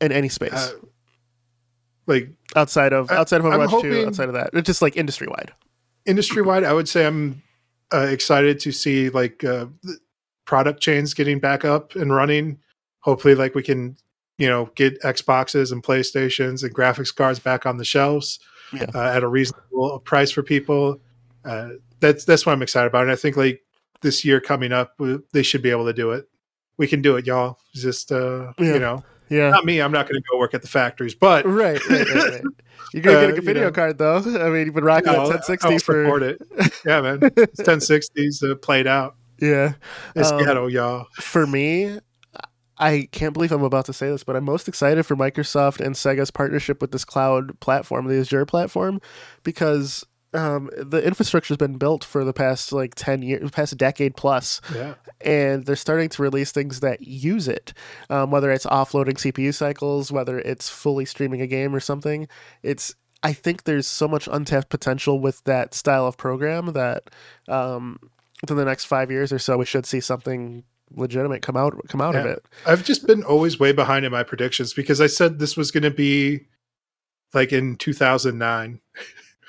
in 0.00 0.12
any 0.12 0.28
space? 0.28 0.52
Uh, 0.52 0.72
like 2.06 2.30
outside 2.56 2.92
of 2.92 3.10
outside 3.10 3.40
of 3.40 3.46
Overwatch 3.46 3.68
hoping- 3.68 3.90
two, 3.92 4.06
outside 4.06 4.28
of 4.28 4.34
that, 4.34 4.50
just 4.64 4.82
like 4.82 4.96
industry 4.96 5.26
wide. 5.28 5.52
industry 6.06 6.42
wide, 6.42 6.64
I 6.64 6.72
would 6.72 6.88
say 6.88 7.06
I'm 7.06 7.42
uh, 7.92 8.06
excited 8.10 8.60
to 8.60 8.72
see 8.72 9.08
like 9.10 9.44
uh, 9.44 9.66
product 10.44 10.80
chains 10.80 11.14
getting 11.14 11.38
back 11.40 11.64
up 11.64 11.94
and 11.94 12.14
running. 12.14 12.58
Hopefully, 13.00 13.34
like 13.34 13.54
we 13.54 13.62
can, 13.62 13.96
you 14.38 14.48
know, 14.48 14.70
get 14.76 15.00
Xboxes 15.02 15.72
and 15.72 15.82
PlayStations 15.82 16.62
and 16.62 16.74
graphics 16.74 17.14
cards 17.14 17.38
back 17.40 17.66
on 17.66 17.78
the 17.78 17.84
shelves 17.84 18.38
Yeah. 18.72 18.86
uh, 18.94 19.02
at 19.16 19.22
a 19.22 19.28
reasonable 19.28 20.00
price 20.04 20.30
for 20.30 20.42
people. 20.42 21.00
Uh, 21.44 21.70
that's 22.00 22.24
that's 22.24 22.46
what 22.46 22.52
I'm 22.52 22.62
excited 22.62 22.86
about, 22.88 23.02
and 23.02 23.10
I 23.12 23.16
think 23.16 23.36
like 23.36 23.62
this 24.00 24.24
year 24.24 24.40
coming 24.40 24.72
up, 24.72 24.98
they 25.32 25.42
should 25.42 25.62
be 25.62 25.70
able 25.70 25.84
to 25.86 25.92
do 25.92 26.10
it. 26.12 26.26
We 26.78 26.86
can 26.88 27.02
do 27.02 27.16
it, 27.16 27.26
y'all. 27.26 27.58
Just 27.74 28.10
uh, 28.10 28.52
Yeah. 28.58 28.72
you 28.74 28.78
know, 28.80 29.04
Yeah, 29.28 29.50
not 29.50 29.64
me. 29.64 29.80
I'm 29.80 29.92
not 29.92 30.08
going 30.08 30.20
to 30.20 30.28
go 30.30 30.38
work 30.38 30.54
at 30.54 30.62
the 30.62 30.68
factories, 30.68 31.14
but 31.14 31.44
right, 31.46 31.78
right, 31.88 32.08
right, 32.08 32.30
right. 32.32 32.42
You're 32.92 33.02
gonna 33.02 33.18
Uh, 33.18 33.20
get 33.26 33.30
a 33.32 33.36
you 33.36 33.42
video 33.42 33.62
know. 33.64 33.70
card 33.72 33.98
though. 33.98 34.16
I 34.18 34.50
mean, 34.50 34.66
you've 34.66 34.74
been 34.74 34.84
rocking 34.84 35.10
I'll- 35.10 35.28
that 35.30 35.44
1060 35.48 35.68
I'll 35.74 35.78
for 35.78 36.20
it. 36.22 36.42
Yeah, 36.84 37.00
man. 37.00 37.18
It's 37.36 37.60
1060s 37.60 38.50
uh, 38.50 38.54
played 38.56 38.86
out. 38.86 39.14
yeah. 39.40 39.74
It's 40.16 40.30
Um, 40.30 40.42
ghetto, 40.44 40.66
y'all. 40.66 41.06
for 41.20 41.46
me, 41.46 41.98
I 42.78 43.08
can't 43.12 43.34
believe 43.34 43.52
I'm 43.52 43.62
about 43.62 43.84
to 43.86 43.92
say 43.92 44.08
this, 44.10 44.24
but 44.24 44.34
I'm 44.36 44.44
most 44.44 44.66
excited 44.68 45.04
for 45.04 45.14
Microsoft 45.16 45.80
and 45.80 45.94
Sega's 45.94 46.30
partnership 46.30 46.80
with 46.80 46.90
this 46.92 47.04
cloud 47.04 47.58
platform, 47.60 48.06
the 48.06 48.18
Azure 48.18 48.46
platform, 48.46 49.00
because 49.42 50.04
um, 50.34 50.70
the 50.76 51.04
infrastructure's 51.04 51.58
been 51.58 51.76
built 51.76 52.02
for 52.02 52.24
the 52.24 52.32
past 52.32 52.72
like 52.72 52.94
10 52.94 53.20
years, 53.22 53.50
past 53.50 53.76
decade 53.76 54.16
plus, 54.16 54.60
Yeah. 54.74 54.94
and 55.20 55.66
they're 55.66 55.76
starting 55.76 56.08
to 56.08 56.22
release 56.22 56.50
things 56.52 56.80
that 56.80 57.02
use 57.02 57.46
it. 57.48 57.74
Um, 58.08 58.30
whether 58.30 58.50
it's 58.50 58.64
offloading 58.66 59.18
CPU 59.18 59.52
cycles, 59.54 60.10
whether 60.10 60.38
it's 60.38 60.70
fully 60.70 61.04
streaming 61.04 61.42
a 61.42 61.46
game 61.46 61.74
or 61.74 61.80
something, 61.80 62.26
it's 62.62 62.94
I 63.22 63.32
think 63.34 63.64
there's 63.64 63.86
so 63.86 64.08
much 64.08 64.26
untapped 64.32 64.68
potential 64.70 65.20
with 65.20 65.44
that 65.44 65.74
style 65.74 66.06
of 66.06 66.16
program 66.16 66.72
that 66.72 67.04
um, 67.48 67.98
within 68.40 68.56
the 68.56 68.64
next 68.64 68.86
five 68.86 69.10
years 69.12 69.32
or 69.32 69.38
so, 69.38 69.58
we 69.58 69.64
should 69.66 69.86
see 69.86 70.00
something 70.00 70.64
legitimate 70.96 71.42
come 71.42 71.56
out 71.56 71.74
come 71.88 72.00
out 72.00 72.14
of 72.14 72.26
it. 72.26 72.44
I've 72.66 72.84
just 72.84 73.06
been 73.06 73.22
always 73.22 73.58
way 73.58 73.72
behind 73.72 74.04
in 74.04 74.12
my 74.12 74.22
predictions 74.22 74.72
because 74.74 75.00
I 75.00 75.06
said 75.06 75.38
this 75.38 75.56
was 75.56 75.70
going 75.70 75.82
to 75.84 75.90
be 75.90 76.46
like 77.34 77.52
in 77.52 77.76
2009, 77.76 78.80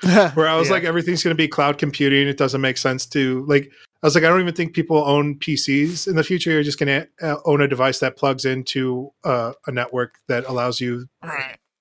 where 0.34 0.48
I 0.48 0.56
was 0.56 0.68
Yeah. 0.68 0.74
like, 0.74 0.84
everything's 0.84 1.22
going 1.22 1.34
to 1.36 1.40
be 1.42 1.48
cloud 1.48 1.78
computing. 1.78 2.26
It 2.28 2.36
doesn't 2.36 2.60
make 2.60 2.78
sense 2.78 3.04
to 3.06 3.44
like, 3.46 3.70
I 4.02 4.06
was 4.06 4.14
like, 4.14 4.24
I 4.24 4.28
don't 4.28 4.40
even 4.40 4.54
think 4.54 4.74
people 4.74 4.98
own 5.04 5.36
PCs 5.38 6.06
in 6.08 6.16
the 6.16 6.24
future. 6.24 6.50
You're 6.50 6.62
just 6.62 6.78
going 6.78 7.02
to 7.20 7.26
uh, 7.26 7.36
own 7.46 7.60
a 7.62 7.68
device 7.68 8.00
that 8.00 8.16
plugs 8.16 8.44
into 8.44 9.12
uh, 9.24 9.52
a 9.66 9.72
network 9.72 10.16
that 10.28 10.44
allows 10.46 10.80
you 10.80 11.08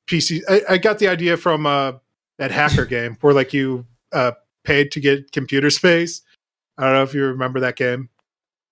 PC. 0.07 0.41
I, 0.49 0.61
I 0.69 0.77
got 0.77 0.99
the 0.99 1.07
idea 1.09 1.35
from 1.37 1.65
uh, 1.65 1.93
that 2.37 2.51
hacker 2.51 2.85
game 2.97 3.17
where 3.21 3.33
like 3.33 3.53
you 3.53 3.85
uh, 4.13 4.31
paid 4.63 4.91
to 4.93 4.99
get 4.99 5.31
computer 5.31 5.69
space. 5.69 6.21
I 6.77 6.83
don't 6.85 6.93
know 6.93 7.03
if 7.03 7.13
you 7.13 7.23
remember 7.25 7.59
that 7.61 7.75
game. 7.75 8.09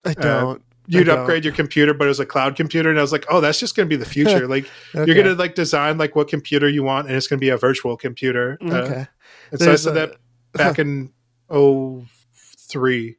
I 0.05 0.13
don't. 0.13 0.63
You'd 0.99 1.09
upgrade 1.09 1.45
your 1.45 1.53
computer, 1.53 1.93
but 1.93 2.05
it 2.05 2.09
was 2.09 2.19
a 2.19 2.25
cloud 2.25 2.55
computer, 2.55 2.89
and 2.89 2.99
I 2.99 3.01
was 3.01 3.11
like, 3.11 3.25
"Oh, 3.29 3.41
that's 3.41 3.59
just 3.59 3.75
going 3.75 3.87
to 3.87 3.89
be 3.89 3.95
the 3.97 4.09
future. 4.09 4.47
like, 4.47 4.69
okay. 4.95 5.05
you're 5.05 5.15
going 5.15 5.27
to 5.27 5.35
like 5.35 5.55
design 5.55 5.97
like 5.97 6.15
what 6.15 6.27
computer 6.27 6.67
you 6.67 6.83
want, 6.83 7.07
and 7.07 7.15
it's 7.15 7.27
going 7.27 7.39
to 7.39 7.41
be 7.41 7.49
a 7.49 7.57
virtual 7.57 7.95
computer." 7.97 8.57
Uh, 8.63 8.75
okay. 8.75 9.07
and 9.51 9.59
so 9.59 9.71
I 9.71 9.75
said 9.75 9.97
a- 9.97 9.99
that 9.99 10.15
back 10.53 10.79
in 10.79 11.11
03. 11.49 13.17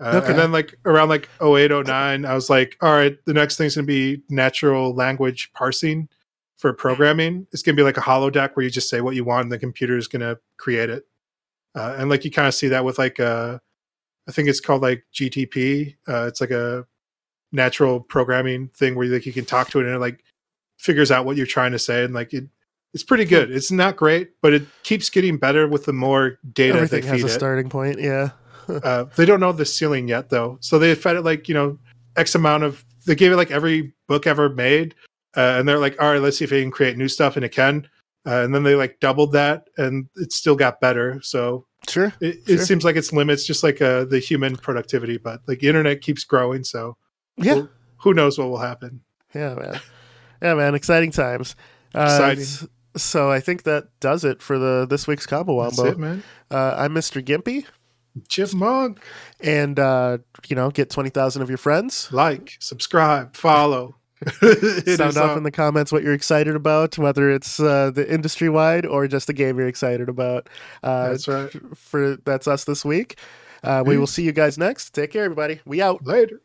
Uh, 0.00 0.20
Okay. 0.20 0.30
And 0.30 0.38
then 0.38 0.50
like 0.50 0.74
around 0.84 1.10
like 1.10 1.28
08, 1.40 1.70
09, 1.70 2.24
I 2.24 2.34
was 2.34 2.50
like, 2.50 2.76
all 2.80 2.92
right, 2.92 3.16
the 3.24 3.32
next 3.32 3.56
thing's 3.56 3.76
going 3.76 3.86
to 3.86 3.92
be 3.92 4.22
natural 4.28 4.92
language 4.94 5.52
parsing 5.52 6.08
for 6.58 6.72
programming. 6.72 7.46
It's 7.52 7.62
going 7.62 7.76
to 7.76 7.80
be 7.80 7.84
like 7.84 7.98
a 7.98 8.00
holodeck 8.00 8.50
where 8.54 8.64
you 8.64 8.70
just 8.70 8.88
say 8.88 9.00
what 9.00 9.14
you 9.14 9.24
want 9.24 9.44
and 9.44 9.52
the 9.52 9.58
computer 9.60 9.96
is 9.96 10.08
going 10.08 10.22
to 10.22 10.40
create 10.56 10.90
it. 10.90 11.04
Uh, 11.76 11.94
and 11.98 12.10
like 12.10 12.24
you 12.24 12.30
kind 12.32 12.48
of 12.48 12.54
see 12.54 12.68
that 12.68 12.84
with 12.84 12.98
like, 12.98 13.20
uh, 13.20 13.58
I 14.28 14.32
think 14.32 14.48
it's 14.48 14.60
called 14.60 14.82
like 14.82 15.04
GTP. 15.14 15.94
Uh, 16.08 16.26
it's 16.26 16.40
like 16.40 16.50
a 16.50 16.84
natural 17.52 18.00
programming 18.00 18.68
thing 18.68 18.94
where 18.94 19.06
like 19.06 19.26
you 19.26 19.32
can 19.32 19.44
talk 19.44 19.70
to 19.70 19.80
it 19.80 19.86
and 19.86 19.94
it 19.94 19.98
like 19.98 20.24
figures 20.78 21.10
out 21.10 21.24
what 21.24 21.36
you're 21.36 21.46
trying 21.46 21.72
to 21.72 21.78
say. 21.78 22.04
And 22.04 22.14
like 22.14 22.32
it, 22.32 22.44
it's 22.94 23.04
pretty 23.04 23.24
good. 23.24 23.50
It's 23.50 23.70
not 23.70 23.96
great, 23.96 24.30
but 24.42 24.52
it 24.52 24.62
keeps 24.82 25.08
getting 25.10 25.36
better 25.38 25.66
with 25.68 25.84
the 25.86 25.92
more 25.92 26.38
data 26.52 26.74
Everything 26.76 27.02
they 27.02 27.06
has 27.08 27.20
feed 27.20 27.26
a 27.30 27.32
it. 27.32 27.34
starting 27.34 27.68
point. 27.68 28.00
Yeah. 28.00 28.30
Uh, 28.68 29.04
they 29.16 29.26
don't 29.26 29.40
know 29.40 29.50
the 29.50 29.66
ceiling 29.66 30.06
yet, 30.06 30.30
though. 30.30 30.56
So 30.60 30.78
they 30.78 30.94
fed 30.94 31.16
it 31.16 31.22
like 31.22 31.48
you 31.48 31.54
know 31.54 31.76
X 32.16 32.36
amount 32.36 32.62
of. 32.62 32.84
They 33.06 33.16
gave 33.16 33.32
it 33.32 33.36
like 33.36 33.50
every 33.50 33.92
book 34.06 34.24
ever 34.24 34.48
made, 34.48 34.94
uh, 35.36 35.56
and 35.58 35.68
they're 35.68 35.80
like, 35.80 36.00
all 36.00 36.12
right, 36.12 36.22
let's 36.22 36.38
see 36.38 36.44
if 36.44 36.52
it 36.52 36.62
can 36.62 36.70
create 36.70 36.96
new 36.96 37.08
stuff, 37.08 37.34
and 37.34 37.44
it 37.44 37.48
can. 37.50 37.88
Uh, 38.24 38.42
and 38.44 38.54
then 38.54 38.62
they 38.62 38.76
like 38.76 39.00
doubled 39.00 39.32
that, 39.32 39.68
and 39.78 40.06
it 40.14 40.32
still 40.32 40.54
got 40.54 40.80
better. 40.80 41.20
So 41.22 41.66
Sure. 41.88 42.14
it, 42.20 42.36
it 42.46 42.56
Sure. 42.58 42.58
seems 42.58 42.84
like 42.84 42.94
its 42.94 43.12
limits, 43.12 43.44
just 43.44 43.64
like 43.64 43.82
uh, 43.82 44.04
the 44.04 44.20
human 44.20 44.54
productivity. 44.56 45.18
But 45.18 45.40
like 45.48 45.58
the 45.58 45.66
internet 45.68 46.00
keeps 46.00 46.22
growing, 46.22 46.62
so 46.62 46.96
Yeah. 47.44 47.54
Well, 47.54 47.70
who 47.98 48.14
knows 48.14 48.38
what 48.38 48.48
will 48.48 48.58
happen? 48.58 49.00
Yeah, 49.34 49.54
man. 49.54 49.80
Yeah, 50.42 50.54
man. 50.54 50.74
Exciting 50.74 51.10
times. 51.10 51.54
Uh, 51.94 52.02
Exciting. 52.02 52.68
So 52.96 53.30
I 53.30 53.40
think 53.40 53.62
that 53.62 53.88
does 54.00 54.24
it 54.24 54.42
for 54.42 54.58
the 54.58 54.86
this 54.88 55.06
week's 55.06 55.24
combo 55.26 55.62
That's 55.62 55.78
it, 55.78 55.98
man. 55.98 56.22
Uh, 56.50 56.74
I'm 56.76 56.92
Mr. 56.94 57.24
Gimpy, 57.24 57.64
Chipmunk, 58.28 59.02
and 59.40 59.78
uh, 59.78 60.18
you 60.48 60.56
know, 60.56 60.70
get 60.70 60.90
twenty 60.90 61.08
thousand 61.10 61.40
of 61.42 61.48
your 61.48 61.58
friends. 61.58 62.08
like, 62.12 62.56
subscribe, 62.60 63.34
follow. 63.36 63.96
Sound 64.86 65.16
off 65.16 65.36
in 65.36 65.42
the 65.42 65.50
comments 65.50 65.90
what 65.90 66.02
you're 66.04 66.12
excited 66.12 66.54
about, 66.54 66.96
whether 66.96 67.30
it's 67.30 67.58
uh, 67.58 67.90
the 67.90 68.08
industry 68.12 68.48
wide 68.48 68.86
or 68.86 69.08
just 69.08 69.26
the 69.26 69.32
game 69.32 69.58
you're 69.58 69.66
excited 69.66 70.08
about. 70.08 70.48
Uh, 70.82 71.08
That's 71.08 71.26
right. 71.26 71.50
For 71.74 72.16
that's 72.24 72.46
us 72.46 72.64
this 72.64 72.84
week. 72.84 73.18
Uh, 73.64 73.82
we 73.84 73.96
will 73.96 74.06
see 74.06 74.22
you 74.22 74.32
guys 74.32 74.58
next. 74.58 74.90
Take 74.90 75.10
care, 75.12 75.24
everybody. 75.24 75.60
We 75.64 75.80
out. 75.82 76.04
Later. 76.06 76.40